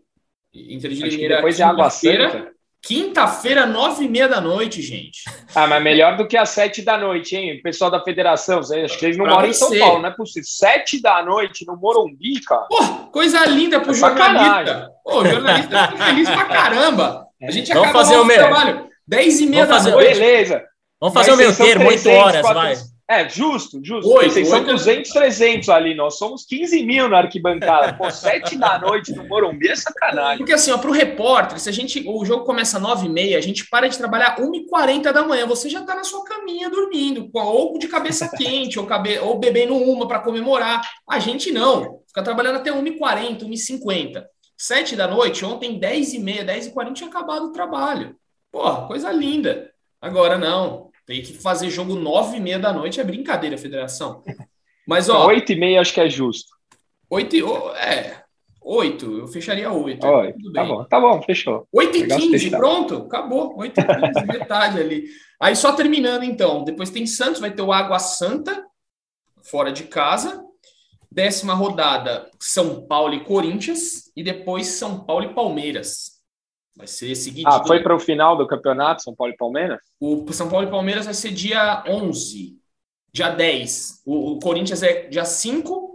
Inter 0.54 0.90
de 0.90 1.02
Limeira. 1.02 1.36
depois 1.36 1.58
é 1.58 1.64
Água 1.64 1.90
Santa. 1.90 2.52
Quinta-feira, 2.82 3.66
nove 3.66 4.04
e 4.04 4.08
meia 4.08 4.28
da 4.28 4.40
noite, 4.40 4.80
gente. 4.80 5.24
Ah, 5.54 5.66
mas 5.66 5.82
melhor 5.82 6.16
do 6.16 6.26
que 6.26 6.36
às 6.36 6.50
sete 6.50 6.80
da 6.80 6.96
noite, 6.96 7.36
hein? 7.36 7.58
O 7.58 7.62
pessoal 7.62 7.90
da 7.90 8.02
federação, 8.02 8.60
acho 8.60 8.98
que 8.98 9.04
eles 9.04 9.16
não 9.16 9.24
pra 9.24 9.34
moram 9.34 9.52
você. 9.52 9.64
em 9.64 9.68
São 9.68 9.78
Paulo, 9.78 10.02
não 10.02 10.08
é 10.08 10.12
possível. 10.12 10.48
Sete 10.48 11.02
da 11.02 11.22
noite 11.22 11.66
no 11.66 11.76
Morumbi, 11.76 12.40
cara. 12.40 12.66
Pô, 12.68 12.84
coisa 13.10 13.44
linda 13.46 13.80
pro 13.80 13.90
é 13.90 13.94
jornalista. 13.94 14.90
Pô, 15.04 15.20
o 15.20 15.26
jornalista 15.26 15.88
fica 15.88 16.04
feliz 16.04 16.30
pra 16.30 16.44
caramba. 16.44 17.26
A 17.42 17.50
gente 17.50 17.68
Vamos 17.72 17.88
acaba 17.88 18.04
fazer 18.04 18.16
o, 18.16 18.24
o 18.24 18.28
trabalho. 18.28 18.88
Dez 19.06 19.40
e 19.40 19.46
meia 19.46 19.66
Vamos 19.66 19.84
da 19.84 19.90
noite. 19.90 20.18
Beleza. 20.18 20.64
Vamos 21.00 21.14
fazer 21.14 21.30
mas 21.30 21.38
o 21.40 21.42
meu 21.42 21.56
termo, 21.56 21.88
oito 21.88 22.08
horas, 22.10 22.40
400... 22.42 22.54
vai. 22.54 22.97
É, 23.10 23.26
justo, 23.26 23.80
justo. 23.82 24.06
Oi, 24.10 24.28
Vocês 24.28 24.48
são 24.48 24.62
200, 24.62 25.10
300 25.10 25.70
ali, 25.70 25.94
nós 25.94 26.18
somos 26.18 26.44
15 26.44 26.84
mil 26.84 27.08
na 27.08 27.16
arquibancada. 27.20 27.94
Pô, 27.94 28.10
7 28.10 28.58
da 28.58 28.78
noite 28.78 29.12
no 29.12 29.26
Morumbi 29.26 29.66
é 29.66 29.76
sacanagem. 29.76 30.36
Porque 30.36 30.52
assim, 30.52 30.70
ó, 30.70 30.76
pro 30.76 30.92
repórter, 30.92 31.58
se 31.58 31.70
a 31.70 31.72
gente, 31.72 32.04
o 32.06 32.22
jogo 32.26 32.44
começa 32.44 32.76
às 32.76 32.82
9 32.82 33.06
e 33.06 33.08
meia, 33.08 33.38
a 33.38 33.40
gente 33.40 33.66
para 33.70 33.88
de 33.88 33.96
trabalhar 33.96 34.36
1h40 34.36 35.10
da 35.10 35.22
manhã, 35.22 35.46
você 35.46 35.70
já 35.70 35.80
tá 35.82 35.94
na 35.94 36.04
sua 36.04 36.22
caminha 36.22 36.68
dormindo, 36.68 37.30
ou 37.32 37.78
de 37.78 37.88
cabeça 37.88 38.28
quente, 38.36 38.78
ou, 38.78 38.84
cabe, 38.84 39.18
ou 39.20 39.38
bebendo 39.38 39.74
uma 39.74 40.06
para 40.06 40.18
comemorar. 40.18 40.82
A 41.08 41.18
gente 41.18 41.50
não, 41.50 42.00
fica 42.06 42.22
trabalhando 42.22 42.56
até 42.56 42.70
1h40, 42.70 43.44
1h50. 43.44 44.22
7 44.54 44.96
da 44.96 45.08
noite, 45.08 45.46
ontem 45.46 45.78
10 45.78 46.12
e 46.12 46.18
meia, 46.18 46.44
10 46.44 46.66
e 46.66 46.70
40 46.72 46.94
tinha 46.94 47.08
acabado 47.08 47.46
o 47.46 47.52
trabalho. 47.52 48.16
Pô, 48.52 48.86
coisa 48.86 49.10
linda. 49.10 49.70
Agora 49.98 50.36
não, 50.36 50.87
tem 51.08 51.22
que 51.22 51.32
fazer 51.32 51.70
jogo 51.70 51.94
nove 51.94 52.36
e 52.36 52.40
meia 52.40 52.58
da 52.58 52.70
noite, 52.70 53.00
é 53.00 53.04
brincadeira, 53.04 53.56
federação. 53.56 54.22
Mas, 54.86 55.08
ó... 55.08 55.26
Oito 55.28 55.50
e 55.52 55.56
meia 55.56 55.80
acho 55.80 55.94
que 55.94 56.02
é 56.02 56.10
justo. 56.10 56.50
Oito 57.08 57.34
e... 57.34 57.42
É, 57.78 58.22
oito. 58.60 59.20
Eu 59.20 59.26
fecharia 59.26 59.72
oito. 59.72 60.06
Tudo 60.06 60.12
tá 60.12 60.20
bem. 60.20 60.52
Tá 60.52 60.64
bom, 60.64 60.84
tá 60.84 61.00
bom, 61.00 61.22
fechou. 61.22 61.66
Oito 61.72 61.96
e 61.96 62.06
quinze, 62.06 62.50
pronto. 62.50 62.96
Acabou. 62.96 63.56
Oito 63.56 63.80
e 63.80 63.84
quinze, 63.84 64.26
metade 64.28 64.78
ali. 64.78 65.04
Aí, 65.40 65.56
só 65.56 65.72
terminando, 65.72 66.24
então. 66.24 66.62
Depois 66.62 66.90
tem 66.90 67.06
Santos, 67.06 67.40
vai 67.40 67.52
ter 67.52 67.62
o 67.62 67.72
Água 67.72 67.98
Santa, 67.98 68.66
fora 69.42 69.72
de 69.72 69.84
casa. 69.84 70.44
Décima 71.10 71.54
rodada, 71.54 72.30
São 72.38 72.86
Paulo 72.86 73.14
e 73.14 73.24
Corinthians. 73.24 74.12
E 74.14 74.22
depois 74.22 74.66
São 74.66 75.06
Paulo 75.06 75.24
e 75.24 75.32
Palmeiras. 75.32 76.17
Vai 76.78 76.86
ser 76.86 77.12
seguinte. 77.16 77.44
Ah, 77.44 77.64
foi 77.66 77.82
para 77.82 77.94
o 77.94 77.98
final 77.98 78.36
do 78.36 78.46
campeonato, 78.46 79.02
São 79.02 79.12
Paulo 79.12 79.32
e 79.32 79.36
Palmeiras? 79.36 79.80
O 79.98 80.32
São 80.32 80.48
Paulo 80.48 80.68
e 80.68 80.70
Palmeiras 80.70 81.06
vai 81.06 81.14
ser 81.14 81.32
dia 81.32 81.82
11, 81.88 82.56
dia 83.12 83.30
10. 83.30 84.02
O, 84.06 84.34
o 84.34 84.38
Corinthians 84.38 84.84
é 84.84 85.08
dia 85.08 85.24
5 85.24 85.94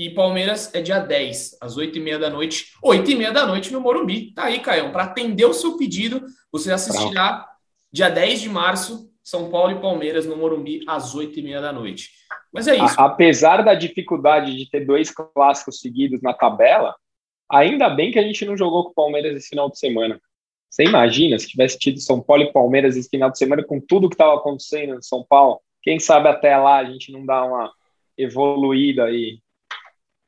e 0.00 0.10
Palmeiras 0.10 0.74
é 0.74 0.82
dia 0.82 0.98
10, 0.98 1.58
às 1.60 1.78
8h30 1.78 2.18
da 2.18 2.28
noite. 2.28 2.72
8h30 2.84 3.32
da 3.32 3.46
noite 3.46 3.72
no 3.72 3.80
Morumbi. 3.80 4.32
Tá 4.34 4.46
aí, 4.46 4.58
Caio. 4.58 4.90
Para 4.90 5.04
atender 5.04 5.44
o 5.44 5.54
seu 5.54 5.76
pedido, 5.76 6.26
você 6.50 6.72
assistirá 6.72 7.34
Pronto. 7.34 7.48
dia 7.92 8.08
10 8.08 8.40
de 8.40 8.48
março, 8.48 9.08
São 9.22 9.48
Paulo 9.48 9.70
e 9.70 9.80
Palmeiras 9.80 10.26
no 10.26 10.36
Morumbi, 10.36 10.80
às 10.88 11.14
8h30 11.14 11.60
da 11.60 11.72
noite. 11.72 12.10
Mas 12.52 12.66
é 12.66 12.74
isso. 12.74 13.00
A, 13.00 13.04
apesar 13.04 13.62
da 13.62 13.74
dificuldade 13.74 14.56
de 14.56 14.68
ter 14.68 14.84
dois 14.84 15.12
clássicos 15.12 15.78
seguidos 15.78 16.20
na 16.20 16.34
tabela, 16.34 16.96
Ainda 17.50 17.88
bem 17.88 18.10
que 18.10 18.18
a 18.18 18.22
gente 18.22 18.44
não 18.44 18.56
jogou 18.56 18.84
com 18.84 18.90
o 18.90 18.94
Palmeiras 18.94 19.36
esse 19.36 19.48
final 19.48 19.70
de 19.70 19.78
semana. 19.78 20.20
Você 20.68 20.84
imagina 20.84 21.38
se 21.38 21.48
tivesse 21.48 21.78
tido 21.78 22.00
São 22.00 22.20
Paulo 22.20 22.42
e 22.42 22.52
Palmeiras 22.52 22.96
esse 22.96 23.08
final 23.08 23.30
de 23.30 23.38
semana 23.38 23.64
com 23.64 23.80
tudo 23.80 24.08
que 24.08 24.14
estava 24.14 24.34
acontecendo 24.34 24.94
em 24.94 25.02
São 25.02 25.24
Paulo? 25.28 25.60
Quem 25.82 25.98
sabe 25.98 26.28
até 26.28 26.56
lá 26.56 26.78
a 26.78 26.84
gente 26.84 27.12
não 27.12 27.24
dá 27.24 27.44
uma 27.44 27.72
evoluída 28.18 29.04
aí, 29.04 29.38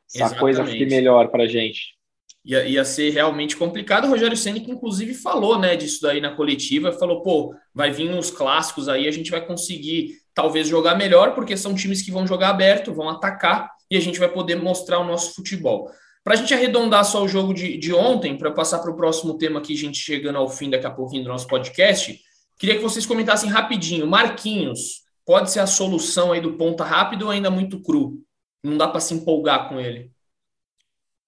essa 0.09 0.19
Exatamente. 0.19 0.41
coisa 0.41 0.65
fique 0.65 0.87
melhor 0.87 1.29
para 1.29 1.47
gente. 1.47 1.97
Ia, 2.45 2.65
ia 2.65 2.85
ser 2.85 3.11
realmente 3.11 3.57
complicado. 3.57 4.07
O 4.07 4.11
Rogério 4.11 4.37
Senna, 4.37 4.61
que 4.61 4.71
inclusive 4.71 5.13
falou 5.13 5.59
né, 5.59 5.77
disso 5.77 6.01
daí 6.01 6.21
na 6.21 6.35
coletiva, 6.35 6.93
falou: 6.93 7.23
pô, 7.23 7.55
vai 7.75 7.91
vir 7.91 8.11
uns 8.11 8.31
clássicos 8.31 8.89
aí, 8.89 9.07
a 9.07 9.11
gente 9.11 9.31
vai 9.31 9.45
conseguir 9.45 10.15
talvez 10.33 10.67
jogar 10.67 10.97
melhor, 10.97 11.35
porque 11.35 11.57
são 11.57 11.75
times 11.75 12.01
que 12.01 12.11
vão 12.11 12.27
jogar 12.27 12.51
aberto, 12.51 12.95
vão 12.95 13.09
atacar 13.09 13.71
e 13.91 13.97
a 13.97 14.01
gente 14.01 14.19
vai 14.19 14.29
poder 14.29 14.57
mostrar 14.57 14.99
o 14.99 15.05
nosso 15.05 15.35
futebol. 15.35 15.91
Para 16.29 16.35
a 16.35 16.37
gente 16.37 16.53
arredondar 16.53 17.07
só 17.07 17.25
o 17.25 17.27
jogo 17.27 17.55
de, 17.55 17.79
de 17.79 17.95
ontem, 17.95 18.37
para 18.37 18.51
passar 18.51 18.81
para 18.81 18.91
o 18.91 18.95
próximo 18.95 19.39
tema 19.39 19.61
aqui, 19.61 19.73
a 19.73 19.77
gente 19.79 19.97
chegando 19.97 20.37
ao 20.37 20.47
fim 20.47 20.69
daqui 20.69 20.85
a 20.85 20.91
pouquinho 20.91 21.23
do 21.23 21.31
nosso 21.31 21.47
podcast, 21.47 22.21
queria 22.59 22.77
que 22.77 22.83
vocês 22.83 23.07
comentassem 23.07 23.49
rapidinho. 23.49 24.07
Marquinhos, 24.07 25.05
pode 25.25 25.51
ser 25.51 25.61
a 25.61 25.67
solução 25.67 26.31
aí 26.31 26.39
do 26.39 26.53
ponta 26.53 26.85
rápido 26.85 27.23
ou 27.23 27.31
ainda 27.31 27.51
muito 27.51 27.83
cru? 27.83 28.23
Não 28.63 28.77
dá 28.77 28.87
para 28.87 29.01
se 29.01 29.15
empolgar 29.15 29.71
com 29.71 29.81
ele? 29.81 30.13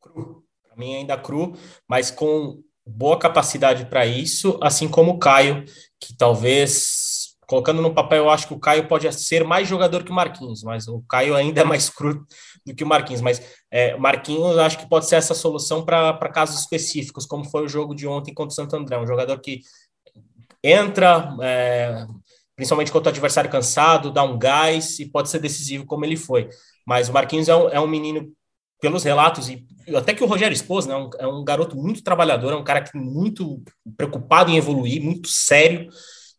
Cru. 0.02 0.44
Para 0.62 0.76
mim 0.76 0.94
ainda 0.94 1.16
cru, 1.16 1.56
mas 1.88 2.10
com 2.10 2.62
boa 2.84 3.18
capacidade 3.18 3.86
para 3.86 4.04
isso, 4.04 4.58
assim 4.62 4.86
como 4.86 5.12
o 5.12 5.18
Caio, 5.18 5.64
que 5.98 6.14
talvez 6.14 7.09
colocando 7.50 7.82
no 7.82 7.92
papel, 7.92 8.18
eu 8.18 8.30
acho 8.30 8.46
que 8.46 8.54
o 8.54 8.60
Caio 8.60 8.86
pode 8.86 9.12
ser 9.12 9.42
mais 9.42 9.66
jogador 9.66 10.04
que 10.04 10.12
o 10.12 10.14
Marquinhos, 10.14 10.62
mas 10.62 10.86
o 10.86 11.02
Caio 11.08 11.34
ainda 11.34 11.62
é 11.62 11.64
mais 11.64 11.90
cru 11.90 12.24
do 12.64 12.72
que 12.72 12.84
o 12.84 12.86
Marquinhos, 12.86 13.20
mas 13.20 13.42
é, 13.68 13.96
Marquinhos 13.96 14.56
acho 14.56 14.78
que 14.78 14.88
pode 14.88 15.08
ser 15.08 15.16
essa 15.16 15.34
solução 15.34 15.84
para 15.84 16.14
casos 16.28 16.60
específicos, 16.60 17.26
como 17.26 17.44
foi 17.44 17.64
o 17.64 17.68
jogo 17.68 17.92
de 17.92 18.06
ontem 18.06 18.32
contra 18.32 18.52
o 18.52 18.54
Santo 18.54 18.76
André, 18.76 18.96
um 19.00 19.06
jogador 19.06 19.40
que 19.40 19.62
entra, 20.62 21.36
é, 21.42 22.06
principalmente 22.54 22.92
contra 22.92 23.08
o 23.08 23.12
adversário 23.12 23.50
cansado, 23.50 24.12
dá 24.12 24.22
um 24.22 24.38
gás 24.38 25.00
e 25.00 25.06
pode 25.06 25.28
ser 25.28 25.40
decisivo 25.40 25.84
como 25.84 26.04
ele 26.04 26.16
foi. 26.16 26.48
Mas 26.86 27.08
o 27.08 27.12
Marquinhos 27.12 27.48
é 27.48 27.56
um, 27.56 27.68
é 27.68 27.80
um 27.80 27.88
menino, 27.88 28.32
pelos 28.80 29.02
relatos, 29.02 29.48
e 29.48 29.66
até 29.92 30.14
que 30.14 30.22
o 30.22 30.26
Rogério 30.26 30.54
expôs, 30.54 30.86
né, 30.86 30.94
um, 30.94 31.10
é 31.18 31.26
um 31.26 31.42
garoto 31.42 31.76
muito 31.76 32.04
trabalhador, 32.04 32.52
é 32.52 32.56
um 32.56 32.62
cara 32.62 32.80
que 32.80 32.96
muito 32.96 33.60
preocupado 33.96 34.52
em 34.52 34.56
evoluir, 34.56 35.02
muito 35.02 35.28
sério, 35.28 35.90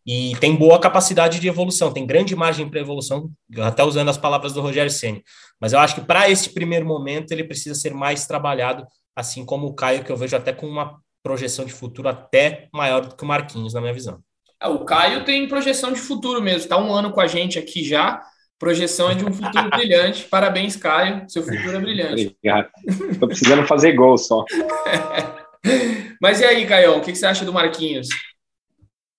e 0.06 0.36
tem 0.40 0.56
boa 0.56 0.80
capacidade 0.80 1.40
de 1.40 1.48
evolução, 1.48 1.94
tem 1.94 2.06
grande 2.06 2.36
margem 2.36 2.68
para 2.70 2.80
evolução, 2.80 3.30
até 3.60 3.84
usando 3.84 4.10
as 4.10 4.18
palavras 4.18 4.54
do 4.54 4.62
Rogério 4.62 4.92
Ceni. 4.92 5.24
Mas 5.60 5.74
eu 5.74 5.80
acho 5.80 5.96
que 5.96 6.02
para 6.02 6.30
este 6.30 6.50
primeiro 6.50 6.86
momento 6.86 7.32
ele 7.32 7.44
precisa 7.44 7.76
ser 7.76 7.94
mais 7.94 8.26
trabalhado, 8.26 8.86
assim 9.16 9.46
como 9.46 9.68
o 9.68 9.74
Caio, 9.74 10.04
que 10.04 10.12
eu 10.12 10.18
vejo 10.18 10.36
até 10.36 10.52
com 10.52 10.68
uma 10.68 11.00
projeção 11.24 11.66
de 11.66 11.74
futuro 11.74 12.10
até 12.10 12.68
maior 12.74 13.02
do 13.02 13.16
que 13.16 13.24
o 13.24 13.28
Marquinhos, 13.28 13.74
na 13.74 13.82
minha 13.82 13.94
visão. 13.94 14.20
É, 14.62 14.68
o 14.68 14.80
Caio 14.86 15.24
tem 15.24 15.48
projeção 15.48 15.92
de 15.94 16.00
futuro 16.00 16.42
mesmo, 16.42 16.62
está 16.62 16.78
um 16.78 16.94
ano 16.94 17.12
com 17.12 17.22
a 17.22 17.28
gente 17.28 17.60
aqui 17.60 17.84
já. 17.84 18.22
Projeção 18.58 19.10
é 19.10 19.16
de 19.16 19.26
um 19.26 19.34
futuro 19.34 19.70
brilhante. 19.72 20.24
Parabéns, 20.26 20.76
Caio. 20.76 21.28
Seu 21.28 21.42
futuro 21.42 21.78
é 21.78 21.80
brilhante. 21.80 22.36
Obrigado. 22.40 22.70
Estou 23.10 23.28
precisando 23.28 23.66
fazer 23.66 23.94
gol 23.94 24.18
só. 24.20 24.46
Mas 26.22 26.40
e 26.42 26.46
aí, 26.46 26.68
Caio, 26.68 26.98
o 26.98 27.02
que 27.02 27.16
você 27.16 27.26
acha 27.26 27.44
do 27.44 27.52
Marquinhos? 27.52 28.08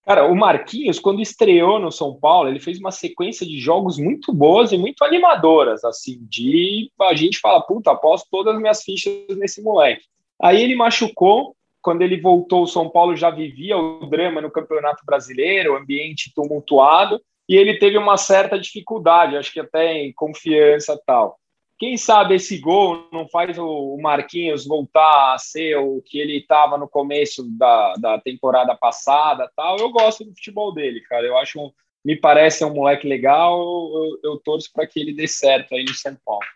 Cara, 0.05 0.27
o 0.27 0.35
Marquinhos, 0.35 0.99
quando 0.99 1.23
estreou 1.23 1.79
no 1.79 1.93
São 1.93 2.19
Paulo, 2.19 2.49
ele 2.49 2.59
fez 2.59 2.79
uma 2.79 2.91
sequência 2.91 3.47
de 3.47 3.59
jogos 3.61 3.99
muito 3.99 4.33
boas 4.33 4.73
e 4.73 4.79
muito 4.79 5.05
animadoras, 5.05 5.85
assim, 5.85 6.19
de 6.23 6.91
a 7.01 7.15
gente 7.15 7.39
fala, 7.39 7.61
puta, 7.61 7.93
aposto 7.93 8.27
todas 8.29 8.55
as 8.55 8.61
minhas 8.61 8.83
fichas 8.83 9.15
nesse 9.37 9.63
moleque. 9.63 10.05
Aí 10.41 10.61
ele 10.61 10.75
machucou, 10.75 11.55
quando 11.81 12.03
ele 12.03 12.21
voltou, 12.21 12.63
o 12.63 12.67
São 12.67 12.91
Paulo 12.91 13.17
já 13.17 13.31
vivia 13.31 13.79
o 13.79 14.05
drama 14.07 14.41
no 14.41 14.51
Campeonato 14.51 15.05
Brasileiro, 15.07 15.73
o 15.73 15.77
ambiente 15.77 16.33
tumultuado, 16.35 17.21
e 17.49 17.55
ele 17.55 17.79
teve 17.79 17.97
uma 17.97 18.17
certa 18.17 18.59
dificuldade, 18.59 19.37
acho 19.37 19.53
que 19.53 19.61
até 19.61 19.95
em 19.99 20.13
confiança 20.13 21.01
tal. 21.07 21.39
Quem 21.83 21.97
sabe 21.97 22.37
esse 22.37 22.59
gol 22.59 23.09
não 23.13 23.27
faz 23.27 23.59
o 23.59 23.99
Marquinhos 24.01 24.65
voltar 24.65 25.35
a 25.35 25.37
ser 25.37 25.75
o 25.79 26.01
que 26.01 26.17
ele 26.17 26.37
estava 26.37 26.79
no 26.79 26.87
começo 26.87 27.43
da, 27.59 27.95
da 27.95 28.21
temporada 28.21 28.73
passada, 28.77 29.51
tal. 29.57 29.77
Eu 29.81 29.91
gosto 29.91 30.25
do 30.25 30.33
futebol 30.33 30.73
dele, 30.73 31.01
cara. 31.01 31.27
Eu 31.27 31.37
acho, 31.37 31.75
me 32.05 32.15
parece 32.15 32.65
um 32.65 32.73
moleque 32.73 33.09
legal. 33.09 33.59
Eu, 33.61 34.21
eu 34.23 34.37
torço 34.39 34.71
para 34.73 34.87
que 34.87 35.01
ele 35.01 35.13
dê 35.13 35.27
certo 35.27 35.75
aí 35.75 35.83
no 35.83 35.93
São 35.93 36.17
Paulo. 36.25 36.47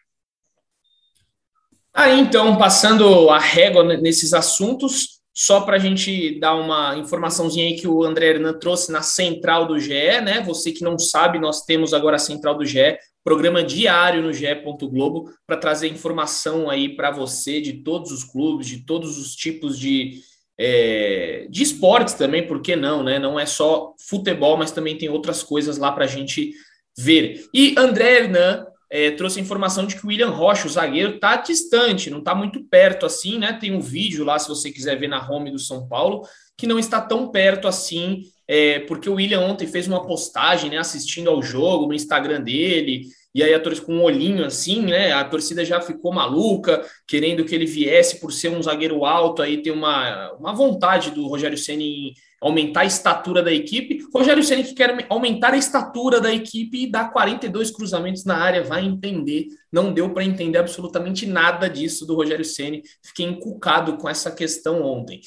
Aí, 1.92 2.20
então, 2.20 2.56
passando 2.56 3.28
a 3.28 3.40
régua 3.40 3.82
nesses 3.82 4.32
assuntos, 4.32 5.20
só 5.34 5.62
para 5.62 5.74
a 5.74 5.80
gente 5.80 6.38
dar 6.38 6.54
uma 6.54 6.96
informaçãozinha 6.98 7.66
aí 7.66 7.74
que 7.74 7.88
o 7.88 8.04
André 8.04 8.26
Hernan 8.28 8.60
trouxe 8.60 8.92
na 8.92 9.02
central 9.02 9.66
do 9.66 9.76
GE, 9.80 10.20
né? 10.20 10.40
Você 10.42 10.70
que 10.70 10.84
não 10.84 10.96
sabe, 10.96 11.40
nós 11.40 11.64
temos 11.64 11.92
agora 11.92 12.14
a 12.14 12.20
central 12.20 12.56
do 12.56 12.64
GE, 12.64 12.96
programa 13.26 13.60
diário 13.60 14.22
no 14.22 14.32
GE. 14.32 14.46
Globo 14.82 15.28
para 15.44 15.56
trazer 15.56 15.88
informação 15.88 16.70
aí 16.70 16.94
para 16.94 17.10
você 17.10 17.60
de 17.60 17.82
todos 17.82 18.12
os 18.12 18.22
clubes, 18.22 18.68
de 18.68 18.86
todos 18.86 19.18
os 19.18 19.34
tipos 19.34 19.76
de, 19.76 20.20
é, 20.56 21.48
de 21.50 21.60
esportes 21.60 22.14
também, 22.14 22.46
por 22.46 22.62
que 22.62 22.76
não, 22.76 23.02
né? 23.02 23.18
Não 23.18 23.38
é 23.38 23.44
só 23.44 23.92
futebol, 24.08 24.56
mas 24.56 24.70
também 24.70 24.96
tem 24.96 25.08
outras 25.08 25.42
coisas 25.42 25.76
lá 25.76 25.90
para 25.90 26.04
a 26.04 26.08
gente 26.08 26.52
ver. 26.96 27.44
E 27.52 27.74
André 27.76 28.18
Hernan, 28.18 28.64
é, 28.88 29.10
trouxe 29.10 29.40
a 29.40 29.42
informação 29.42 29.86
de 29.86 29.96
que 29.96 30.06
o 30.06 30.08
William 30.08 30.30
Rocha, 30.30 30.68
o 30.68 30.70
zagueiro, 30.70 31.16
está 31.16 31.34
distante, 31.34 32.08
não 32.08 32.20
está 32.20 32.32
muito 32.32 32.62
perto 32.62 33.04
assim, 33.04 33.40
né? 33.40 33.54
Tem 33.54 33.74
um 33.74 33.80
vídeo 33.80 34.24
lá, 34.24 34.38
se 34.38 34.48
você 34.48 34.70
quiser 34.70 34.94
ver 35.00 35.08
na 35.08 35.28
home 35.28 35.50
do 35.50 35.58
São 35.58 35.88
Paulo, 35.88 36.22
que 36.56 36.64
não 36.64 36.78
está 36.78 37.00
tão 37.00 37.28
perto 37.32 37.66
assim, 37.66 38.22
é, 38.48 38.80
porque 38.80 39.08
o 39.08 39.14
William 39.14 39.40
ontem 39.40 39.66
fez 39.66 39.88
uma 39.88 40.06
postagem, 40.06 40.70
né, 40.70 40.78
assistindo 40.78 41.28
ao 41.28 41.42
jogo 41.42 41.86
no 41.86 41.94
Instagram 41.94 42.40
dele, 42.40 43.06
e 43.36 43.42
aí 43.42 43.52
a 43.52 43.60
torcida 43.60 43.84
com 43.84 43.92
um 43.92 44.02
olhinho 44.02 44.46
assim, 44.46 44.80
né? 44.80 45.12
A 45.12 45.22
torcida 45.22 45.62
já 45.62 45.78
ficou 45.78 46.10
maluca, 46.10 46.82
querendo 47.06 47.44
que 47.44 47.54
ele 47.54 47.66
viesse 47.66 48.18
por 48.18 48.32
ser 48.32 48.48
um 48.48 48.62
zagueiro 48.62 49.04
alto, 49.04 49.42
aí 49.42 49.60
tem 49.60 49.70
uma, 49.70 50.32
uma 50.38 50.54
vontade 50.54 51.10
do 51.10 51.26
Rogério 51.26 51.58
Ceni 51.58 52.14
aumentar 52.40 52.80
a 52.80 52.86
estatura 52.86 53.42
da 53.42 53.52
equipe. 53.52 54.06
Rogério 54.14 54.42
Ceni 54.42 54.64
que 54.64 54.72
quer 54.72 55.04
aumentar 55.10 55.52
a 55.52 55.58
estatura 55.58 56.18
da 56.18 56.32
equipe 56.32 56.84
e 56.84 56.90
dar 56.90 57.12
42 57.12 57.70
cruzamentos 57.70 58.24
na 58.24 58.38
área, 58.38 58.62
vai 58.62 58.86
entender. 58.86 59.48
Não 59.70 59.92
deu 59.92 60.14
para 60.14 60.24
entender 60.24 60.56
absolutamente 60.56 61.26
nada 61.26 61.68
disso 61.68 62.06
do 62.06 62.14
Rogério 62.14 62.44
Ceni. 62.44 62.82
Fiquei 63.04 63.26
encucado 63.26 63.98
com 63.98 64.08
essa 64.08 64.30
questão 64.30 64.82
ontem. 64.82 65.20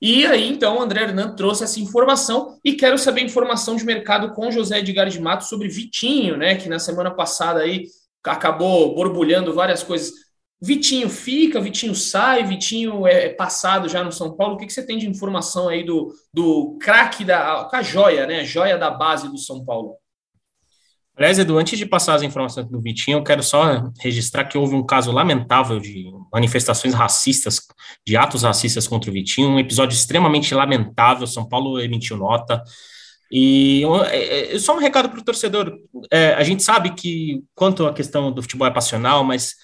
E 0.00 0.26
aí, 0.26 0.48
então, 0.48 0.78
o 0.78 0.82
André 0.82 1.02
Hernan 1.02 1.34
trouxe 1.34 1.64
essa 1.64 1.80
informação 1.80 2.58
e 2.64 2.74
quero 2.74 2.98
saber 2.98 3.22
informação 3.22 3.76
de 3.76 3.84
mercado 3.84 4.32
com 4.34 4.50
José 4.50 4.78
Edgar 4.78 5.08
de 5.08 5.20
Matos 5.20 5.48
sobre 5.48 5.68
Vitinho, 5.68 6.36
né? 6.36 6.56
Que 6.56 6.68
na 6.68 6.78
semana 6.78 7.10
passada 7.10 7.60
aí 7.60 7.86
acabou 8.24 8.94
borbulhando 8.94 9.54
várias 9.54 9.82
coisas. 9.82 10.12
Vitinho 10.60 11.08
fica, 11.08 11.60
Vitinho 11.60 11.94
sai, 11.94 12.44
Vitinho 12.44 13.06
é, 13.06 13.26
é 13.26 13.28
passado 13.28 13.88
já 13.88 14.02
no 14.02 14.12
São 14.12 14.36
Paulo. 14.36 14.54
O 14.54 14.56
que, 14.58 14.66
que 14.66 14.72
você 14.72 14.84
tem 14.84 14.98
de 14.98 15.08
informação 15.08 15.68
aí 15.68 15.84
do, 15.84 16.12
do 16.32 16.76
craque 16.80 17.24
da 17.24 17.68
a 17.72 17.82
joia, 17.82 18.26
né? 18.26 18.44
Joia 18.44 18.76
da 18.76 18.90
base 18.90 19.28
do 19.28 19.38
São 19.38 19.64
Paulo? 19.64 19.96
Aliás, 21.16 21.38
Edu, 21.38 21.56
antes 21.56 21.78
de 21.78 21.86
passar 21.86 22.14
as 22.14 22.22
informações 22.22 22.68
do 22.68 22.78
Vitinho, 22.78 23.16
eu 23.18 23.22
quero 23.22 23.42
só 23.42 23.90
registrar 24.00 24.44
que 24.44 24.58
houve 24.58 24.74
um 24.74 24.84
caso 24.84 25.10
lamentável 25.10 25.80
de 25.80 26.12
manifestações 26.30 26.92
racistas, 26.92 27.62
de 28.06 28.18
atos 28.18 28.42
racistas 28.42 28.86
contra 28.86 29.08
o 29.10 29.14
Vitinho, 29.14 29.48
um 29.48 29.58
episódio 29.58 29.94
extremamente 29.94 30.54
lamentável. 30.54 31.26
São 31.26 31.48
Paulo 31.48 31.80
emitiu 31.80 32.18
nota. 32.18 32.62
E 33.32 33.82
é, 34.10 34.54
é, 34.54 34.58
só 34.58 34.76
um 34.76 34.78
recado 34.78 35.08
para 35.08 35.18
o 35.18 35.24
torcedor: 35.24 35.72
é, 36.10 36.34
a 36.34 36.42
gente 36.42 36.62
sabe 36.62 36.94
que, 36.94 37.42
quanto 37.54 37.86
à 37.86 37.94
questão 37.94 38.30
do 38.30 38.42
futebol 38.42 38.68
é 38.68 38.70
passional, 38.70 39.24
mas 39.24 39.54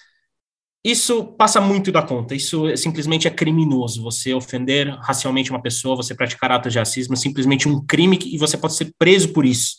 isso 0.83 1.23
passa 1.37 1.61
muito 1.61 1.91
da 1.91 2.01
conta. 2.01 2.33
Isso 2.33 2.75
simplesmente 2.75 3.27
é 3.27 3.31
criminoso. 3.31 4.01
Você 4.01 4.33
ofender 4.33 4.89
racialmente 5.01 5.51
uma 5.51 5.61
pessoa, 5.61 5.95
você 5.95 6.15
praticar 6.15 6.51
atos 6.51 6.73
de 6.73 6.79
racismo, 6.79 7.13
é 7.13 7.17
simplesmente 7.17 7.69
um 7.69 7.85
crime 7.85 8.17
e 8.25 8.39
você 8.39 8.57
pode 8.57 8.75
ser 8.75 8.91
preso 8.97 9.31
por 9.31 9.45
isso. 9.45 9.75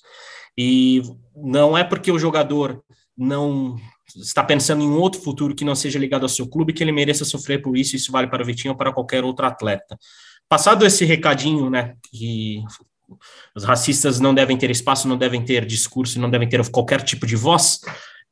E 0.57 1.03
não 1.35 1.77
é 1.77 1.83
porque 1.83 2.13
o 2.13 2.19
jogador 2.19 2.83
não 3.17 3.77
está 4.17 4.45
pensando 4.45 4.83
em 4.83 4.89
um 4.89 4.99
outro 4.99 5.21
futuro 5.21 5.55
que 5.55 5.65
não 5.65 5.75
seja 5.75 5.99
ligado 5.99 6.23
ao 6.23 6.29
seu 6.29 6.47
clube 6.47 6.73
que 6.73 6.83
ele 6.83 6.93
mereça 6.93 7.25
sofrer 7.25 7.63
por 7.63 7.77
isso. 7.77 7.97
Isso 7.97 8.13
vale 8.13 8.29
para 8.29 8.43
o 8.43 8.47
Vitinho 8.47 8.73
ou 8.73 8.79
para 8.79 8.93
qualquer 8.93 9.25
outro 9.25 9.47
atleta. 9.47 9.99
Passado 10.49 10.85
esse 10.85 11.05
recadinho, 11.05 11.71
né, 11.71 11.95
que 12.11 12.63
os 13.55 13.65
racistas 13.65 14.21
não 14.21 14.35
devem 14.35 14.57
ter 14.57 14.71
espaço, 14.71 15.09
não 15.09 15.17
devem 15.17 15.45
ter 15.45 15.65
discurso, 15.65 16.21
não 16.21 16.31
devem 16.31 16.49
ter 16.49 16.69
qualquer 16.71 17.03
tipo 17.03 17.27
de 17.27 17.37
voz. 17.37 17.81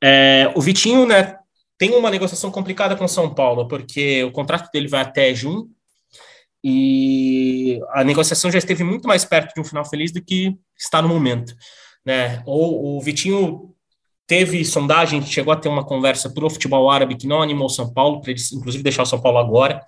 É, 0.02 0.52
o 0.54 0.60
Vitinho, 0.60 1.06
né, 1.06 1.36
tem 1.78 1.94
uma 1.94 2.10
negociação 2.10 2.50
complicada 2.50 2.94
com 2.94 3.08
São 3.08 3.34
Paulo, 3.34 3.66
porque 3.66 4.22
o 4.24 4.30
contrato 4.30 4.70
dele 4.70 4.88
vai 4.88 5.00
até 5.00 5.34
junho 5.34 5.68
e 6.62 7.80
a 7.90 8.04
negociação 8.04 8.50
já 8.50 8.58
esteve 8.58 8.84
muito 8.84 9.08
mais 9.08 9.24
perto 9.24 9.54
de 9.54 9.60
um 9.60 9.64
final 9.64 9.84
feliz 9.84 10.12
do 10.12 10.22
que 10.22 10.56
está 10.78 11.02
no 11.02 11.08
momento 11.08 11.56
né? 12.04 12.42
Ou 12.46 12.96
o 12.96 13.00
Vitinho 13.00 13.72
teve 14.26 14.64
sondagem, 14.64 15.22
chegou 15.22 15.52
a 15.52 15.56
ter 15.56 15.68
uma 15.68 15.84
conversa 15.84 16.30
para 16.30 16.44
o 16.44 16.50
futebol 16.50 16.90
árabe 16.90 17.16
que 17.16 17.26
não 17.26 17.42
animou 17.42 17.66
o 17.66 17.70
São 17.70 17.92
Paulo, 17.92 18.20
para 18.20 18.30
eles 18.30 18.52
inclusive 18.52 18.82
deixar 18.82 19.02
o 19.02 19.06
São 19.06 19.20
Paulo 19.20 19.38
agora, 19.38 19.84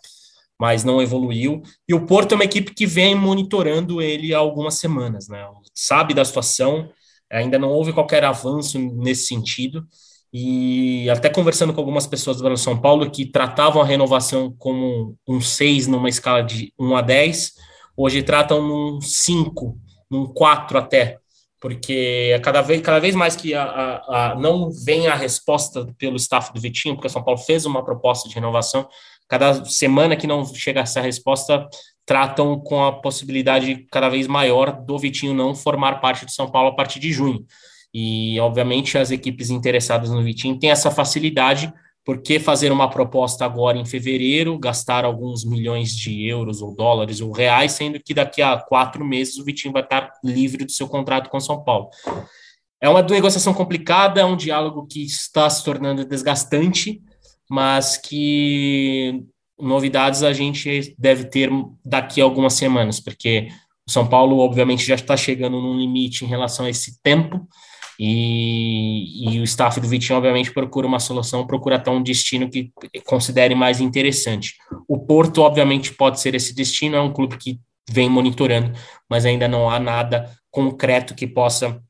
mas 0.59 0.85
não 0.85 1.01
evoluiu. 1.01 1.63
E 1.89 1.95
o 1.95 2.07
Porto 2.07 2.33
é 2.33 2.35
uma 2.35 2.45
equipe 2.45 2.75
que 2.75 2.87
vem 2.87 3.15
monitorando 3.15 4.03
ele 4.03 4.35
há 4.35 4.39
algumas 4.39 4.75
semanas, 4.75 5.29
né? 5.29 5.47
Sabe 5.75 6.15
da 6.15 6.25
situação, 6.25 6.91
ainda 7.31 7.59
não 7.59 7.71
houve 7.71 7.93
qualquer 7.93 8.25
avanço 8.25 8.79
nesse 8.79 9.27
sentido. 9.27 9.87
E 10.37 11.09
até 11.11 11.29
conversando 11.29 11.73
com 11.73 11.81
algumas 11.81 12.07
pessoas 12.07 12.39
do 12.39 12.57
São 12.57 12.77
Paulo 12.77 13.11
que 13.11 13.25
tratavam 13.25 13.81
a 13.81 13.85
renovação 13.85 14.53
como 14.59 15.17
um 15.29 15.41
6 15.41 15.87
numa 15.87 16.09
escala 16.09 16.43
de 16.43 16.73
1 16.79 16.97
a 16.97 17.01
10, 17.01 17.53
hoje 17.97 18.23
tratam 18.23 18.61
num 18.61 19.01
5, 19.01 19.79
num 20.11 20.27
4 20.27 20.77
até 20.77 21.19
porque 21.65 22.39
cada 22.45 22.61
vez, 22.61 22.83
cada 22.83 22.99
vez 22.99 23.15
mais 23.15 23.35
que 23.35 23.55
a, 23.55 23.63
a, 23.63 24.33
a, 24.33 24.35
não 24.35 24.71
vem 24.71 25.07
a 25.07 25.15
resposta 25.15 25.87
pelo 25.97 26.17
staff 26.17 26.53
do 26.53 26.61
Vitinho, 26.61 26.95
porque 26.95 27.07
o 27.07 27.11
São 27.11 27.25
Paulo 27.25 27.41
fez 27.41 27.65
uma 27.65 27.83
proposta 27.83 28.29
de 28.29 28.35
renovação, 28.35 28.87
cada 29.27 29.65
semana 29.65 30.15
que 30.15 30.27
não 30.27 30.45
chega 30.45 30.81
essa 30.81 31.01
resposta, 31.01 31.67
tratam 32.05 32.61
com 32.61 32.85
a 32.85 32.93
possibilidade 32.93 33.87
cada 33.91 34.11
vez 34.11 34.27
maior 34.27 34.73
do 34.73 34.99
Vitinho 34.99 35.33
não 35.33 35.55
formar 35.55 36.03
parte 36.03 36.27
do 36.27 36.31
São 36.31 36.51
Paulo 36.51 36.69
a 36.69 36.77
partir 36.77 37.01
de 37.01 37.11
junho. 37.11 37.47
E, 37.95 38.39
obviamente, 38.41 38.99
as 38.99 39.11
equipes 39.11 39.49
interessadas 39.49 40.11
no 40.11 40.23
Vitinho 40.23 40.59
têm 40.59 40.71
essa 40.71 40.91
facilidade 40.91 41.73
por 42.05 42.21
que 42.21 42.39
fazer 42.39 42.71
uma 42.71 42.91
proposta 42.91 43.47
agora 43.47 43.79
em 43.79 43.87
fevereiro, 43.87 44.59
gastar 44.59 45.05
alguns 45.05 45.45
milhões 45.45 45.97
de 45.97 46.27
euros 46.29 46.61
ou 46.61 46.75
dólares 46.75 47.21
ou 47.21 47.33
reais, 47.33 47.73
sendo 47.73 47.99
que 47.99 48.13
daqui 48.13 48.43
a 48.43 48.59
quatro 48.59 49.03
meses 49.05 49.39
o 49.39 49.45
Vitinho 49.45 49.73
vai 49.73 49.83
estar 49.83 50.13
livre 50.23 50.65
do 50.65 50.71
seu 50.71 50.87
contrato 50.87 51.31
com 51.31 51.41
São 51.41 51.65
Paulo? 51.65 51.89
É 52.79 52.89
uma 52.91 53.01
negociação 53.01 53.55
complicada, 53.55 54.21
é 54.21 54.25
um 54.25 54.37
diálogo 54.37 54.87
que 54.87 55.03
está 55.03 55.49
se 55.49 55.65
tornando 55.65 56.05
desgastante, 56.05 57.01
mas 57.49 57.97
que 57.97 59.25
novidades 59.59 60.23
a 60.23 60.33
gente 60.35 60.95
deve 60.99 61.25
ter 61.25 61.51
daqui 61.83 62.21
a 62.21 62.25
algumas 62.25 62.53
semanas, 62.53 63.01
porque 63.01 63.49
o 63.89 63.91
São 63.91 64.07
Paulo, 64.07 64.39
obviamente, 64.41 64.85
já 64.85 64.95
está 64.95 65.17
chegando 65.17 65.59
num 65.59 65.79
limite 65.79 66.25
em 66.25 66.29
relação 66.29 66.67
a 66.67 66.71
esse 66.71 67.01
tempo 67.03 67.49
e, 67.99 69.37
e, 69.37 69.41
o 69.41 69.45
staff 69.45 69.81
do 69.81 69.89
Vitinho, 69.89 70.19
obviamente, 70.19 70.53
procura 70.53 70.87
uma 70.87 70.99
solução, 70.99 71.47
procura 71.47 71.77
até 71.77 71.91
um 71.91 72.03
destino 72.03 72.51
que 72.51 72.73
considere 73.05 73.55
mais 73.55 73.81
interessante. 73.81 74.55
O 74.89 74.99
Porto, 74.99 75.43
obviamente, 75.43 75.95
pode 75.95 76.21
ser 76.21 76.35
esse 76.35 76.55
destino, 76.55 76.97
é 76.97 77.01
um 77.01 77.13
clube 77.13 77.37
que 77.37 77.61
vem 77.89 78.09
monitorando, 78.09 78.73
mas 79.09 79.25
ainda 79.25 79.47
não 79.47 79.71
há 79.71 79.79
nada 79.79 80.31
concreto 80.51 81.15
que 81.15 81.27
possa 81.27 81.81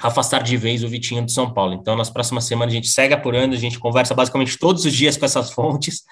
afastar 0.00 0.42
de 0.42 0.56
vez 0.56 0.82
o 0.82 0.88
Vitinho 0.88 1.24
de 1.24 1.32
São 1.32 1.52
Paulo. 1.52 1.74
Então, 1.74 1.96
nas 1.96 2.10
próximas 2.10 2.44
semanas, 2.44 2.72
a 2.72 2.76
gente 2.76 2.88
segue 2.88 3.14
apurando, 3.14 3.54
a 3.54 3.58
gente 3.58 3.78
conversa 3.78 4.14
basicamente 4.14 4.58
todos 4.58 4.84
os 4.84 4.92
dias 4.92 5.16
com 5.16 5.24
essas 5.24 5.50
fontes, 5.54 6.02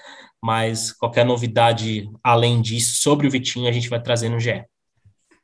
mas 0.43 0.93
qualquer 0.93 1.25
novidade 1.25 2.09
além 2.23 2.61
disso 2.61 3.01
sobre 3.03 3.27
o 3.27 3.31
Vitinho, 3.31 3.69
a 3.69 3.73
gente 3.73 3.89
vai 3.89 4.01
trazer 4.01 4.29
no 4.29 4.39
GE. 4.39 4.65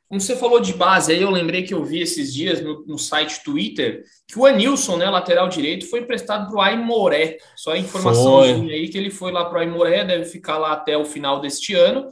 Como 0.09 0.19
você 0.19 0.35
falou 0.35 0.59
de 0.59 0.73
base, 0.73 1.11
aí 1.11 1.21
eu 1.21 1.29
lembrei 1.29 1.61
que 1.61 1.73
eu 1.73 1.85
vi 1.85 2.01
esses 2.01 2.33
dias 2.33 2.61
no, 2.61 2.83
no 2.83 2.97
site 2.97 3.43
Twitter 3.43 4.03
que 4.27 4.39
o 4.39 4.45
Anilson, 4.45 4.97
né, 4.97 5.07
lateral 5.07 5.47
direito, 5.47 5.85
foi 5.85 5.99
emprestado 5.99 6.47
para 6.47 6.57
o 6.57 6.61
Aimoré. 6.61 7.37
Só 7.55 7.73
a 7.73 7.77
informação 7.77 8.41
aí 8.41 8.89
que 8.89 8.97
ele 8.97 9.11
foi 9.11 9.31
lá 9.31 9.45
para 9.45 9.59
o 9.59 9.61
Aimoré, 9.61 10.03
deve 10.03 10.25
ficar 10.25 10.57
lá 10.57 10.73
até 10.73 10.97
o 10.97 11.05
final 11.05 11.39
deste 11.39 11.75
ano. 11.75 12.07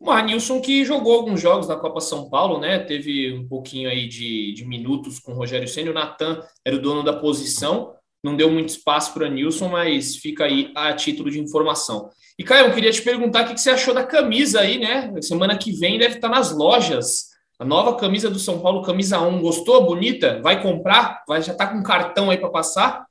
O 0.00 0.10
Anilson 0.10 0.60
que 0.60 0.84
jogou 0.86 1.12
alguns 1.12 1.40
jogos 1.40 1.68
na 1.68 1.76
Copa 1.76 2.00
São 2.00 2.30
Paulo, 2.30 2.58
né? 2.58 2.78
Teve 2.78 3.34
um 3.34 3.46
pouquinho 3.46 3.90
aí 3.90 4.08
de, 4.08 4.54
de 4.54 4.64
minutos 4.64 5.18
com 5.18 5.32
o 5.32 5.34
Rogério 5.34 5.68
Senna. 5.68 5.90
O 5.90 5.94
Natan 5.94 6.40
era 6.64 6.76
o 6.76 6.80
dono 6.80 7.02
da 7.02 7.12
posição. 7.12 7.92
Não 8.22 8.36
deu 8.36 8.50
muito 8.50 8.70
espaço 8.70 9.14
para 9.14 9.22
o 9.22 9.26
Anilson, 9.26 9.68
mas 9.68 10.16
fica 10.16 10.44
aí 10.44 10.72
a 10.74 10.92
título 10.92 11.30
de 11.30 11.38
informação. 11.38 12.10
E, 12.38 12.44
Caio, 12.44 12.66
eu 12.66 12.74
queria 12.74 12.90
te 12.90 13.02
perguntar 13.02 13.44
o 13.44 13.54
que 13.54 13.60
você 13.60 13.70
achou 13.70 13.94
da 13.94 14.04
camisa 14.04 14.60
aí, 14.60 14.78
né? 14.78 15.12
Semana 15.20 15.56
que 15.56 15.72
vem 15.72 15.98
deve 15.98 16.16
estar 16.16 16.28
nas 16.28 16.56
lojas. 16.56 17.28
A 17.58 17.64
nova 17.64 17.96
camisa 17.96 18.30
do 18.30 18.38
São 18.38 18.60
Paulo, 18.60 18.82
camisa 18.82 19.20
1. 19.20 19.40
Gostou? 19.40 19.84
Bonita? 19.84 20.40
Vai 20.40 20.62
comprar? 20.62 21.24
Vai, 21.26 21.42
já 21.42 21.54
tá 21.54 21.66
com 21.66 21.82
cartão 21.82 22.30
aí 22.30 22.38
para 22.38 22.50
passar? 22.50 23.06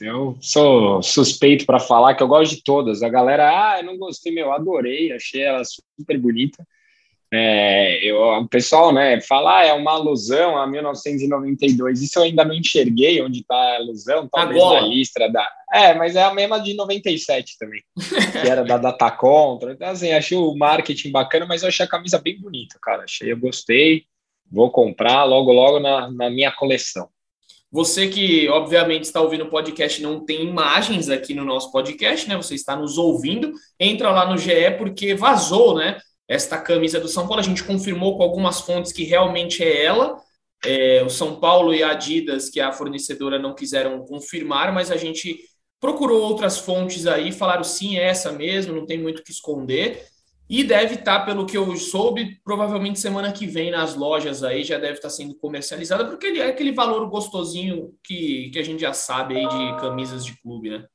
Eu 0.00 0.36
sou 0.40 1.02
suspeito 1.02 1.64
para 1.64 1.78
falar 1.78 2.14
que 2.14 2.22
eu 2.22 2.28
gosto 2.28 2.56
de 2.56 2.62
todas. 2.62 3.02
A 3.02 3.08
galera, 3.08 3.48
ah, 3.48 3.80
eu 3.80 3.86
não 3.86 3.96
gostei, 3.96 4.32
meu, 4.32 4.52
adorei, 4.52 5.12
achei 5.12 5.42
ela 5.42 5.62
super 5.64 6.18
bonita. 6.18 6.66
É, 7.30 8.02
eu, 8.02 8.18
o 8.20 8.48
pessoal 8.48 8.90
né, 8.90 9.20
fala, 9.20 9.58
ah, 9.58 9.66
é 9.66 9.72
uma 9.74 9.92
alusão 9.92 10.56
a 10.56 10.66
1992. 10.66 12.02
Isso 12.02 12.18
eu 12.18 12.22
ainda 12.22 12.44
não 12.44 12.54
enxerguei 12.54 13.20
onde 13.22 13.40
está 13.40 13.54
a 13.54 13.76
alusão, 13.76 14.28
talvez 14.28 14.62
Agora. 14.62 14.80
na 14.80 14.86
listra 14.86 15.30
da. 15.30 15.46
É, 15.72 15.94
mas 15.94 16.16
é 16.16 16.22
a 16.22 16.32
mesma 16.32 16.58
de 16.58 16.74
97 16.74 17.58
também, 17.58 17.82
que 18.32 18.48
era 18.48 18.64
da 18.64 18.78
Data 18.78 19.10
Contra. 19.10 19.72
Então, 19.72 19.88
assim, 19.88 20.10
achei 20.12 20.38
o 20.38 20.54
marketing 20.54 21.10
bacana, 21.10 21.44
mas 21.44 21.62
eu 21.62 21.68
achei 21.68 21.84
a 21.84 21.88
camisa 21.88 22.18
bem 22.18 22.40
bonita, 22.40 22.78
cara. 22.80 23.04
Achei, 23.04 23.30
eu 23.30 23.38
gostei. 23.38 24.04
Vou 24.50 24.70
comprar 24.70 25.24
logo, 25.24 25.52
logo 25.52 25.78
na, 25.78 26.10
na 26.10 26.30
minha 26.30 26.50
coleção. 26.50 27.10
Você 27.70 28.08
que, 28.08 28.48
obviamente, 28.48 29.04
está 29.04 29.20
ouvindo 29.20 29.44
o 29.44 29.50
podcast 29.50 30.00
não 30.00 30.24
tem 30.24 30.42
imagens 30.42 31.10
aqui 31.10 31.34
no 31.34 31.44
nosso 31.44 31.70
podcast, 31.70 32.26
né? 32.26 32.34
Você 32.34 32.54
está 32.54 32.74
nos 32.74 32.96
ouvindo, 32.96 33.52
entra 33.78 34.10
lá 34.10 34.26
no 34.26 34.38
GE 34.38 34.70
porque 34.78 35.14
vazou, 35.14 35.76
né? 35.76 35.98
Esta 36.28 36.58
camisa 36.58 37.00
do 37.00 37.08
São 37.08 37.26
Paulo. 37.26 37.40
A 37.40 37.44
gente 37.44 37.64
confirmou 37.64 38.16
com 38.16 38.22
algumas 38.22 38.60
fontes 38.60 38.92
que 38.92 39.04
realmente 39.04 39.64
é 39.64 39.84
ela. 39.84 40.20
É, 40.64 41.02
o 41.02 41.08
São 41.08 41.40
Paulo 41.40 41.72
e 41.72 41.82
a 41.82 41.92
Adidas, 41.92 42.50
que 42.50 42.60
é 42.60 42.64
a 42.64 42.72
fornecedora, 42.72 43.38
não 43.38 43.54
quiseram 43.54 44.04
confirmar, 44.04 44.72
mas 44.72 44.90
a 44.90 44.96
gente 44.96 45.38
procurou 45.80 46.20
outras 46.22 46.58
fontes 46.58 47.06
aí, 47.06 47.30
falaram 47.32 47.62
sim, 47.62 47.96
é 47.96 48.04
essa 48.04 48.32
mesmo, 48.32 48.74
não 48.74 48.84
tem 48.84 48.98
muito 48.98 49.20
o 49.20 49.24
que 49.24 49.30
esconder. 49.30 50.04
E 50.50 50.64
deve 50.64 50.94
estar, 50.94 51.20
tá, 51.20 51.26
pelo 51.26 51.44
que 51.44 51.56
eu 51.56 51.76
soube, 51.76 52.40
provavelmente 52.42 52.98
semana 52.98 53.30
que 53.32 53.46
vem 53.46 53.70
nas 53.70 53.94
lojas 53.94 54.42
aí 54.42 54.64
já 54.64 54.78
deve 54.78 54.94
estar 54.94 55.08
tá 55.08 55.14
sendo 55.14 55.34
comercializada, 55.36 56.06
porque 56.06 56.26
ele 56.26 56.40
é 56.40 56.46
aquele 56.46 56.72
valor 56.72 57.06
gostosinho 57.08 57.94
que, 58.02 58.50
que 58.50 58.58
a 58.58 58.62
gente 58.62 58.80
já 58.80 58.94
sabe 58.94 59.36
aí 59.36 59.46
de 59.46 59.80
camisas 59.80 60.24
de 60.24 60.40
clube, 60.40 60.70
né? 60.70 60.86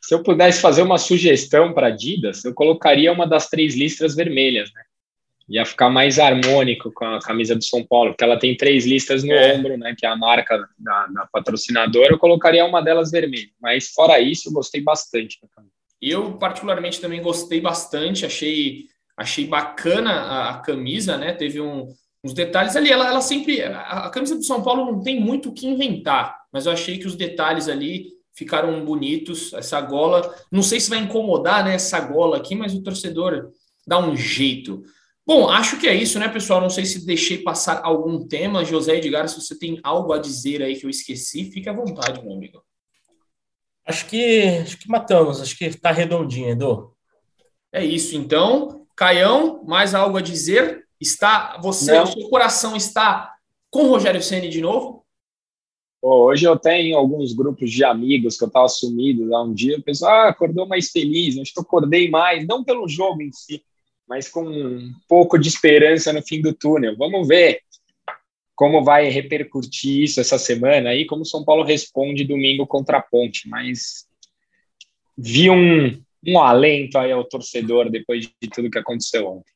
Se 0.00 0.14
eu 0.14 0.22
pudesse 0.22 0.60
fazer 0.60 0.82
uma 0.82 0.98
sugestão 0.98 1.72
para 1.72 1.88
Adidas, 1.88 2.44
eu 2.44 2.54
colocaria 2.54 3.12
uma 3.12 3.26
das 3.26 3.48
três 3.48 3.76
listras 3.76 4.14
vermelhas, 4.14 4.72
né? 4.72 4.82
Ia 5.48 5.66
ficar 5.66 5.90
mais 5.90 6.18
harmônico 6.18 6.92
com 6.92 7.04
a 7.04 7.20
camisa 7.20 7.56
do 7.56 7.64
São 7.64 7.84
Paulo, 7.84 8.12
porque 8.12 8.22
ela 8.22 8.38
tem 8.38 8.56
três 8.56 8.86
listas 8.86 9.24
no 9.24 9.32
é. 9.32 9.52
ombro, 9.52 9.76
né? 9.76 9.94
Que 9.98 10.06
é 10.06 10.08
a 10.08 10.16
marca 10.16 10.56
da, 10.78 11.06
da 11.08 11.26
patrocinadora. 11.26 12.12
Eu 12.12 12.18
colocaria 12.18 12.64
uma 12.64 12.80
delas 12.80 13.10
vermelha. 13.10 13.50
Mas 13.60 13.88
fora 13.88 14.20
isso, 14.20 14.48
eu 14.48 14.52
gostei 14.52 14.80
bastante 14.80 15.40
da 15.42 15.48
camisa. 15.48 15.74
Eu, 16.00 16.38
particularmente, 16.38 17.00
também 17.00 17.20
gostei 17.20 17.60
bastante, 17.60 18.24
achei, 18.24 18.84
achei 19.16 19.44
bacana 19.46 20.12
a, 20.12 20.50
a 20.50 20.58
camisa, 20.60 21.18
né? 21.18 21.32
Teve 21.32 21.60
um, 21.60 21.88
uns 22.24 22.32
detalhes 22.32 22.76
ali. 22.76 22.90
Ela, 22.90 23.08
ela 23.08 23.20
sempre. 23.20 23.60
A, 23.62 24.06
a, 24.06 24.10
camisa 24.10 24.36
do 24.36 24.44
São 24.44 24.62
Paulo 24.62 24.86
não 24.86 25.02
tem 25.02 25.20
muito 25.20 25.48
o 25.48 25.52
que 25.52 25.66
inventar, 25.66 26.38
mas 26.52 26.66
eu 26.66 26.72
achei 26.72 26.96
que 26.96 27.08
os 27.08 27.16
detalhes 27.16 27.68
ali 27.68 28.19
ficaram 28.40 28.82
bonitos. 28.84 29.52
Essa 29.52 29.80
gola, 29.82 30.34
não 30.50 30.62
sei 30.62 30.80
se 30.80 30.88
vai 30.88 30.98
incomodar, 30.98 31.62
né? 31.62 31.74
Essa 31.74 32.00
gola 32.00 32.38
aqui, 32.38 32.54
mas 32.54 32.74
o 32.74 32.82
torcedor 32.82 33.50
dá 33.86 33.98
um 33.98 34.16
jeito. 34.16 34.82
Bom, 35.26 35.50
acho 35.50 35.78
que 35.78 35.86
é 35.86 35.94
isso, 35.94 36.18
né, 36.18 36.26
pessoal? 36.26 36.58
Não 36.58 36.70
sei 36.70 36.86
se 36.86 37.04
deixei 37.04 37.38
passar 37.38 37.82
algum 37.84 38.26
tema. 38.26 38.64
José 38.64 38.96
Edgar, 38.96 39.28
se 39.28 39.38
você 39.38 39.58
tem 39.58 39.78
algo 39.82 40.12
a 40.14 40.18
dizer 40.18 40.62
aí 40.62 40.74
que 40.74 40.86
eu 40.86 40.90
esqueci, 40.90 41.50
fique 41.52 41.68
à 41.68 41.72
vontade, 41.74 42.22
meu 42.22 42.32
amigo. 42.32 42.64
Acho 43.86 44.06
que, 44.06 44.42
acho 44.62 44.78
que 44.78 44.88
matamos, 44.88 45.40
acho 45.40 45.56
que 45.56 45.66
está 45.66 45.92
redondinho, 45.92 46.48
Edu. 46.48 46.96
É 47.70 47.84
isso, 47.84 48.16
então. 48.16 48.86
Caião, 48.96 49.62
mais 49.64 49.94
algo 49.94 50.16
a 50.16 50.22
dizer? 50.22 50.84
Está 50.98 51.58
você, 51.62 51.92
Não. 51.92 52.04
o 52.04 52.06
seu 52.06 52.28
coração 52.30 52.74
está 52.74 53.34
com 53.70 53.84
o 53.84 53.88
Rogério 53.88 54.22
Ceni 54.22 54.48
de 54.48 54.60
novo? 54.62 54.99
Hoje 56.02 56.46
eu 56.46 56.56
tenho 56.58 56.96
alguns 56.96 57.32
grupos 57.32 57.70
de 57.70 57.84
amigos 57.84 58.36
que 58.36 58.44
eu 58.44 58.48
estava 58.48 58.68
sumido 58.68 59.34
há 59.34 59.42
um 59.42 59.52
dia. 59.52 59.78
O 59.78 59.82
pessoal 59.82 60.12
ah, 60.12 60.28
acordou 60.28 60.66
mais 60.66 60.90
feliz. 60.90 61.38
Acho 61.38 61.52
que 61.52 61.58
eu 61.58 61.62
acordei 61.62 62.08
mais, 62.10 62.46
não 62.46 62.64
pelo 62.64 62.88
jogo 62.88 63.22
em 63.22 63.32
si, 63.32 63.62
mas 64.08 64.28
com 64.28 64.42
um 64.42 64.92
pouco 65.08 65.38
de 65.38 65.48
esperança 65.48 66.12
no 66.12 66.22
fim 66.22 66.40
do 66.40 66.54
túnel. 66.54 66.96
Vamos 66.96 67.28
ver 67.28 67.60
como 68.60 68.84
vai 68.84 69.08
repercutir 69.08 70.02
isso 70.02 70.20
essa 70.20 70.36
semana 70.36 70.90
aí, 70.90 71.06
como 71.06 71.24
São 71.24 71.42
Paulo 71.42 71.64
responde 71.64 72.24
domingo 72.24 72.66
contra 72.66 72.98
a 72.98 73.02
Ponte, 73.02 73.48
mas 73.48 74.06
vi 75.16 75.48
um, 75.48 75.98
um 76.26 76.38
alento 76.38 76.98
aí 76.98 77.10
ao 77.10 77.24
torcedor 77.24 77.90
depois 77.90 78.26
de 78.26 78.50
tudo 78.50 78.70
que 78.70 78.78
aconteceu 78.78 79.26
ontem. 79.26 79.50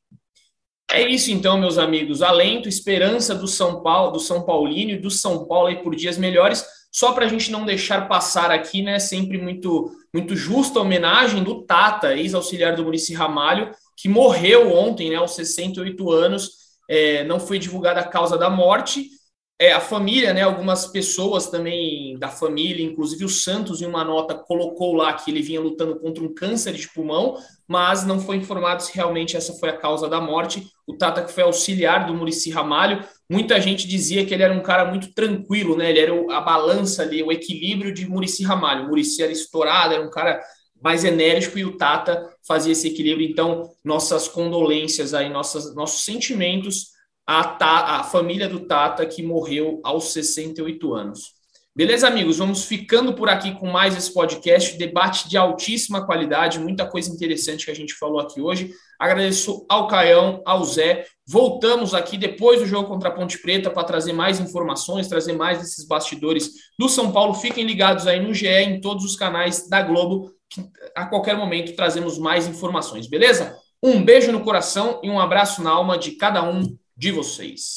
É 0.95 1.09
isso 1.09 1.33
então, 1.33 1.59
meus 1.59 1.77
amigos. 1.77 2.23
Alento, 2.23 2.69
esperança 2.69 3.35
do 3.35 3.49
São 3.49 3.83
Paulo, 3.83 4.13
do 4.13 4.21
São 4.21 4.43
Paulino 4.43 4.93
e 4.93 4.97
do 4.97 5.11
São 5.11 5.45
Paulo 5.45 5.67
aí 5.67 5.83
por 5.83 5.97
dias 5.97 6.17
melhores. 6.17 6.65
Só 6.93 7.11
para 7.11 7.25
a 7.25 7.29
gente 7.29 7.51
não 7.51 7.67
deixar 7.67 8.07
passar 8.07 8.53
aqui, 8.53 8.81
né? 8.81 9.01
Sempre 9.01 9.37
muito, 9.37 9.91
muito 10.15 10.37
justa 10.37 10.79
a 10.79 10.83
homenagem 10.83 11.43
do 11.43 11.63
Tata, 11.63 12.15
ex-auxiliar 12.15 12.77
do 12.77 12.85
Murici 12.85 13.13
Ramalho, 13.13 13.73
que 13.97 14.09
morreu 14.09 14.73
ontem, 14.73 15.11
né? 15.11 15.17
Aos 15.17 15.35
68 15.35 16.13
anos 16.13 16.53
é, 16.89 17.25
não 17.25 17.41
foi 17.41 17.59
divulgada 17.59 17.99
a 17.99 18.07
causa 18.07 18.39
da 18.39 18.49
morte. 18.49 19.09
É, 19.57 19.73
a 19.73 19.81
família, 19.81 20.35
né, 20.35 20.43
algumas 20.43 20.85
pessoas 20.89 21.49
também 21.49 22.19
da 22.19 22.29
família, 22.29 22.85
inclusive 22.85 23.25
o 23.25 23.29
Santos, 23.29 23.81
em 23.81 23.87
uma 23.87 24.05
nota, 24.05 24.35
colocou 24.35 24.95
lá 24.95 25.13
que 25.13 25.31
ele 25.31 25.41
vinha 25.41 25.61
lutando 25.61 25.97
contra 26.01 26.25
um 26.25 26.35
câncer 26.35 26.73
de 26.73 26.89
pulmão, 26.89 27.37
mas 27.67 28.05
não 28.05 28.21
foi 28.21 28.37
informado 28.37 28.83
se 28.83 28.93
realmente 28.93 29.37
essa 29.37 29.53
foi 29.55 29.69
a 29.69 29.77
causa 29.77 30.09
da 30.09 30.21
morte. 30.21 30.67
O 30.85 30.97
Tata, 30.97 31.23
que 31.23 31.33
foi 31.33 31.45
auxiliar 31.45 32.05
do 32.05 32.15
Murici 32.15 32.51
Ramalho, 32.51 33.05
muita 33.31 33.61
gente 33.61 33.87
dizia 33.87 34.27
que 34.27 34.35
ele 34.35 34.43
era 34.43 34.53
um 34.53 34.63
cara 34.63 34.87
muito 34.87 35.15
tranquilo, 35.15 35.77
né? 35.77 35.89
Ele 35.91 36.01
era 36.01 36.37
a 36.37 36.41
balança 36.41 37.03
ali, 37.03 37.23
o 37.23 37.31
equilíbrio 37.31 37.95
de 37.95 38.07
Murici 38.09 38.43
Ramalho. 38.43 38.85
O 38.85 38.89
Murici 38.89 39.23
era 39.23 39.33
estourado, 39.33 39.95
era 39.95 40.03
um 40.03 40.11
cara 40.11 40.41
mais 40.83 41.05
enérgico 41.05 41.59
e 41.59 41.65
o 41.65 41.79
Tata 41.79 42.29
fazia 42.47 42.73
esse 42.73 42.89
equilíbrio. 42.89 43.31
Então, 43.31 43.71
nossas 43.85 44.27
condolências 44.27 45.15
aí, 45.15 45.31
nossas, 45.31 45.75
nossos 45.77 46.05
sentimentos 46.05 46.94
à, 47.27 48.01
à 48.01 48.03
família 48.05 48.49
do 48.49 48.61
Tata 48.61 49.07
que 49.07 49.23
morreu 49.23 49.81
aos 49.83 50.13
68 50.13 50.95
anos. 50.95 51.35
Beleza, 51.77 52.07
amigos? 52.07 52.39
Vamos 52.39 52.67
ficando 52.67 53.15
por 53.15 53.29
aqui 53.29 53.53
com 53.53 53.67
mais 53.67 53.97
esse 53.97 54.15
podcast, 54.15 54.79
debate 54.79 55.29
de 55.29 55.37
altíssima 55.37 56.07
qualidade, 56.07 56.61
muita 56.61 56.87
coisa 56.87 57.11
interessante 57.11 57.65
que 57.65 57.71
a 57.71 57.75
gente 57.75 57.95
falou 57.95 58.21
aqui 58.21 58.41
hoje. 58.41 58.73
Agradeço 58.97 59.67
ao 59.69 59.89
Caião, 59.89 60.41
ao 60.47 60.65
Zé. 60.65 61.05
Voltamos 61.27 61.93
aqui 61.93 62.17
depois 62.17 62.61
do 62.61 62.67
jogo 62.67 62.87
contra 62.87 63.09
a 63.09 63.13
Ponte 63.13 63.39
Preta 63.39 63.71
para 63.71 63.83
trazer 63.83 64.13
mais 64.13 64.39
informações, 64.39 65.09
trazer 65.09 65.33
mais 65.33 65.59
desses 65.59 65.85
bastidores 65.85 66.53
do 66.79 66.89
São 66.89 67.11
Paulo. 67.11 67.35
Fiquem 67.35 67.65
ligados 67.65 68.07
aí 68.07 68.21
no 68.21 68.33
GE, 68.33 68.47
em 68.47 68.81
todos 68.81 69.05
os 69.05 69.17
canais 69.17 69.69
da 69.69 69.83
Globo 69.83 70.31
que 70.49 70.65
a 70.95 71.07
qualquer 71.07 71.37
momento 71.37 71.75
trazemos 71.75 72.19
mais 72.19 72.47
informações, 72.47 73.09
beleza? 73.09 73.59
Um 73.83 74.05
beijo 74.05 74.31
no 74.31 74.45
coração 74.45 75.01
e 75.03 75.11
um 75.11 75.19
abraço 75.19 75.61
na 75.61 75.71
alma 75.71 75.99
de 75.99 76.13
cada 76.13 76.41
um 76.43 76.79
de 76.97 77.11
vocês. 77.11 77.75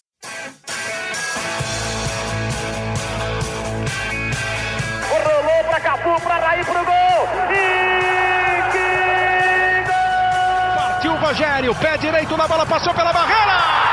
Rolou 5.09 5.63
para 5.63 5.79
Capu, 5.79 6.21
para 6.21 6.37
Raí, 6.37 6.63
pro 6.63 6.85
gol! 6.85 7.27
E 7.51 8.71
que 8.71 9.91
gol! 9.91 10.75
Partiu 10.75 11.11
o 11.13 11.17
Rogério, 11.17 11.75
pé 11.75 11.97
direito 11.97 12.37
na 12.37 12.47
bola, 12.47 12.65
passou 12.65 12.93
pela 12.93 13.11
barreira! 13.11 13.86